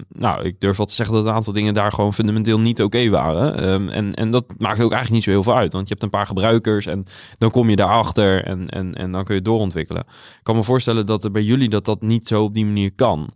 nou, 0.08 0.44
ik 0.44 0.60
durf 0.60 0.76
wel 0.76 0.86
te 0.86 0.94
zeggen 0.94 1.14
dat 1.14 1.26
een 1.26 1.32
aantal 1.32 1.52
dingen 1.52 1.74
daar 1.74 1.92
gewoon 1.92 2.14
fundamenteel 2.14 2.60
niet 2.60 2.82
oké 2.82 3.08
waren. 3.08 3.58
en, 3.90 4.14
en 4.14 4.30
dat 4.30 4.44
maakt 4.58 4.80
ook 4.80 4.92
eigenlijk 4.92 5.10
niet 5.10 5.22
zo 5.22 5.30
heel 5.30 5.42
veel 5.42 5.56
uit, 5.56 5.72
want 5.72 5.88
je 5.88 5.92
hebt 5.92 6.04
een 6.04 6.18
paar 6.18 6.26
gebruikers 6.26 6.86
en 6.86 7.04
dan 7.38 7.50
kom 7.50 7.70
je 7.70 7.76
daarachter 7.76 8.44
en, 8.44 8.68
en, 8.68 8.94
en 8.94 9.12
dan 9.12 9.24
kun 9.24 9.34
je 9.34 9.42
doorontwikkelen. 9.42 10.04
Kan 10.44 10.56
me 10.56 10.62
voorstellen 10.62 11.06
dat 11.06 11.24
er 11.24 11.30
bij 11.30 11.42
jullie 11.42 11.68
dat 11.68 11.84
dat 11.84 12.02
niet 12.02 12.26
zo 12.26 12.42
op 12.42 12.54
die 12.54 12.64
manier 12.64 12.94
kan. 12.94 13.30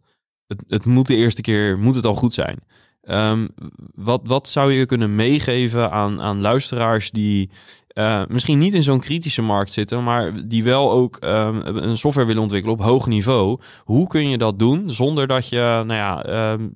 Het, 0.46 0.64
het 0.68 0.84
moet 0.84 1.06
de 1.06 1.16
eerste 1.16 1.40
keer, 1.40 1.78
moet 1.78 1.94
het 1.94 2.06
al 2.06 2.14
goed 2.14 2.32
zijn. 2.32 2.58
Um, 3.02 3.48
wat, 3.94 4.20
wat 4.24 4.48
zou 4.48 4.72
je 4.72 4.86
kunnen 4.86 5.14
meegeven 5.14 5.90
aan, 5.90 6.20
aan 6.20 6.40
luisteraars 6.40 7.10
die 7.10 7.50
uh, 7.98 8.22
misschien 8.28 8.58
niet 8.58 8.74
in 8.74 8.82
zo'n 8.82 9.00
kritische 9.00 9.42
markt 9.42 9.72
zitten, 9.72 10.04
maar 10.04 10.32
die 10.46 10.62
wel 10.62 10.92
ook 10.92 11.18
um, 11.24 11.60
een 11.64 11.96
software 11.96 12.26
willen 12.26 12.42
ontwikkelen 12.42 12.76
op 12.76 12.84
hoog 12.84 13.06
niveau. 13.06 13.58
Hoe 13.84 14.06
kun 14.06 14.28
je 14.28 14.38
dat 14.38 14.58
doen 14.58 14.84
zonder 14.86 15.26
dat 15.26 15.48
je 15.48 15.82
nou 15.86 15.92
ja, 15.92 16.52
um, 16.52 16.72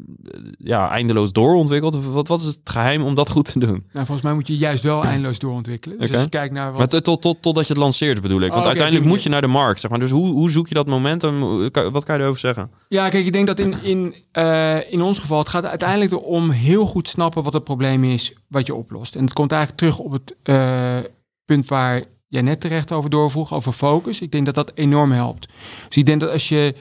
ja, 0.58 0.90
eindeloos 0.90 1.32
doorontwikkelt? 1.32 2.04
Wat, 2.04 2.28
wat 2.28 2.40
is 2.40 2.46
het 2.46 2.58
geheim 2.64 3.02
om 3.02 3.14
dat 3.14 3.30
goed 3.30 3.52
te 3.52 3.58
doen? 3.58 3.84
Nou, 3.92 4.06
volgens 4.06 4.22
mij 4.22 4.34
moet 4.34 4.46
je 4.46 4.56
juist 4.56 4.82
wel 4.82 5.04
eindeloos 5.04 5.38
doorontwikkelen. 5.38 5.98
Dus 5.98 6.06
okay. 6.06 6.20
als 6.20 6.30
je 6.30 6.38
kijkt 6.38 6.54
naar 6.54 6.70
wat... 6.70 6.78
Maar 6.78 7.02
tot, 7.02 7.22
tot, 7.22 7.42
totdat 7.42 7.66
je 7.66 7.72
het 7.72 7.82
lanceert 7.82 8.20
bedoel 8.22 8.40
ik. 8.40 8.52
Want 8.52 8.52
oh, 8.52 8.58
okay, 8.58 8.68
uiteindelijk 8.68 9.08
moet 9.08 9.22
je 9.22 9.28
naar 9.28 9.40
de 9.40 9.46
markt. 9.46 9.80
Zeg 9.80 9.90
maar. 9.90 10.00
Dus 10.00 10.10
hoe, 10.10 10.32
hoe 10.32 10.50
zoek 10.50 10.68
je 10.68 10.74
dat 10.74 10.86
momentum? 10.86 11.40
Wat 11.92 12.04
kan 12.04 12.16
je 12.16 12.22
erover 12.22 12.40
zeggen? 12.40 12.70
Ja, 12.88 13.08
kijk, 13.08 13.26
ik 13.26 13.32
denk 13.32 13.46
dat 13.46 13.58
in, 13.58 13.74
in, 13.82 14.14
uh, 14.32 14.92
in 14.92 15.02
ons 15.02 15.18
geval, 15.18 15.38
het 15.38 15.48
gaat 15.48 15.66
uiteindelijk 15.66 16.12
erom 16.12 16.50
heel 16.50 16.86
goed 16.86 17.08
snappen 17.08 17.42
wat 17.42 17.52
het 17.52 17.64
probleem 17.64 18.04
is 18.04 18.32
wat 18.48 18.66
je 18.66 18.74
oplost. 18.74 19.16
En 19.16 19.24
het 19.24 19.32
komt 19.32 19.52
eigenlijk 19.52 19.80
terug 19.80 19.98
op 19.98 20.12
het... 20.12 20.34
Uh, 20.44 20.96
punt 21.44 21.66
waar 21.66 22.02
jij 22.28 22.42
net 22.42 22.60
terecht 22.60 22.92
over 22.92 23.10
doorvroeg, 23.10 23.54
over 23.54 23.72
focus. 23.72 24.20
Ik 24.20 24.30
denk 24.30 24.46
dat 24.46 24.54
dat 24.54 24.72
enorm 24.74 25.12
helpt. 25.12 25.52
Dus 25.86 25.96
ik 25.96 26.06
denk 26.06 26.20
dat 26.20 26.30
als 26.30 26.48
je 26.48 26.74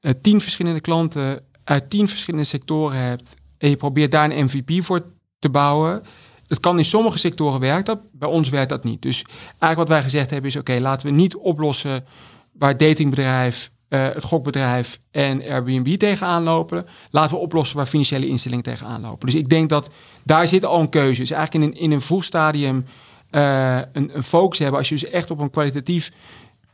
uh, 0.00 0.12
tien 0.20 0.40
verschillende 0.40 0.80
klanten 0.80 1.40
uit 1.64 1.90
tien 1.90 2.08
verschillende 2.08 2.46
sectoren 2.46 2.98
hebt 2.98 3.36
en 3.58 3.70
je 3.70 3.76
probeert 3.76 4.10
daar 4.10 4.30
een 4.30 4.44
MVP 4.44 4.84
voor 4.84 5.04
te 5.38 5.48
bouwen, 5.48 6.02
het 6.46 6.60
kan 6.60 6.78
in 6.78 6.84
sommige 6.84 7.18
sectoren 7.18 7.60
werkt 7.60 7.86
dat, 7.86 8.00
bij 8.12 8.28
ons 8.28 8.48
werkt 8.48 8.68
dat 8.68 8.84
niet. 8.84 9.02
Dus 9.02 9.22
eigenlijk 9.48 9.76
wat 9.76 9.88
wij 9.88 10.02
gezegd 10.02 10.30
hebben 10.30 10.50
is, 10.50 10.56
oké, 10.56 10.78
laten 10.78 11.06
we 11.06 11.12
niet 11.14 11.36
oplossen 11.36 12.04
waar 12.52 12.76
datingbedrijf, 12.76 13.70
uh, 13.88 14.08
het 14.12 14.24
gokbedrijf 14.24 15.00
en 15.10 15.42
Airbnb 15.42 15.96
tegenaan 15.96 16.42
lopen. 16.42 16.84
Laten 17.10 17.36
we 17.36 17.42
oplossen 17.42 17.76
waar 17.76 17.86
financiële 17.86 18.26
instellingen 18.26 18.64
tegenaan 18.64 19.00
lopen. 19.00 19.26
Dus 19.26 19.34
ik 19.34 19.48
denk 19.48 19.68
dat 19.68 19.90
daar 20.24 20.48
zit 20.48 20.64
al 20.64 20.80
een 20.80 20.88
keuze. 20.88 21.20
Dus 21.20 21.30
eigenlijk 21.30 21.64
in 21.64 21.72
een, 21.72 21.82
in 21.82 21.92
een 21.92 22.00
vroeg 22.00 22.24
stadium 22.24 22.84
uh, 23.30 23.76
een, 23.92 24.16
een, 24.16 24.22
focus 24.22 24.58
hebben, 24.58 24.78
als 24.78 24.88
je 24.88 24.94
dus 24.94 25.10
echt 25.10 25.30
op 25.30 25.40
een 25.40 25.50
kwalitatief 25.50 26.12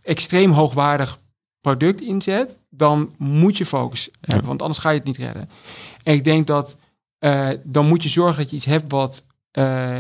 extreem 0.03 0.51
hoogwaardig 0.51 1.19
product 1.61 2.01
inzet, 2.01 2.59
dan 2.71 3.15
moet 3.19 3.57
je 3.57 3.67
focus 3.67 4.11
hebben, 4.21 4.47
want 4.47 4.63
anders 4.63 4.81
ga 4.81 4.91
je 4.91 4.99
het 4.99 5.07
niet 5.07 5.17
redden. 5.17 5.49
En 6.03 6.15
ik 6.15 6.25
denk 6.25 6.47
dat 6.47 6.77
uh, 7.21 7.49
dan 7.65 7.87
moet 7.87 8.03
je 8.03 8.09
zorgen 8.09 8.39
dat 8.39 8.51
je 8.51 8.57
iets 8.57 8.65
hebt 8.65 8.91
wat, 8.91 9.25
uh, 9.53 9.97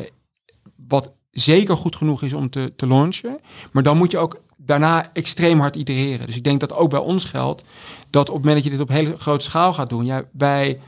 wat 0.76 1.12
zeker 1.30 1.76
goed 1.76 1.96
genoeg 1.96 2.22
is 2.22 2.32
om 2.32 2.50
te, 2.50 2.72
te 2.76 2.86
launchen, 2.86 3.40
maar 3.72 3.82
dan 3.82 3.96
moet 3.96 4.10
je 4.10 4.18
ook 4.18 4.40
daarna 4.56 5.10
extreem 5.12 5.60
hard 5.60 5.76
itereren. 5.76 6.26
Dus 6.26 6.36
ik 6.36 6.44
denk 6.44 6.60
dat 6.60 6.72
ook 6.72 6.90
bij 6.90 7.00
ons 7.00 7.24
geldt 7.24 7.64
dat 8.10 8.28
op 8.28 8.34
het 8.34 8.44
moment 8.44 8.54
dat 8.54 8.64
je 8.64 8.78
dit 8.78 8.88
op 8.88 8.94
hele 8.94 9.18
grote 9.18 9.44
schaal 9.44 9.72
gaat 9.72 9.88
doen, 9.88 10.04
ja, 10.04 10.24
wij 10.32 10.80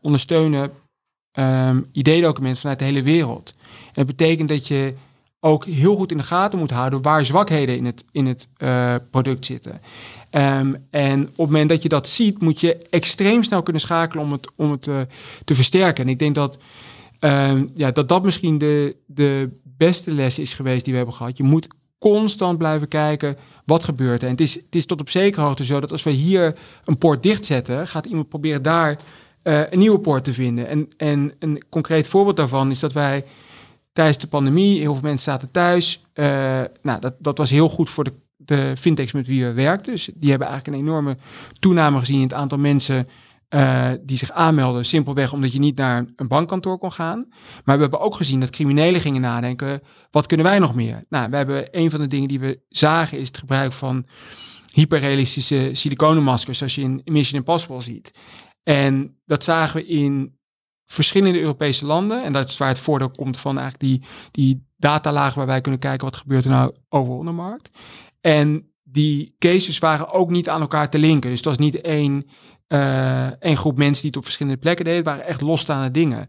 ondersteunen 0.00 0.72
um, 1.38 1.86
ID-documenten 1.92 2.60
vanuit 2.60 2.78
de 2.78 2.84
hele 2.84 3.02
wereld. 3.02 3.52
Dat 3.94 4.06
betekent 4.06 4.48
dat 4.48 4.68
je 4.68 4.94
ook 5.40 5.64
heel 5.64 5.96
goed 5.96 6.10
in 6.10 6.16
de 6.16 6.22
gaten 6.22 6.58
moet 6.58 6.70
houden 6.70 7.02
waar 7.02 7.24
zwakheden 7.24 7.76
in 7.76 7.84
het, 7.84 8.04
in 8.12 8.26
het 8.26 8.48
uh, 8.58 8.94
product 9.10 9.44
zitten. 9.44 9.80
Um, 10.30 10.86
en 10.90 11.22
op 11.22 11.26
het 11.26 11.36
moment 11.36 11.68
dat 11.68 11.82
je 11.82 11.88
dat 11.88 12.08
ziet, 12.08 12.40
moet 12.40 12.60
je 12.60 12.78
extreem 12.90 13.42
snel 13.42 13.62
kunnen 13.62 13.82
schakelen 13.82 14.24
om 14.24 14.32
het, 14.32 14.50
om 14.56 14.70
het 14.70 14.86
uh, 14.86 15.00
te 15.44 15.54
versterken. 15.54 16.04
En 16.04 16.10
ik 16.10 16.18
denk 16.18 16.34
dat, 16.34 16.58
um, 17.20 17.70
ja, 17.74 17.90
dat 17.90 18.08
dat 18.08 18.22
misschien 18.22 18.58
de, 18.58 18.96
de 19.06 19.50
beste 19.62 20.12
les 20.12 20.38
is 20.38 20.54
geweest 20.54 20.82
die 20.84 20.92
we 20.92 20.98
hebben 20.98 21.16
gehad. 21.16 21.36
Je 21.36 21.42
moet 21.42 21.68
constant 21.98 22.58
blijven 22.58 22.88
kijken 22.88 23.36
wat 23.64 23.84
gebeurt. 23.84 24.22
En 24.22 24.28
het 24.28 24.40
is, 24.40 24.54
het 24.54 24.74
is 24.74 24.86
tot 24.86 25.00
op 25.00 25.10
zekere 25.10 25.44
hoogte 25.44 25.64
zo 25.64 25.80
dat 25.80 25.92
als 25.92 26.02
we 26.02 26.10
hier 26.10 26.56
een 26.84 26.98
poort 26.98 27.22
dichtzetten, 27.22 27.86
gaat 27.88 28.06
iemand 28.06 28.28
proberen 28.28 28.62
daar 28.62 28.98
uh, 29.42 29.60
een 29.70 29.78
nieuwe 29.78 29.98
poort 29.98 30.24
te 30.24 30.32
vinden. 30.32 30.68
En, 30.68 30.88
en 30.96 31.32
een 31.38 31.62
concreet 31.68 32.08
voorbeeld 32.08 32.36
daarvan 32.36 32.70
is 32.70 32.80
dat 32.80 32.92
wij 32.92 33.24
tijdens 33.94 34.18
de 34.18 34.26
pandemie, 34.26 34.80
heel 34.80 34.92
veel 34.92 35.02
mensen 35.02 35.32
zaten 35.32 35.50
thuis. 35.50 36.04
Uh, 36.14 36.26
nou, 36.82 37.00
dat, 37.00 37.14
dat 37.18 37.38
was 37.38 37.50
heel 37.50 37.68
goed 37.68 37.90
voor 37.90 38.04
de, 38.04 38.12
de 38.36 38.74
fintechs 38.76 39.12
met 39.12 39.26
wie 39.26 39.44
we 39.44 39.52
werkten. 39.52 39.92
Dus 39.92 40.10
die 40.14 40.30
hebben 40.30 40.48
eigenlijk 40.48 40.78
een 40.78 40.84
enorme 40.86 41.16
toename 41.58 41.98
gezien 41.98 42.16
in 42.16 42.22
het 42.22 42.34
aantal 42.34 42.58
mensen 42.58 43.06
uh, 43.54 43.90
die 44.00 44.16
zich 44.16 44.30
aanmelden. 44.30 44.84
Simpelweg 44.84 45.32
omdat 45.32 45.52
je 45.52 45.58
niet 45.58 45.76
naar 45.76 46.04
een 46.16 46.28
bankkantoor 46.28 46.78
kon 46.78 46.92
gaan. 46.92 47.26
Maar 47.64 47.76
we 47.76 47.82
hebben 47.82 48.00
ook 48.00 48.14
gezien 48.14 48.40
dat 48.40 48.50
criminelen 48.50 49.00
gingen 49.00 49.20
nadenken, 49.20 49.80
wat 50.10 50.26
kunnen 50.26 50.46
wij 50.46 50.58
nog 50.58 50.74
meer? 50.74 51.04
Nou, 51.08 51.30
we 51.30 51.36
hebben 51.36 51.68
een 51.70 51.90
van 51.90 52.00
de 52.00 52.06
dingen 52.06 52.28
die 52.28 52.40
we 52.40 52.60
zagen 52.68 53.18
is 53.18 53.26
het 53.26 53.38
gebruik 53.38 53.72
van 53.72 54.06
hyperrealistische 54.72 55.70
siliconenmaskers, 55.72 56.58
zoals 56.58 56.74
je 56.74 56.82
in 56.82 57.02
Mission 57.04 57.38
Impossible 57.38 57.80
ziet. 57.80 58.12
En 58.62 59.16
dat 59.26 59.44
zagen 59.44 59.80
we 59.80 59.86
in 59.86 60.38
verschillende 60.86 61.40
Europese 61.40 61.86
landen. 61.86 62.22
En 62.22 62.32
dat 62.32 62.48
is 62.48 62.56
waar 62.56 62.68
het 62.68 62.78
voordeel 62.78 63.10
komt 63.10 63.40
van 63.40 63.58
eigenlijk 63.58 63.90
die, 63.90 64.08
die 64.30 64.66
datalagen 64.76 65.36
waar 65.36 65.46
wij 65.46 65.60
kunnen 65.60 65.80
kijken 65.80 66.04
wat 66.04 66.16
gebeurt 66.16 66.44
er 66.44 66.50
nou 66.50 66.74
overal 66.88 67.24
de 67.24 67.30
markt. 67.30 67.70
En 68.20 68.72
die 68.82 69.34
cases 69.38 69.78
waren 69.78 70.12
ook 70.12 70.30
niet 70.30 70.48
aan 70.48 70.60
elkaar 70.60 70.90
te 70.90 70.98
linken. 70.98 71.30
Dus 71.30 71.38
het 71.38 71.48
was 71.48 71.58
niet 71.58 71.80
één, 71.80 72.26
uh, 72.68 73.42
één 73.42 73.56
groep 73.56 73.76
mensen 73.76 74.02
die 74.02 74.10
het 74.10 74.16
op 74.16 74.24
verschillende 74.24 74.58
plekken 74.58 74.84
deden. 74.84 74.98
Het 74.98 75.08
waren 75.08 75.26
echt 75.26 75.40
losstaande 75.40 75.90
dingen. 75.90 76.28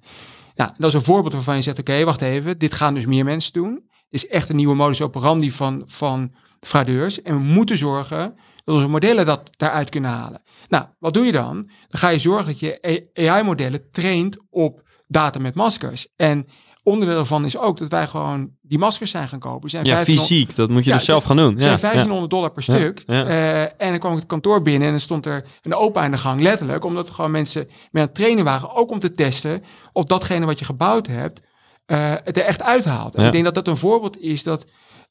Nou, 0.56 0.72
dat 0.78 0.88
is 0.88 0.94
een 0.94 1.02
voorbeeld 1.02 1.34
waarvan 1.34 1.56
je 1.56 1.62
zegt, 1.62 1.80
oké, 1.80 2.04
wacht 2.04 2.22
even. 2.22 2.58
Dit 2.58 2.74
gaan 2.74 2.94
dus 2.94 3.06
meer 3.06 3.24
mensen 3.26 3.54
doen. 3.54 3.74
Het 3.90 4.24
is 4.24 4.28
echt 4.28 4.50
een 4.50 4.56
nieuwe 4.56 4.76
modus 4.76 5.02
operandi 5.02 5.52
van, 5.52 5.82
van 5.86 6.34
fraudeurs. 6.60 7.22
En 7.22 7.34
we 7.36 7.44
moeten 7.44 7.78
zorgen 7.78 8.36
dat 8.66 8.76
onze 8.76 8.88
modellen 8.88 9.26
dat 9.26 9.50
daaruit 9.58 9.90
kunnen 9.90 10.12
halen. 10.12 10.42
Nou, 10.70 10.86
wat 11.00 11.14
doe 11.14 11.26
je 11.26 11.32
dan? 11.32 11.54
Dan 11.90 12.00
ga 12.00 12.10
je 12.10 12.20
zorgen 12.20 12.46
dat 12.46 12.60
je 12.60 13.08
AI-modellen 13.14 13.92
traint 13.92 14.38
op 14.50 14.82
data 15.08 15.40
met 15.40 15.56
maskers. 15.56 16.08
En 16.16 16.48
onderdeel 16.84 17.16
daarvan 17.16 17.46
is 17.46 17.58
ook 17.58 17.78
dat 17.78 17.90
wij 17.90 18.08
gewoon 18.08 18.50
die 18.62 18.78
maskers 18.78 19.12
zijn 19.12 19.28
gaan 19.28 19.40
kopen. 19.40 19.70
Zijn 19.70 19.86
ja, 19.86 20.04
fysiek, 20.04 20.56
dat 20.56 20.70
moet 20.70 20.84
je 20.84 20.92
dus 20.92 21.06
zelf 21.06 21.24
gaan 21.24 21.36
doen. 21.36 21.60
zijn 21.60 21.80
1500 21.80 22.30
dollar 22.30 22.52
per 22.52 22.64
stuk. 22.64 23.04
Uh, 23.08 23.62
en 23.62 23.74
dan 23.78 24.00
kwam 24.00 24.12
ik 24.12 24.18
het 24.18 24.28
kantoor 24.28 24.62
binnen 24.62 24.84
en 24.84 24.94
dan 24.94 25.00
stond 25.00 25.26
er 25.26 25.46
een 25.62 25.76
opa 25.76 26.06
in 26.06 26.12
de 26.12 26.18
gang, 26.18 26.42
letterlijk. 26.42 26.86
Omdat 26.86 27.10
gewoon 27.10 27.32
mensen 27.32 27.68
mee 27.92 28.04
aan 28.04 28.10
het 28.10 28.16
trainen 28.16 28.44
waren, 28.44 28.76
ook 28.76 28.92
om 28.92 29.00
te 29.00 29.12
testen 29.12 29.64
of 29.94 30.04
datgene 30.04 30.46
wat 30.46 30.60
je 30.60 30.66
gebouwd 30.66 31.08
hebt, 31.08 31.42
uh, 31.88 32.14
het 32.24 32.38
er 32.38 32.44
echt 32.44 32.62
uithaalt. 32.62 33.16
En 33.16 33.26
ik 33.26 33.32
denk 33.32 33.44
dat 33.46 33.56
dat 33.56 33.68
een 33.68 33.78
voorbeeld 33.78 34.20
is 34.20 34.44
dat 34.44 34.66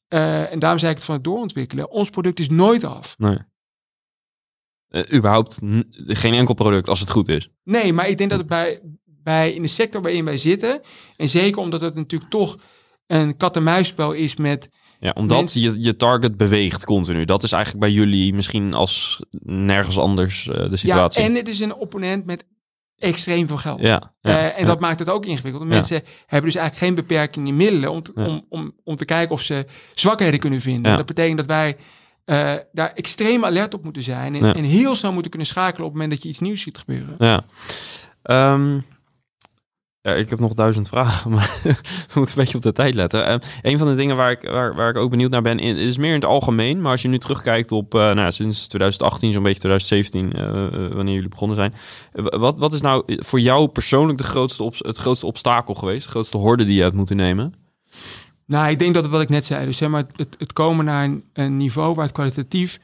uh, 0.09 0.51
en 0.51 0.59
daarom 0.59 0.79
zei 0.79 0.91
ik 0.91 0.97
het 0.97 1.05
van 1.05 1.15
het 1.15 1.23
doorontwikkelen. 1.23 1.91
Ons 1.91 2.09
product 2.09 2.39
is 2.39 2.49
nooit 2.49 2.83
af. 2.83 3.15
Nee. 3.17 3.37
Uh, 4.89 5.13
überhaupt 5.13 5.59
geen 6.07 6.33
enkel 6.33 6.53
product 6.53 6.89
als 6.89 6.99
het 6.99 7.09
goed 7.09 7.27
is. 7.27 7.49
Nee, 7.63 7.93
maar 7.93 8.09
ik 8.09 8.17
denk 8.17 8.29
dat 8.29 8.39
het 8.39 8.47
bij, 8.47 8.81
bij 9.05 9.53
in 9.53 9.61
de 9.61 9.67
sector 9.67 10.01
waarin 10.01 10.25
wij 10.25 10.37
zitten. 10.37 10.81
En 11.17 11.29
zeker 11.29 11.61
omdat 11.61 11.81
het 11.81 11.95
natuurlijk 11.95 12.31
toch 12.31 12.57
een 13.07 13.37
kat-en-muisspel 13.37 14.11
is 14.11 14.35
met. 14.35 14.69
Ja, 14.99 15.11
omdat 15.15 15.53
je, 15.53 15.81
je 15.81 15.95
target 15.95 16.37
beweegt 16.37 16.85
continu. 16.85 17.25
Dat 17.25 17.43
is 17.43 17.51
eigenlijk 17.51 17.85
bij 17.85 17.93
jullie 17.93 18.33
misschien 18.33 18.73
als 18.73 19.25
nergens 19.39 19.97
anders 19.97 20.45
uh, 20.45 20.69
de 20.69 20.77
situatie. 20.77 21.21
Ja, 21.21 21.27
en 21.27 21.35
het 21.35 21.47
is 21.47 21.59
een 21.59 21.75
opponent 21.75 22.25
met 22.25 22.45
extreem 22.97 23.47
veel 23.47 23.57
geld. 23.57 23.81
Ja, 23.81 24.13
uh, 24.21 24.59
en 24.59 24.65
dat 24.65 24.79
maakt 24.79 24.99
het 24.99 25.09
ook 25.09 25.25
ingewikkeld. 25.25 25.65
Mensen 25.65 26.01
hebben 26.25 26.51
dus 26.51 26.59
eigenlijk 26.59 26.85
geen 26.85 27.05
beperking 27.05 27.47
in 27.47 27.55
middelen 27.55 27.91
om 27.91 28.01
te, 28.01 28.11
om, 28.15 28.45
om, 28.49 28.73
om 28.83 28.95
te 28.95 29.05
kijken 29.05 29.31
of 29.31 29.41
ze 29.41 29.65
zwakheden 29.93 30.39
kunnen 30.39 30.61
vinden. 30.61 30.97
Dat 30.97 31.05
betekent 31.05 31.37
dat 31.37 31.45
wij 31.45 31.77
uh, 32.25 32.53
daar 32.71 32.93
extreem 32.93 33.45
alert 33.45 33.73
op 33.73 33.83
moeten 33.83 34.03
zijn 34.03 34.35
en, 34.35 34.55
en, 34.55 34.63
heel 34.63 34.95
snel 34.95 35.11
moeten 35.11 35.29
kunnen 35.29 35.47
schakelen 35.47 35.85
op 35.85 35.93
het 35.93 36.01
moment 36.01 36.11
dat 36.11 36.23
je 36.23 36.29
iets 36.29 36.39
nieuws 36.39 36.61
ziet 36.61 36.77
gebeuren. 36.77 37.15
Ja. 37.17 37.43
Um, 38.53 38.85
ja, 40.05 40.13
ik 40.13 40.29
heb 40.29 40.39
nog 40.39 40.53
duizend 40.53 40.87
vragen, 40.87 41.31
maar 41.35 41.59
we 41.63 41.73
moeten 42.13 42.37
een 42.37 42.43
beetje 42.43 42.57
op 42.57 42.63
de 42.63 42.71
tijd 42.71 42.93
letten. 42.93 43.29
Uh, 43.29 43.35
een 43.61 43.77
van 43.77 43.87
de 43.87 43.95
dingen 43.95 44.15
waar 44.15 44.31
ik, 44.31 44.41
waar, 44.41 44.75
waar 44.75 44.89
ik 44.89 44.97
ook 44.97 45.09
benieuwd 45.09 45.31
naar 45.31 45.41
ben, 45.41 45.59
is 45.59 45.97
meer 45.97 46.09
in 46.09 46.15
het 46.15 46.25
algemeen. 46.25 46.81
Maar 46.81 46.91
als 46.91 47.01
je 47.01 47.07
nu 47.07 47.17
terugkijkt 47.17 47.71
op 47.71 47.93
uh, 47.93 48.11
nou, 48.13 48.31
sinds 48.31 48.67
2018, 48.67 49.31
zo'n 49.31 49.43
beetje 49.43 49.59
2017, 49.59 50.31
uh, 50.35 50.93
wanneer 50.95 51.13
jullie 51.13 51.29
begonnen 51.29 51.55
zijn. 51.57 51.73
wat, 52.39 52.59
wat 52.59 52.73
is 52.73 52.81
nou 52.81 53.03
voor 53.05 53.39
jou 53.39 53.67
persoonlijk 53.67 54.17
de 54.17 54.23
grootste 54.23 54.63
op, 54.63 54.75
het 54.77 54.97
grootste 54.97 55.25
obstakel 55.25 55.73
geweest? 55.73 56.05
De 56.05 56.11
grootste 56.11 56.37
horde 56.37 56.65
die 56.65 56.75
je 56.75 56.81
hebt 56.81 56.95
moeten 56.95 57.15
nemen? 57.15 57.53
Nou, 58.45 58.69
ik 58.69 58.79
denk 58.79 58.93
dat 58.93 59.07
wat 59.07 59.21
ik 59.21 59.29
net 59.29 59.45
zei. 59.45 59.65
Dus 59.65 59.77
zeg 59.77 59.89
maar, 59.89 60.05
het, 60.15 60.35
het 60.39 60.53
komen 60.53 60.85
naar 60.85 61.03
een, 61.03 61.23
een 61.33 61.57
niveau 61.57 61.95
waar 61.95 62.05
het 62.05 62.13
kwalitatief 62.13 62.79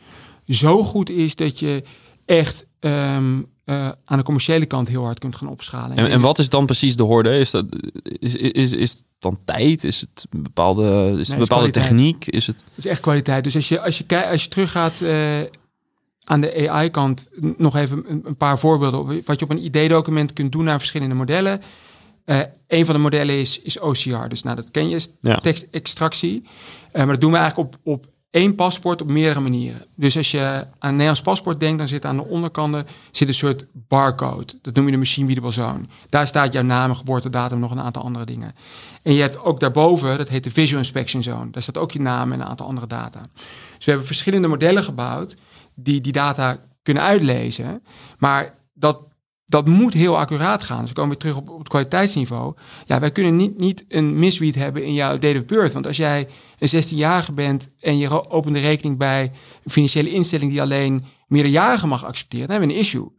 zo 0.45 0.83
goed 0.83 1.09
is 1.09 1.35
dat 1.35 1.59
je 1.59 1.83
echt 2.25 2.65
ehm, 2.79 3.41
eh, 3.65 3.89
aan 4.05 4.17
de 4.17 4.23
commerciële 4.23 4.65
kant 4.65 4.87
heel 4.87 5.03
hard 5.03 5.19
kunt 5.19 5.35
gaan 5.35 5.47
opschalen. 5.49 5.97
En, 5.97 6.09
en 6.09 6.21
wat 6.21 6.39
is 6.39 6.49
dan 6.49 6.65
precies 6.65 6.95
de 6.95 7.03
horde? 7.03 7.37
Is 7.39 7.51
dat 7.51 7.65
is, 8.03 8.35
is, 8.35 8.73
is 8.73 8.89
het 8.91 9.03
dan 9.19 9.39
tijd? 9.45 9.83
Is 9.83 10.01
het 10.01 10.25
een 10.29 10.43
bepaalde, 10.43 11.15
is 11.19 11.27
het 11.27 11.29
een 11.35 11.41
bepaalde 11.41 11.69
techniek? 11.71 12.27
Is 12.27 12.47
het 12.47 12.63
Het 12.75 12.85
is 12.85 12.91
echt 12.91 12.99
kwaliteit. 12.99 13.43
Dus 13.43 13.55
als 13.55 13.69
je, 13.69 13.81
als 13.81 13.97
je, 13.97 14.25
als 14.29 14.43
je 14.43 14.49
teruggaat 14.49 15.01
eh, 15.01 15.39
aan 16.23 16.41
de 16.41 16.69
AI-kant, 16.69 17.27
nog 17.57 17.75
even 17.75 18.03
een, 18.07 18.21
een 18.25 18.37
paar 18.37 18.59
voorbeelden. 18.59 19.21
Wat 19.25 19.39
je 19.39 19.45
op 19.45 19.51
een 19.51 19.63
ID-document 19.63 20.33
kunt 20.33 20.51
doen 20.51 20.63
naar 20.63 20.77
verschillende 20.77 21.15
modellen. 21.15 21.61
Eh 22.25 22.39
een 22.67 22.85
van 22.85 22.95
de 22.95 23.01
modellen 23.01 23.39
is, 23.39 23.61
is 23.61 23.79
OCR. 23.79 24.27
Dus 24.27 24.43
nou, 24.43 24.55
dat 24.55 24.71
ken 24.71 24.89
je, 24.89 24.95
is 24.95 25.09
Ja. 25.21 25.39
tekstextractie. 25.39 26.43
Maar 26.93 27.07
dat 27.07 27.21
doen 27.21 27.31
we 27.31 27.37
eigenlijk 27.37 27.73
op, 27.73 27.79
op 27.83 28.05
één 28.31 28.55
paspoort 28.55 29.01
op 29.01 29.07
meerdere 29.07 29.39
manieren. 29.39 29.85
Dus 29.95 30.17
als 30.17 30.31
je 30.31 30.39
aan 30.39 30.67
een 30.79 30.89
Nederlands 30.89 31.21
paspoort 31.21 31.59
denkt, 31.59 31.77
dan 31.77 31.87
zit 31.87 32.05
aan 32.05 32.15
de 32.15 32.25
onderkanten 32.25 32.87
zit 33.11 33.27
een 33.27 33.33
soort 33.33 33.65
barcode. 33.73 34.53
Dat 34.61 34.75
noem 34.75 34.85
je 34.85 34.91
de 34.91 34.97
machine 34.97 35.51
zone. 35.51 35.85
Daar 36.09 36.27
staat 36.27 36.53
jouw 36.53 36.63
naam, 36.63 36.95
geboortedatum, 36.95 37.59
nog 37.59 37.71
een 37.71 37.81
aantal 37.81 38.03
andere 38.03 38.25
dingen. 38.25 38.55
En 39.03 39.13
je 39.13 39.21
hebt 39.21 39.43
ook 39.43 39.59
daarboven, 39.59 40.17
dat 40.17 40.29
heet 40.29 40.43
de 40.43 40.51
visual 40.51 40.79
inspection 40.79 41.23
zone. 41.23 41.51
Daar 41.51 41.61
staat 41.61 41.77
ook 41.77 41.91
je 41.91 42.01
naam 42.01 42.31
en 42.31 42.39
een 42.39 42.47
aantal 42.47 42.67
andere 42.67 42.87
data. 42.87 43.19
Dus 43.75 43.85
we 43.85 43.91
hebben 43.91 44.05
verschillende 44.05 44.47
modellen 44.47 44.83
gebouwd 44.83 45.35
die 45.75 46.01
die 46.01 46.11
data 46.11 46.59
kunnen 46.83 47.03
uitlezen. 47.03 47.83
Maar 48.17 48.53
dat, 48.73 48.99
dat 49.51 49.67
moet 49.67 49.93
heel 49.93 50.17
accuraat 50.17 50.63
gaan. 50.63 50.79
Dus 50.79 50.89
we 50.89 50.95
komen 50.95 51.09
weer 51.09 51.19
terug 51.19 51.37
op, 51.37 51.57
het 51.57 51.67
kwaliteitsniveau. 51.67 52.53
Ja, 52.85 52.99
wij 52.99 53.11
kunnen 53.11 53.35
niet, 53.35 53.57
niet 53.57 53.85
een 53.87 54.19
misread 54.19 54.55
hebben 54.55 54.83
in 54.83 54.93
jouw 54.93 55.17
date 55.17 55.37
of 55.37 55.45
birth. 55.45 55.73
Want 55.73 55.87
als 55.87 55.97
jij 55.97 56.27
een 56.59 56.83
16-jarige 56.83 57.33
bent 57.33 57.69
en 57.79 57.97
je 57.97 58.29
opent 58.29 58.55
de 58.55 58.61
rekening 58.61 58.97
bij 58.97 59.31
een 59.63 59.71
financiële 59.71 60.11
instelling 60.11 60.51
die 60.51 60.61
alleen 60.61 61.03
meerderjarigen 61.27 61.89
mag 61.89 62.05
accepteren, 62.05 62.47
dan 62.47 62.55
hebben 62.55 62.69
we 62.69 62.75
een 62.75 62.85
issue. 62.85 63.11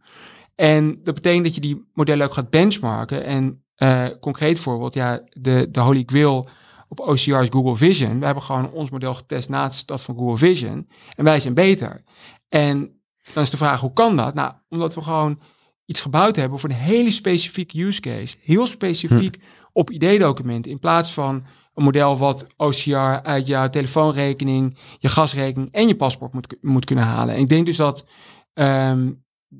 En 0.55 0.99
dat 1.03 1.13
betekent 1.13 1.43
dat 1.43 1.55
je 1.55 1.61
die 1.61 1.85
modellen 1.93 2.25
ook 2.25 2.33
gaat 2.33 2.49
benchmarken. 2.49 3.25
En 3.25 3.63
eh, 3.75 4.05
concreet 4.19 4.59
voorbeeld, 4.59 4.93
ja, 4.93 5.21
de, 5.29 5.67
de 5.71 5.79
Holy 5.79 6.03
Grail 6.05 6.47
op 6.87 6.99
OCR 6.99 7.41
is 7.41 7.47
Google 7.49 7.75
Vision. 7.75 8.19
We 8.19 8.25
hebben 8.25 8.43
gewoon 8.43 8.71
ons 8.71 8.89
model 8.89 9.13
getest 9.13 9.49
naast 9.49 9.87
dat 9.87 10.01
van 10.01 10.15
Google 10.15 10.37
Vision. 10.37 10.87
En 11.15 11.23
wij 11.23 11.39
zijn 11.39 11.53
beter. 11.53 12.03
En 12.49 13.01
dan 13.33 13.43
is 13.43 13.49
de 13.49 13.57
vraag, 13.57 13.81
hoe 13.81 13.93
kan 13.93 14.15
dat? 14.15 14.33
Nou, 14.33 14.53
omdat 14.69 14.95
we 14.95 15.01
gewoon 15.01 15.39
iets 15.85 16.01
gebouwd 16.01 16.35
hebben 16.35 16.59
voor 16.59 16.69
een 16.69 16.75
hele 16.75 17.11
specifieke 17.11 17.81
use 17.81 18.01
case. 18.01 18.35
Heel 18.41 18.67
specifiek 18.67 19.37
op 19.71 19.89
ID-documenten. 19.91 20.71
In 20.71 20.79
plaats 20.79 21.13
van 21.13 21.45
een 21.73 21.83
model 21.83 22.17
wat 22.17 22.47
OCR 22.57 22.97
uit 23.23 23.47
jouw 23.47 23.69
telefoonrekening, 23.69 24.77
je 24.99 25.07
gasrekening 25.07 25.71
en 25.71 25.87
je 25.87 25.95
paspoort 25.95 26.33
moet, 26.33 26.55
moet 26.61 26.85
kunnen 26.85 27.05
halen. 27.05 27.35
En 27.35 27.41
ik 27.41 27.49
denk 27.49 27.65
dus 27.65 27.77
dat, 27.77 28.05
ehm, 28.53 29.11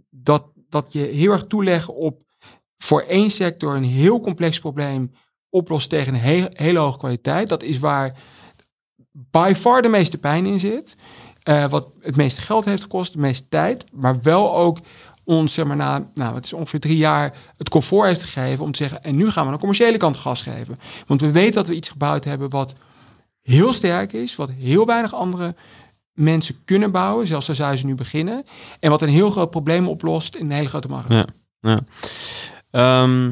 dat, 0.10 0.52
dat 0.70 0.94
je 0.94 1.00
heel 1.00 1.32
erg 1.32 1.46
toeleggen 1.48 1.96
op 1.96 2.22
voor 2.78 3.02
één 3.02 3.30
sector 3.30 3.76
een 3.76 3.84
heel 3.84 4.20
complex 4.20 4.60
probleem 4.60 5.12
oplost 5.50 5.90
tegen 5.90 6.14
een 6.14 6.20
he- 6.20 6.48
hele 6.50 6.80
hoge 6.80 6.98
kwaliteit. 6.98 7.50
Dat 7.50 7.64
is 7.64 7.80
waar 7.80 8.18
by 9.12 9.54
far 9.56 9.82
de 9.82 9.88
meeste 9.90 10.18
pijn 10.18 10.46
in 10.46 10.60
zit. 10.60 10.96
Eh, 11.44 11.70
wat 11.70 11.90
het 12.00 12.16
meeste 12.16 12.42
geld 12.42 12.66
heeft 12.66 12.82
gekost, 12.82 13.14
de 13.14 13.20
meeste 13.20 13.48
tijd. 13.48 13.86
Maar 13.92 14.22
wel 14.22 14.56
ook 14.56 14.78
ons, 15.26 15.54
zeg 15.54 15.66
maar, 15.66 15.76
na, 15.76 16.10
nou, 16.14 16.36
het 16.36 16.46
is 16.46 16.54
ongeveer 16.54 16.80
drie 16.80 16.98
jaar, 16.98 17.34
het 17.58 17.70
comfort 17.70 18.08
heeft 18.08 18.24
gegeven 18.24 18.66
om 18.66 18.72
te 18.72 18.78
zeggen, 18.78 19.04
en 19.04 19.16
nu 19.16 19.30
gaan 19.30 19.42
we 19.44 19.48
aan 19.48 19.54
de 19.54 19.60
commerciële 19.60 19.98
kant 19.98 20.18
gas 20.18 20.42
geven. 20.42 20.76
Want 21.08 21.22
we 21.22 21.32
weten 21.32 21.54
dat 21.54 21.68
we 21.68 21.76
iets 21.76 21.90
gebouwd 21.90 22.24
hebben 22.24 22.50
wat 22.50 22.74
heel 23.42 23.74
sterk 23.74 24.14
is, 24.14 24.36
wat 24.36 24.52
heel 24.52 24.86
weinig 24.86 25.14
andere 25.14 25.56
mensen 26.14 26.56
kunnen 26.66 26.92
bouwen, 26.92 27.28
zelfs 27.28 27.46
zo 27.46 27.54
zouden 27.54 27.80
ze 27.80 27.86
nu 27.86 27.96
beginnen. 27.96 28.44
En 28.80 28.90
wat 28.90 29.02
een 29.02 29.10
heel 29.10 29.30
groot 29.30 29.50
probleem 29.50 29.88
oplost 29.88 30.36
in 30.36 30.46
een 30.46 30.52
hele 30.52 30.70
grote 30.70 30.88
markt. 30.88 31.12
Ja. 31.12 31.26
Ja. 31.60 31.80
Ehm, 32.72 33.32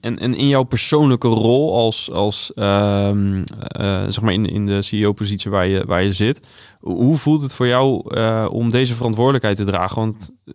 en, 0.00 0.18
in 0.18 0.48
jouw 0.48 0.62
persoonlijke 0.62 1.28
rol 1.28 1.76
als, 1.76 2.10
als 2.10 2.52
ehm, 2.54 3.42
eh, 3.58 4.02
zeg 4.08 4.20
maar 4.20 4.32
in, 4.32 4.46
in 4.46 4.66
de 4.66 4.82
CEO-positie 4.82 5.50
waar 5.50 5.66
je, 5.66 5.84
waar 5.86 6.02
je 6.02 6.12
zit, 6.12 6.40
hoe 6.80 7.16
voelt 7.16 7.42
het 7.42 7.54
voor 7.54 7.66
jou 7.66 8.14
eh, 8.14 8.48
om 8.50 8.70
deze 8.70 8.94
verantwoordelijkheid 8.94 9.56
te 9.56 9.64
dragen? 9.64 9.96
Want 9.96 10.30
eh, 10.44 10.52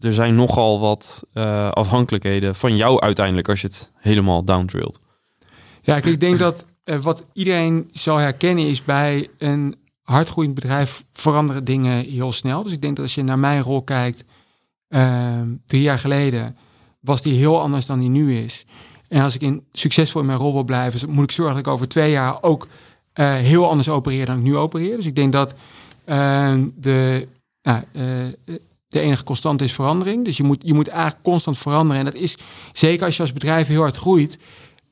er 0.00 0.12
zijn 0.12 0.34
nogal 0.34 0.80
wat 0.80 1.26
afhankelijkheden 1.70 2.54
van 2.54 2.76
jou 2.76 3.00
uiteindelijk 3.00 3.48
als 3.48 3.60
je 3.60 3.66
het 3.66 3.92
helemaal 3.94 4.44
downdrillt. 4.44 5.00
Ja, 5.82 5.96
ik 5.96 6.20
denk 6.20 6.38
dat 6.38 6.66
wat 6.84 7.24
iedereen 7.32 7.88
zal 7.92 8.16
herkennen 8.16 8.66
is 8.66 8.84
bij 8.84 9.28
een 9.38 9.76
hardgroeiend 10.02 10.54
bedrijf 10.54 11.04
veranderen 11.12 11.64
dingen 11.64 12.04
heel 12.04 12.32
snel. 12.32 12.62
Dus 12.62 12.72
ik 12.72 12.82
denk 12.82 12.96
dat 12.96 13.04
als 13.04 13.14
je 13.14 13.22
naar 13.22 13.38
mijn 13.38 13.62
rol 13.62 13.82
kijkt, 13.82 14.24
ehm, 14.88 15.48
drie 15.66 15.82
jaar 15.82 15.98
geleden 15.98 16.56
was 17.04 17.22
die 17.22 17.34
heel 17.34 17.60
anders 17.60 17.86
dan 17.86 17.98
die 17.98 18.08
nu 18.08 18.38
is. 18.38 18.64
En 19.08 19.22
als 19.22 19.34
ik 19.34 19.40
in, 19.40 19.64
succesvol 19.72 20.20
in 20.20 20.26
mijn 20.26 20.38
rol 20.38 20.52
wil 20.52 20.64
blijven, 20.64 21.10
moet 21.10 21.24
ik 21.24 21.30
zorgen 21.30 21.54
dat 21.54 21.66
ik 21.66 21.72
over 21.72 21.88
twee 21.88 22.10
jaar 22.10 22.42
ook 22.42 22.68
eh, 23.12 23.34
heel 23.34 23.68
anders 23.68 23.88
opereer 23.88 24.26
dan 24.26 24.36
ik 24.36 24.42
nu 24.42 24.56
opereer. 24.56 24.96
Dus 24.96 25.06
ik 25.06 25.16
denk 25.16 25.32
dat 25.32 25.54
ehm, 26.04 26.68
de, 26.76 27.28
nou, 27.62 27.82
eh, 27.92 28.54
de 28.88 29.00
enige 29.00 29.24
constante 29.24 29.64
is 29.64 29.72
verandering. 29.72 30.24
Dus 30.24 30.36
je 30.36 30.42
moet, 30.42 30.62
je 30.66 30.74
moet 30.74 30.88
eigenlijk 30.88 31.22
constant 31.22 31.58
veranderen. 31.58 31.98
En 31.98 32.12
dat 32.12 32.22
is 32.22 32.36
zeker 32.72 33.04
als 33.04 33.16
je 33.16 33.22
als 33.22 33.32
bedrijf 33.32 33.66
heel 33.66 33.80
hard 33.80 33.96
groeit, 33.96 34.38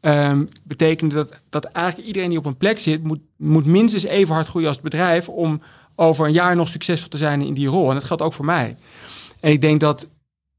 Ehm, 0.02 0.44
betekent 0.62 1.10
dat, 1.10 1.32
dat 1.48 1.64
eigenlijk 1.64 2.06
iedereen 2.06 2.28
die 2.28 2.38
op 2.38 2.46
een 2.46 2.56
plek 2.56 2.78
zit, 2.78 3.02
moet, 3.02 3.20
moet 3.36 3.64
minstens 3.64 4.02
even 4.02 4.34
hard 4.34 4.46
groeien 4.46 4.68
als 4.68 4.76
het 4.76 4.84
bedrijf 4.84 5.28
om 5.28 5.60
over 5.94 6.26
een 6.26 6.32
jaar 6.32 6.56
nog 6.56 6.68
succesvol 6.68 7.08
te 7.08 7.16
zijn 7.16 7.42
in 7.42 7.54
die 7.54 7.68
rol. 7.68 7.88
En 7.88 7.94
dat 7.94 8.04
geldt 8.04 8.22
ook 8.22 8.32
voor 8.32 8.44
mij. 8.44 8.76
En 9.40 9.52
ik 9.52 9.60
denk 9.60 9.80
dat 9.80 10.08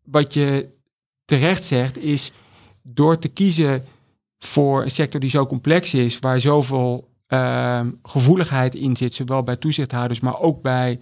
wat 0.03 0.33
je 0.33 0.69
terecht 1.25 1.63
zegt 1.63 1.97
is 1.97 2.31
door 2.81 3.19
te 3.19 3.27
kiezen 3.27 3.83
voor 4.39 4.83
een 4.83 4.91
sector 4.91 5.19
die 5.19 5.29
zo 5.29 5.45
complex 5.45 5.93
is, 5.93 6.19
waar 6.19 6.39
zoveel 6.39 7.11
ehm, 7.27 7.91
gevoeligheid 8.03 8.75
in 8.75 8.95
zit, 8.95 9.15
zowel 9.15 9.43
bij 9.43 9.55
toezichthouders, 9.55 10.19
maar 10.19 10.39
ook 10.39 10.61
bij 10.61 10.99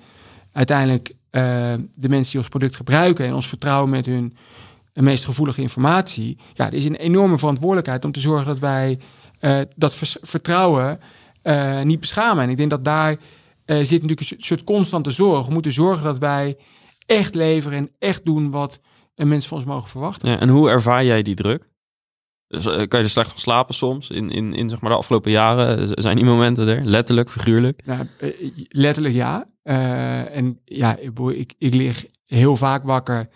uiteindelijk 0.52 1.16
ehm, 1.30 1.82
de 1.96 2.10
mensen 2.10 2.32
die 2.32 2.40
ons 2.40 2.50
product 2.50 2.76
gebruiken 2.76 3.26
en 3.26 3.34
ons 3.34 3.48
vertrouwen 3.48 3.90
met 3.90 4.06
hun 4.06 4.34
meest 4.94 5.26
gevoelige 5.26 5.62
informatie. 5.62 6.38
Ja, 6.54 6.68
er 6.68 6.74
is 6.74 6.86
een 6.86 6.96
enorme 6.96 7.38
verantwoordelijkheid 7.38 8.06
om 8.06 8.12
te 8.12 8.20
zorgen 8.20 8.46
dat 8.46 8.60
wij 8.60 9.00
eh, 9.40 9.60
dat 9.76 9.96
vertrouwen 10.22 11.00
eh, 11.42 11.82
niet 11.82 12.00
beschamen. 12.00 12.44
En 12.44 12.50
ik 12.50 12.58
denk 12.58 12.70
dat 12.70 12.86
daar 12.86 13.18
eh, 13.66 13.78
zit 13.78 14.02
natuurlijk 14.02 14.32
een 14.32 14.36
soort 14.38 14.64
constante 14.64 15.12
zorg. 15.12 15.46
We 15.46 15.54
moeten 15.54 15.72
zorgen 15.72 16.04
dat 16.04 16.18
wij 16.18 16.58
echt 17.06 17.36
leveren 17.36 17.78
en 17.78 17.90
echt 18.00 18.26
doen 18.26 18.52
wat 18.52 18.80
eh, 19.22 19.28
mensen 19.28 19.50
van 19.50 19.58
ons 19.58 19.68
mogen 19.68 19.90
verwachten. 19.90 20.30
Ja, 20.30 20.40
en 20.40 20.50
hoe 20.50 20.70
ervaar 20.70 21.06
jij 21.06 21.22
die 21.22 21.36
druk? 21.36 21.70
Dus, 22.52 22.66
eh, 22.66 22.88
kan 22.88 23.00
je 23.00 23.06
er 23.06 23.10
slecht 23.10 23.30
van 23.30 23.40
slapen 23.40 23.76
soms? 23.76 24.10
In, 24.10 24.32
in, 24.32 24.54
in 24.54 24.70
zeg 24.70 24.82
maar 24.82 24.92
de 24.92 24.98
afgelopen 24.98 25.32
jaren 25.32 25.90
zijn 25.92 26.16
die 26.16 26.26
momenten 26.26 26.68
er, 26.68 26.86
letterlijk, 26.86 27.30
figuurlijk. 27.30 27.82
Nou, 27.86 28.08
eh, 28.20 28.30
letterlijk 28.70 29.16
ja. 29.16 29.48
Eh, 29.64 30.36
en 30.36 30.60
ja, 30.66 30.98
ik, 30.98 31.20
ik, 31.20 31.54
ik 31.58 31.74
lig 31.74 32.06
heel 32.26 32.56
vaak 32.56 32.84
wakker 32.84 33.28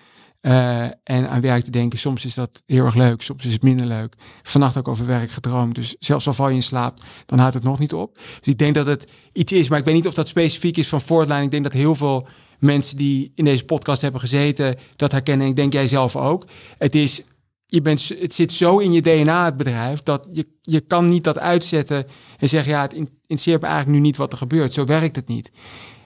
en 1.04 1.30
aan 1.30 1.42
werk 1.42 1.64
te 1.64 1.72
denken. 1.72 2.00
Soms 2.00 2.26
is 2.26 2.34
dat 2.34 2.62
heel 2.66 2.86
erg 2.86 2.96
leuk, 2.96 3.22
soms 3.22 3.46
is 3.46 3.54
het 3.54 3.64
minder 3.64 3.86
leuk. 3.86 4.16
Vannacht 4.44 4.78
ook 4.78 4.88
over 4.88 5.06
werk 5.06 5.32
gedroomd. 5.32 5.76
Dus 5.76 5.96
zelfs 6.00 6.28
al 6.28 6.34
val 6.34 6.50
je 6.50 6.56
in 6.56 6.64
slaap, 6.64 6.98
dan 7.26 7.40
houdt 7.40 7.54
het 7.54 7.64
nog 7.64 7.80
niet 7.80 7.94
op. 7.94 8.16
Dus 8.16 8.48
ik 8.54 8.58
denk 8.58 8.76
dat 8.76 8.86
het 8.86 9.12
iets 9.34 9.52
is, 9.52 9.70
maar 9.70 9.80
ik 9.80 9.86
weet 9.86 9.94
niet 9.94 10.08
of 10.08 10.14
dat 10.14 10.28
specifiek 10.28 10.78
is 10.78 10.88
van 10.88 11.02
Fortline. 11.02 11.44
Ik 11.44 11.52
denk 11.52 11.64
dat 11.64 11.74
heel 11.74 11.96
veel 11.96 12.28
mensen 12.60 12.98
die 12.98 13.32
in 13.36 13.46
deze 13.46 13.66
podcast 13.66 14.02
hebben 14.02 14.22
gezeten 14.22 14.78
dat 14.96 15.12
herkennen. 15.12 15.46
En 15.46 15.52
ik 15.52 15.58
denk 15.58 15.74
jij 15.74 15.88
zelf 15.88 16.16
ook. 16.16 16.46
Het 16.78 16.96
is 16.96 17.24
je 17.68 17.82
bent, 17.82 18.12
het 18.20 18.34
zit 18.34 18.54
zo 18.54 18.78
in 18.78 18.92
je 18.92 19.02
DNA, 19.02 19.46
het 19.46 19.58
bedrijf, 19.58 20.04
dat 20.04 20.28
je, 20.32 20.46
je 20.62 20.80
kan 20.80 21.06
niet 21.06 21.24
dat 21.24 21.40
uitzetten 21.40 22.06
en 22.38 22.50
zeggen, 22.50 22.72
ja, 22.72 22.82
het 22.82 22.94
interesseert 22.94 23.62
me 23.62 23.68
eigenlijk 23.68 23.98
nu 23.98 24.04
niet 24.04 24.18
wat 24.18 24.32
er 24.32 24.38
gebeurt. 24.38 24.74
Zo 24.74 24.86
werkt 24.86 25.16
het 25.16 25.28
niet. 25.28 25.52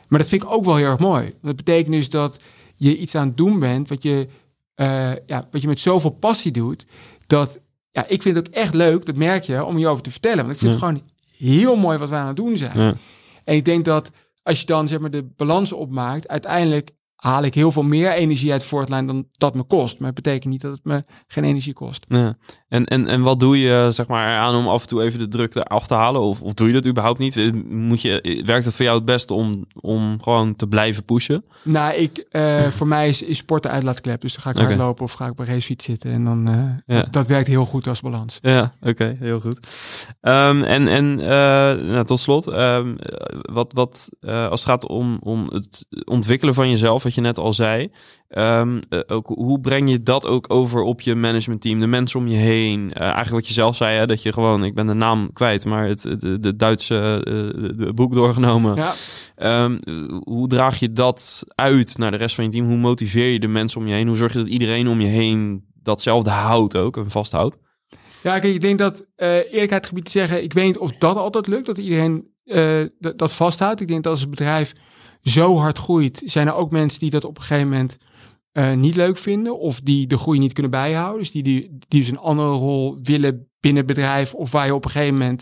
Maar 0.08 0.20
dat 0.20 0.28
vind 0.28 0.44
ik 0.44 0.52
ook 0.52 0.66
wel 0.66 0.76
heel 0.76 0.86
erg 0.86 1.00
mooi. 1.00 1.34
Dat 1.42 1.56
betekent 1.56 1.96
dus 1.96 2.10
dat 2.10 2.40
je 2.76 2.98
iets 2.98 3.16
aan 3.16 3.28
het 3.28 3.38
doen 3.38 3.60
bent 3.60 3.90
wat 3.90 4.04
je, 4.04 4.28
uh, 4.76 5.12
ja, 5.26 5.48
wat 5.52 5.62
je 5.62 5.68
met 5.68 5.80
zoveel 5.80 6.10
passie 6.10 6.52
doet, 6.52 6.86
dat 7.28 7.60
ja, 7.92 8.06
ik 8.08 8.22
vind 8.22 8.36
het 8.36 8.48
ook 8.48 8.54
echt 8.54 8.74
leuk, 8.74 9.06
dat 9.06 9.16
merk 9.16 9.44
je, 9.44 9.64
om 9.64 9.76
hierover 9.76 10.04
te 10.04 10.12
vertellen. 10.12 10.46
Want 10.46 10.52
ik 10.52 10.60
vind 10.60 10.74
ja. 10.74 10.78
het 10.78 10.88
gewoon 10.88 11.10
heel 11.38 11.76
mooi 11.76 11.98
wat 11.98 12.10
we 12.10 12.16
aan 12.16 12.28
het 12.28 12.36
doen 12.36 12.58
zijn. 12.58 12.80
Ja. 12.80 12.96
En 13.44 13.56
ik 13.56 13.66
denk 13.66 13.86
dat 13.86 14.12
als 14.50 14.60
je 14.60 14.66
dan 14.66 14.88
zeg 14.88 15.00
maar 15.00 15.10
de 15.10 15.24
balans 15.24 15.72
opmaakt, 15.74 16.28
uiteindelijk 16.28 16.92
haal 17.20 17.44
ik 17.44 17.54
heel 17.54 17.72
veel 17.72 17.84
meer 17.84 18.12
energie 18.12 18.52
uit 18.52 18.64
Fortline 18.64 19.06
dan 19.06 19.28
dat 19.32 19.56
me 19.56 19.64
kost. 19.64 20.00
Maar 20.00 20.08
het 20.08 20.24
betekent 20.24 20.52
niet 20.52 20.62
dat 20.62 20.72
het 20.72 20.84
me 20.84 21.04
geen 21.28 21.44
energie 21.44 21.74
kost. 21.74 22.06
Ja. 22.08 22.38
En, 22.70 22.86
en, 22.86 23.08
en 23.08 23.22
wat 23.22 23.40
doe 23.40 23.60
je 23.60 23.88
zeg 23.92 24.08
maar 24.08 24.38
aan 24.38 24.56
om 24.56 24.68
af 24.68 24.82
en 24.82 24.88
toe 24.88 25.04
even 25.04 25.20
de 25.20 25.28
druk 25.28 25.56
eraf 25.56 25.88
te 25.88 25.94
halen? 25.94 26.22
Of, 26.22 26.42
of 26.42 26.54
doe 26.54 26.68
je 26.68 26.74
dat 26.74 26.88
überhaupt 26.88 27.20
niet? 27.20 27.64
Moet 27.70 28.02
je, 28.02 28.42
werkt 28.46 28.66
het 28.66 28.76
voor 28.76 28.86
jou 28.86 28.98
het 28.98 29.06
beste 29.06 29.34
om, 29.34 29.66
om 29.80 30.22
gewoon 30.22 30.56
te 30.56 30.68
blijven 30.68 31.04
pushen? 31.04 31.46
Nou, 31.64 31.94
ik, 31.94 32.18
eh, 32.30 32.64
voor 32.68 32.88
mij 32.88 33.08
is, 33.08 33.22
is 33.22 33.38
sport 33.38 33.64
de 33.64 33.70
uitlaatklep. 33.70 34.22
Dus 34.22 34.34
dan 34.34 34.42
ga 34.42 34.50
ik 34.50 34.56
Oké. 34.56 34.66
hardlopen 34.66 35.04
of 35.04 35.12
ga 35.12 35.28
ik 35.28 35.36
bij 35.36 35.46
racefiets 35.46 35.86
zitten. 35.86 36.12
En 36.12 36.26
dan, 36.26 36.48
eh, 36.48 36.96
Ja. 36.98 37.08
dat, 37.12 37.28
werkt 37.28 37.48
heel 37.48 37.66
goed 37.66 37.88
als 37.88 38.02
balans. 38.02 38.40
Ja, 38.42 38.74
oké, 38.82 39.16
heel 39.20 39.40
goed. 39.40 39.60
Ehm, 40.22 40.64
en 40.64 40.88
en 40.88 41.20
eh, 41.20 41.28
nou, 41.88 42.06
tot 42.06 42.20
slot, 42.20 42.48
ehm, 42.48 42.96
wat, 43.42 43.74
wat 43.74 44.10
als 44.22 44.60
het 44.60 44.70
gaat 44.70 44.88
om, 44.88 45.18
om 45.22 45.48
het 45.52 45.86
ontwikkelen 46.06 46.54
van 46.54 46.70
jezelf, 46.70 47.04
wat 47.10 47.18
je 47.24 47.30
net 47.30 47.38
al 47.38 47.54
zei, 47.54 47.92
ehm, 48.28 48.82
eh, 48.90 49.00
ook, 49.08 49.28
hoe 49.28 49.60
breng 49.60 49.90
je 49.90 50.04
dat 50.04 50.28
ook 50.28 50.54
over 50.54 50.82
op 50.82 51.02
je 51.02 51.16
managementteam, 51.16 51.80
de 51.80 51.88
mensen 51.88 52.20
om 52.20 52.28
je 52.28 52.38
heen? 52.38 52.94
Eh, 52.94 53.02
eigenlijk 53.02 53.32
wat 53.36 53.48
je 53.48 53.54
zelf 53.54 53.76
zei, 53.76 53.98
hè, 53.98 54.08
dat 54.08 54.22
je 54.22 54.34
gewoon, 54.34 54.64
ik 54.64 54.74
ben 54.74 54.88
de 54.88 54.94
naam 54.94 55.34
kwijt, 55.34 55.66
maar 55.66 55.88
het, 55.88 56.02
de 56.42 56.56
Duitse 56.56 56.96
eh, 56.96 57.34
de 57.78 57.92
boek 57.94 58.14
doorgenomen. 58.14 58.76
Ja. 58.76 58.94
Ehm, 59.36 59.78
hoe 60.24 60.48
draag 60.48 60.80
je 60.80 60.94
dat 60.94 61.44
uit 61.56 61.98
naar 61.98 62.12
de 62.12 62.18
rest 62.18 62.36
van 62.36 62.44
je 62.44 62.50
team? 62.50 62.68
Hoe 62.68 62.78
motiveer 62.78 63.32
je 63.32 63.40
de 63.40 63.48
mensen 63.48 63.82
om 63.82 63.88
je 63.88 63.94
heen? 63.94 64.08
Hoe 64.08 64.18
zorg 64.18 64.34
je 64.34 64.40
dat 64.40 64.48
iedereen 64.48 64.88
om 64.88 65.02
je 65.02 65.08
heen 65.08 65.66
datzelfde 65.84 66.30
houdt 66.30 66.78
ook 66.78 66.98
en 66.98 67.12
vasthoudt? 67.12 67.58
Ja, 68.24 68.40
kijk, 68.40 68.54
ik 68.54 68.62
denk 68.62 68.78
dat 68.78 69.06
eerlijkheid 69.16 69.86
gebied 69.86 70.06
te 70.06 70.12
zeggen, 70.12 70.44
ik 70.44 70.54
weet 70.54 70.66
niet 70.66 70.78
of 70.78 70.92
dat 70.92 71.16
altijd 71.16 71.48
lukt, 71.48 71.66
dat 71.66 71.78
iedereen 71.78 72.28
dat, 73.00 73.18
dat 73.18 73.34
vasthoudt. 73.34 73.82
Ik 73.82 73.88
denk 73.88 74.04
dat 74.04 74.12
als 74.12 74.22
het 74.22 74.30
bedrijf 74.30 74.74
zo 75.24 75.58
hard 75.58 75.78
groeit, 75.78 76.22
zijn 76.26 76.48
er 76.48 76.54
ook 76.54 76.72
mensen 76.72 77.00
die 77.00 77.10
dat 77.10 77.26
op 77.26 77.38
een 77.38 77.44
gegeven 77.44 77.70
moment 77.70 77.98
eh, 78.52 78.74
niet 78.74 78.96
leuk 78.96 79.18
vinden 79.18 79.60
of 79.60 79.82
die 79.82 80.08
de 80.08 80.18
groei 80.18 80.40
niet 80.40 80.54
kunnen 80.54 80.72
bijhouden. 80.72 81.20
Dus 81.20 81.32
die, 81.32 81.44
die, 81.44 81.78
die 81.88 82.00
dus 82.00 82.10
een 82.10 82.18
andere 82.18 82.52
rol 82.52 83.00
willen 83.04 83.48
binnen 83.60 83.84
het 83.86 83.96
bedrijf 83.96 84.34
of 84.34 84.52
waar 84.52 84.66
je 84.66 84.76
op 84.76 84.86
een 84.86 84.92
gegeven 84.92 85.14
moment, 85.14 85.40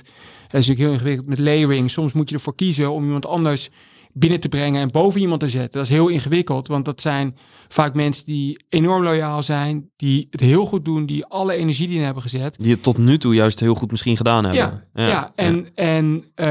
dat 0.47 0.61
is 0.61 0.67
natuurlijk 0.67 0.80
heel 0.80 0.91
ingewikkeld 0.91 1.28
met 1.28 1.39
layering, 1.39 1.91
soms 1.91 2.13
moet 2.13 2.30
je 2.30 2.36
ervoor 2.36 2.55
kiezen 2.55 2.91
om 2.91 3.03
iemand 3.03 3.25
anders 3.25 3.69
binnen 4.13 4.39
te 4.39 4.49
brengen 4.49 4.82
en 4.82 4.91
boven 4.91 5.21
iemand 5.21 5.39
te 5.39 5.49
zetten. 5.49 5.80
Dat 5.80 5.89
is 5.89 5.95
heel 5.95 6.07
ingewikkeld, 6.07 6.67
want 6.67 6.86
dat 6.86 7.01
zijn 7.01 7.38
vaak 7.67 7.93
mensen 7.93 8.25
die 8.25 8.65
enorm 8.69 9.03
loyaal 9.03 9.43
zijn, 9.43 9.89
die 9.95 10.28
het 10.30 10.39
heel 10.39 10.65
goed 10.65 10.86
doen, 10.86 11.05
die 11.05 11.25
alle 11.25 11.53
energie 11.53 11.89
erin 11.89 12.03
hebben 12.03 12.21
gezet. 12.21 12.55
Die 12.59 12.71
het 12.71 12.84
tot 12.84 12.97
nu 12.97 13.17
toe 13.17 13.34
juist 13.34 13.59
heel 13.59 13.75
goed 13.75 13.91
misschien 13.91 14.17
gedaan 14.17 14.43
hebben. 14.43 14.88
Ja, 14.93 15.07
ja, 15.07 15.32
en, 15.36 15.67
en 15.75 16.23
eh, 16.36 16.47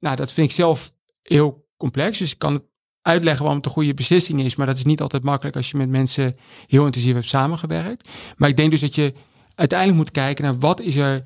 nou, 0.00 0.16
dat 0.16 0.32
vind 0.32 0.48
ik 0.48 0.54
zelf 0.54 0.92
heel 1.22 1.61
complex. 1.82 2.18
Dus 2.18 2.32
ik 2.32 2.38
kan 2.38 2.52
het 2.52 2.62
uitleggen 3.02 3.40
waarom 3.40 3.56
het 3.56 3.66
een 3.66 3.72
goede 3.72 3.94
beslissing 3.94 4.40
is. 4.40 4.56
Maar 4.56 4.66
dat 4.66 4.76
is 4.76 4.84
niet 4.84 5.00
altijd 5.00 5.22
makkelijk 5.22 5.56
als 5.56 5.70
je 5.70 5.76
met 5.76 5.88
mensen 5.88 6.36
heel 6.66 6.84
intensief 6.84 7.14
hebt 7.14 7.28
samengewerkt. 7.28 8.08
Maar 8.36 8.48
ik 8.48 8.56
denk 8.56 8.70
dus 8.70 8.80
dat 8.80 8.94
je 8.94 9.12
uiteindelijk 9.54 9.98
moet 9.98 10.10
kijken 10.10 10.44
naar 10.44 10.58
wat 10.58 10.80
is 10.80 10.96
er 10.96 11.22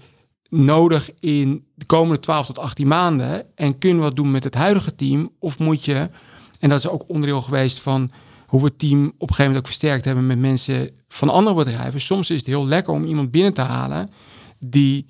nodig 0.48 1.10
in 1.20 1.66
de 1.74 1.84
komende 1.84 2.20
12 2.20 2.46
tot 2.46 2.58
18 2.58 2.86
maanden. 2.86 3.56
En 3.56 3.78
kunnen 3.78 3.98
we 3.98 4.04
wat 4.04 4.16
doen 4.16 4.30
met 4.30 4.44
het 4.44 4.54
huidige 4.54 4.94
team? 4.94 5.30
Of 5.38 5.58
moet 5.58 5.84
je, 5.84 6.10
en 6.58 6.68
dat 6.68 6.78
is 6.78 6.88
ook 6.88 7.08
onderdeel 7.08 7.42
geweest 7.42 7.80
van 7.80 8.10
hoe 8.46 8.60
we 8.60 8.66
het 8.66 8.78
team 8.78 9.06
op 9.06 9.12
een 9.12 9.18
gegeven 9.18 9.44
moment 9.44 9.60
ook 9.60 9.66
versterkt 9.66 10.04
hebben 10.04 10.26
met 10.26 10.38
mensen 10.38 10.90
van 11.08 11.28
andere 11.28 11.56
bedrijven. 11.56 12.00
Soms 12.00 12.30
is 12.30 12.38
het 12.38 12.46
heel 12.46 12.66
lekker 12.66 12.92
om 12.92 13.04
iemand 13.04 13.30
binnen 13.30 13.52
te 13.54 13.60
halen 13.60 14.10
die 14.58 15.06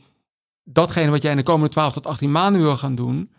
datgene 0.65 1.11
wat 1.11 1.23
jij 1.23 1.31
in 1.31 1.37
de 1.37 1.43
komende 1.43 1.69
12 1.69 1.93
tot 1.93 2.07
18 2.07 2.31
maanden 2.31 2.61
wil 2.61 2.77
gaan 2.77 2.95
doen, 2.95 3.31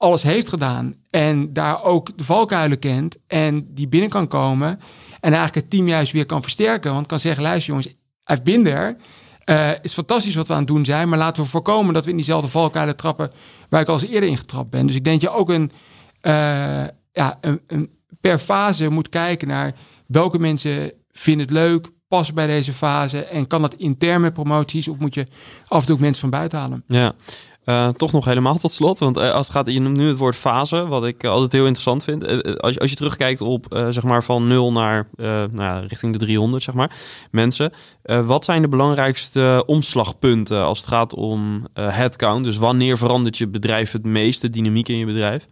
alles 0.00 0.22
heeft 0.22 0.48
gedaan. 0.48 0.94
En 1.10 1.52
daar 1.52 1.84
ook 1.84 2.18
de 2.18 2.24
valkuilen 2.24 2.78
kent 2.78 3.16
en 3.26 3.74
die 3.74 3.88
binnen 3.88 4.10
kan 4.10 4.28
komen. 4.28 4.80
En 5.20 5.32
eigenlijk 5.32 5.54
het 5.54 5.70
team 5.70 5.88
juist 5.88 6.12
weer 6.12 6.26
kan 6.26 6.42
versterken. 6.42 6.92
Want 6.92 7.06
kan 7.06 7.20
zeggen, 7.20 7.42
luister 7.42 7.66
jongens, 7.66 7.94
I've 8.24 8.42
been 8.42 8.64
there. 8.64 8.96
Eh, 9.44 9.70
is 9.82 9.92
fantastisch 9.92 10.34
wat 10.34 10.46
we 10.46 10.52
aan 10.52 10.58
het 10.58 10.68
doen 10.68 10.84
zijn. 10.84 11.08
Maar 11.08 11.18
laten 11.18 11.42
we 11.42 11.48
voorkomen 11.48 11.94
dat 11.94 12.04
we 12.04 12.10
in 12.10 12.16
diezelfde 12.16 12.48
valkuilen 12.48 12.96
trappen 12.96 13.30
waar 13.68 13.80
ik 13.80 13.88
al 13.88 13.94
eens 13.94 14.06
eerder 14.06 14.28
in 14.28 14.36
getrapt 14.36 14.70
ben. 14.70 14.86
Dus 14.86 14.96
ik 14.96 15.04
denk 15.04 15.20
dat 15.20 15.30
je 15.30 15.38
ook 15.38 15.48
een, 15.48 15.70
eh, 16.20 16.32
ja, 17.12 17.38
een, 17.40 17.60
een 17.66 17.90
per 18.20 18.38
fase 18.38 18.88
moet 18.88 19.08
kijken 19.08 19.48
naar 19.48 19.74
welke 20.06 20.38
mensen 20.38 20.92
vinden 21.12 21.46
het 21.46 21.54
leuk, 21.54 21.88
passen 22.08 22.34
bij 22.34 22.46
deze 22.46 22.72
fase. 22.72 23.24
En 23.24 23.46
kan 23.46 23.62
dat 23.62 23.74
intern 23.74 24.20
met 24.20 24.32
promoties 24.32 24.88
of 24.88 24.98
moet 24.98 25.14
je 25.14 25.26
af 25.66 25.80
en 25.80 25.86
toe 25.86 25.98
mensen 26.00 26.20
van 26.20 26.30
buiten 26.30 26.58
halen? 26.58 26.84
Ja. 26.86 27.14
Eh, 27.64 27.88
toch 27.88 28.12
nog 28.12 28.24
helemaal 28.24 28.56
tot 28.56 28.70
slot, 28.70 28.98
want 28.98 29.16
eh, 29.16 29.32
als 29.32 29.46
het 29.46 29.56
gaat, 29.56 29.72
je 29.72 29.80
noemt 29.80 29.96
nu 29.96 30.08
het 30.08 30.16
woord 30.16 30.36
fase, 30.36 30.86
wat 30.86 31.06
ik 31.06 31.22
eh, 31.22 31.30
altijd 31.30 31.52
heel 31.52 31.60
interessant 31.66 32.04
vind. 32.04 32.26
Als, 32.60 32.72
je, 32.72 32.80
als 32.80 32.90
je 32.90 32.96
terugkijkt 32.96 33.40
op, 33.40 33.66
zeg 33.70 34.02
maar, 34.02 34.24
van 34.24 34.46
0 34.46 34.72
naar, 34.72 35.08
nou, 35.52 35.86
richting 35.86 36.12
de 36.12 36.18
300, 36.18 36.62
zeg 36.62 36.74
maar, 36.74 36.96
mensen. 37.30 37.72
wat 38.02 38.44
zijn 38.44 38.62
de 38.62 38.68
belangrijkste 38.68 39.62
omslagpunten 39.66 40.64
als 40.64 40.78
het 40.78 40.88
gaat 40.88 41.14
om 41.14 41.66
headcount? 41.72 42.44
Dus 42.44 42.56
wanneer 42.56 42.98
verandert 42.98 43.38
je 43.38 43.48
bedrijf 43.48 43.92
het 43.92 44.04
meeste, 44.04 44.50
dynamiek 44.50 44.88
in 44.88 44.96
je 44.96 45.06
bedrijf? 45.06 45.48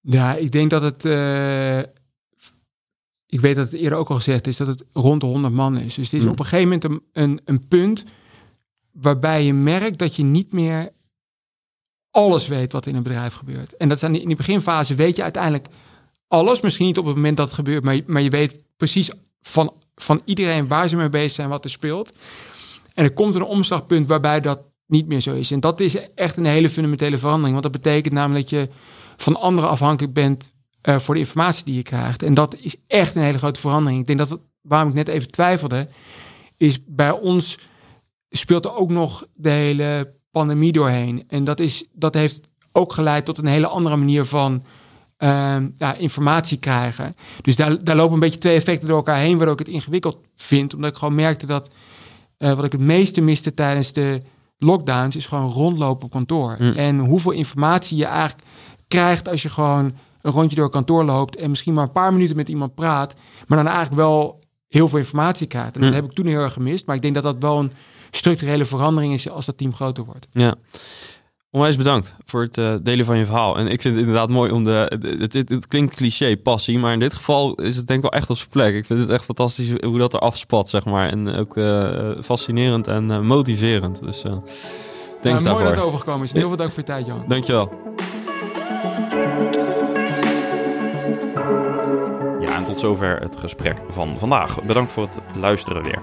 Ja, 0.00 0.34
ik 0.34 0.52
denk 0.52 0.70
dat 0.70 0.82
het. 0.82 1.04
ik 3.26 3.40
weet 3.40 3.56
dat 3.56 3.70
het 3.70 3.80
eerder 3.80 3.98
ook 3.98 4.08
al 4.08 4.16
gezegd 4.16 4.46
is 4.46 4.56
dat 4.56 4.66
het 4.66 4.84
rond 4.92 5.20
de 5.20 5.26
100 5.26 5.54
man 5.54 5.78
is. 5.78 5.94
Dus 5.94 6.04
het 6.04 6.12
is 6.14 6.22
Hmm. 6.22 6.32
op 6.32 6.38
een 6.38 6.44
gegeven 6.44 6.68
moment 6.68 6.84
een, 6.84 7.02
een, 7.12 7.40
een 7.44 7.68
punt 7.68 8.04
waarbij 8.92 9.44
je 9.44 9.54
merkt 9.54 9.98
dat 9.98 10.16
je 10.16 10.22
niet 10.22 10.52
meer 10.52 10.92
alles 12.10 12.46
weet 12.46 12.72
wat 12.72 12.86
in 12.86 12.94
een 12.94 13.02
bedrijf 13.02 13.34
gebeurt. 13.34 13.76
En 13.76 13.88
dat 13.88 13.98
zijn 13.98 14.20
in 14.20 14.26
die 14.26 14.36
beginfase 14.36 14.94
weet 14.94 15.16
je 15.16 15.22
uiteindelijk 15.22 15.66
alles. 16.28 16.60
Misschien 16.60 16.86
niet 16.86 16.98
op 16.98 17.06
het 17.06 17.14
moment 17.14 17.36
dat 17.36 17.46
het 17.46 17.54
gebeurt, 17.54 17.84
maar 17.84 18.00
maar 18.06 18.22
je 18.22 18.30
weet 18.30 18.60
precies 18.76 19.10
van, 19.40 19.72
van 19.94 20.22
iedereen 20.24 20.68
waar 20.68 20.88
ze 20.88 20.96
mee 20.96 21.08
bezig 21.08 21.30
zijn, 21.30 21.48
wat 21.48 21.64
er 21.64 21.70
speelt. 21.70 22.16
En 22.94 23.04
er 23.04 23.12
komt 23.12 23.34
een 23.34 23.42
omslagpunt 23.42 24.06
waarbij 24.06 24.40
dat 24.40 24.64
niet 24.86 25.06
meer 25.06 25.20
zo 25.20 25.34
is. 25.34 25.50
En 25.50 25.60
dat 25.60 25.80
is 25.80 25.96
echt 26.14 26.36
een 26.36 26.44
hele 26.44 26.70
fundamentele 26.70 27.18
verandering. 27.18 27.52
Want 27.52 27.72
dat 27.72 27.82
betekent 27.82 28.14
namelijk 28.14 28.50
dat 28.50 28.60
je 28.60 28.68
van 29.16 29.40
anderen 29.40 29.70
afhankelijk 29.70 30.14
bent 30.14 30.52
eh, 30.80 30.98
voor 30.98 31.14
de 31.14 31.20
informatie 31.20 31.64
die 31.64 31.74
je 31.74 31.82
krijgt. 31.82 32.22
En 32.22 32.34
dat 32.34 32.56
is 32.56 32.76
echt 32.86 33.14
een 33.14 33.22
hele 33.22 33.38
grote 33.38 33.60
verandering. 33.60 34.00
Ik 34.00 34.06
denk 34.06 34.18
dat, 34.18 34.38
waarom 34.60 34.88
ik 34.88 34.94
net 34.94 35.08
even 35.08 35.30
twijfelde, 35.30 35.88
is 36.56 36.78
bij 36.86 37.10
ons 37.10 37.58
speelt 38.36 38.64
er 38.64 38.76
ook 38.76 38.90
nog 38.90 39.26
de 39.34 39.50
hele 39.50 40.14
pandemie 40.30 40.72
doorheen. 40.72 41.24
En 41.28 41.44
dat, 41.44 41.60
is, 41.60 41.84
dat 41.92 42.14
heeft 42.14 42.40
ook 42.72 42.92
geleid 42.92 43.24
tot 43.24 43.38
een 43.38 43.46
hele 43.46 43.66
andere 43.66 43.96
manier 43.96 44.24
van 44.24 44.62
ehm, 45.16 45.68
ja, 45.76 45.94
informatie 45.94 46.58
krijgen. 46.58 47.14
Dus 47.42 47.56
daar, 47.56 47.84
daar 47.84 47.96
lopen 47.96 48.14
een 48.14 48.20
beetje 48.20 48.38
twee 48.38 48.56
effecten 48.56 48.88
door 48.88 48.96
elkaar 48.96 49.18
heen, 49.18 49.36
waardoor 49.36 49.60
ik 49.60 49.66
het 49.66 49.74
ingewikkeld 49.74 50.18
vind. 50.36 50.74
Omdat 50.74 50.90
ik 50.90 50.96
gewoon 50.96 51.14
merkte 51.14 51.46
dat 51.46 51.74
eh, 52.38 52.52
wat 52.54 52.64
ik 52.64 52.72
het 52.72 52.80
meeste 52.80 53.20
miste 53.20 53.54
tijdens 53.54 53.92
de 53.92 54.22
lockdowns 54.58 55.16
is 55.16 55.26
gewoon 55.26 55.50
rondlopen 55.50 56.04
op 56.04 56.10
kantoor. 56.10 56.56
Mm. 56.58 56.72
En 56.72 56.98
hoeveel 56.98 57.32
informatie 57.32 57.96
je 57.96 58.04
eigenlijk 58.04 58.48
krijgt 58.88 59.28
als 59.28 59.42
je 59.42 59.48
gewoon 59.48 59.94
een 60.22 60.32
rondje 60.32 60.56
door 60.56 60.70
kantoor 60.70 61.04
loopt 61.04 61.36
en 61.36 61.48
misschien 61.50 61.74
maar 61.74 61.84
een 61.84 61.92
paar 61.92 62.12
minuten 62.12 62.36
met 62.36 62.48
iemand 62.48 62.74
praat, 62.74 63.14
maar 63.46 63.58
dan 63.58 63.66
eigenlijk 63.66 63.96
wel 63.96 64.38
heel 64.68 64.88
veel 64.88 64.98
informatie 64.98 65.46
krijgt. 65.46 65.74
En 65.74 65.80
dat 65.80 65.90
Mm. 65.90 65.96
heb 65.96 66.04
ik 66.04 66.12
toen 66.12 66.26
heel 66.26 66.40
erg 66.40 66.52
gemist. 66.52 66.86
Maar 66.86 66.96
ik 66.96 67.02
denk 67.02 67.14
dat 67.14 67.22
dat 67.22 67.36
wel 67.38 67.58
een 67.58 67.72
structurele 68.16 68.64
verandering 68.64 69.12
is 69.12 69.30
als 69.30 69.46
dat 69.46 69.58
team 69.58 69.74
groter 69.74 70.04
wordt. 70.04 70.26
Ja. 70.30 70.54
Onwijs 71.54 71.76
bedankt 71.76 72.16
voor 72.24 72.42
het 72.42 72.58
eh, 72.58 72.74
delen 72.82 73.04
van 73.04 73.18
je 73.18 73.26
verhaal. 73.26 73.58
En 73.58 73.68
ik 73.68 73.80
vind 73.80 73.94
het 73.94 74.04
inderdaad 74.04 74.28
mooi 74.28 74.50
om 74.50 74.64
de... 74.64 74.98
Het, 75.18 75.32
het, 75.32 75.66
klinkt 75.66 75.94
cliché, 75.94 76.36
passie. 76.36 76.78
Maar 76.78 76.92
in 76.92 76.98
dit 76.98 77.14
geval 77.14 77.54
is 77.54 77.76
het 77.76 77.86
denk 77.86 78.04
ik 78.04 78.10
wel 78.10 78.20
echt 78.20 78.30
op 78.30 78.36
zijn 78.36 78.48
plek. 78.48 78.74
Ik 78.74 78.84
vind 78.84 79.00
het 79.00 79.10
echt 79.10 79.24
fantastisch 79.24 79.70
hoe 79.84 79.98
dat 79.98 80.12
er 80.12 80.18
afspat, 80.18 80.68
zeg 80.68 80.84
maar. 80.84 81.08
En 81.08 81.36
ook 81.36 81.56
eh, 81.56 82.10
fascinerend 82.22 82.86
en 82.86 83.10
eh, 83.10 83.20
motiverend. 83.20 84.00
Dus 84.00 84.22
eh 84.22 84.32
thanks 85.20 85.42
Ja, 85.42 85.52
mooi 85.52 85.64
dat 85.64 85.74
het 85.74 85.84
overgekomen 85.84 86.24
is. 86.24 86.32
Heel 86.32 86.48
veel 86.48 86.56
dank 86.56 86.70
voor 86.70 86.80
je 86.80 86.86
tijd, 86.86 87.06
Jan. 87.06 87.24
Dankjewel. 87.28 87.72
Ja, 92.40 92.56
en 92.56 92.64
tot 92.64 92.80
zover 92.80 93.20
het 93.20 93.36
gesprek 93.36 93.78
van 93.88 94.18
vandaag. 94.18 94.62
Bedankt 94.62 94.92
voor 94.92 95.02
het 95.02 95.20
luisteren 95.36 95.82
weer. 95.82 96.02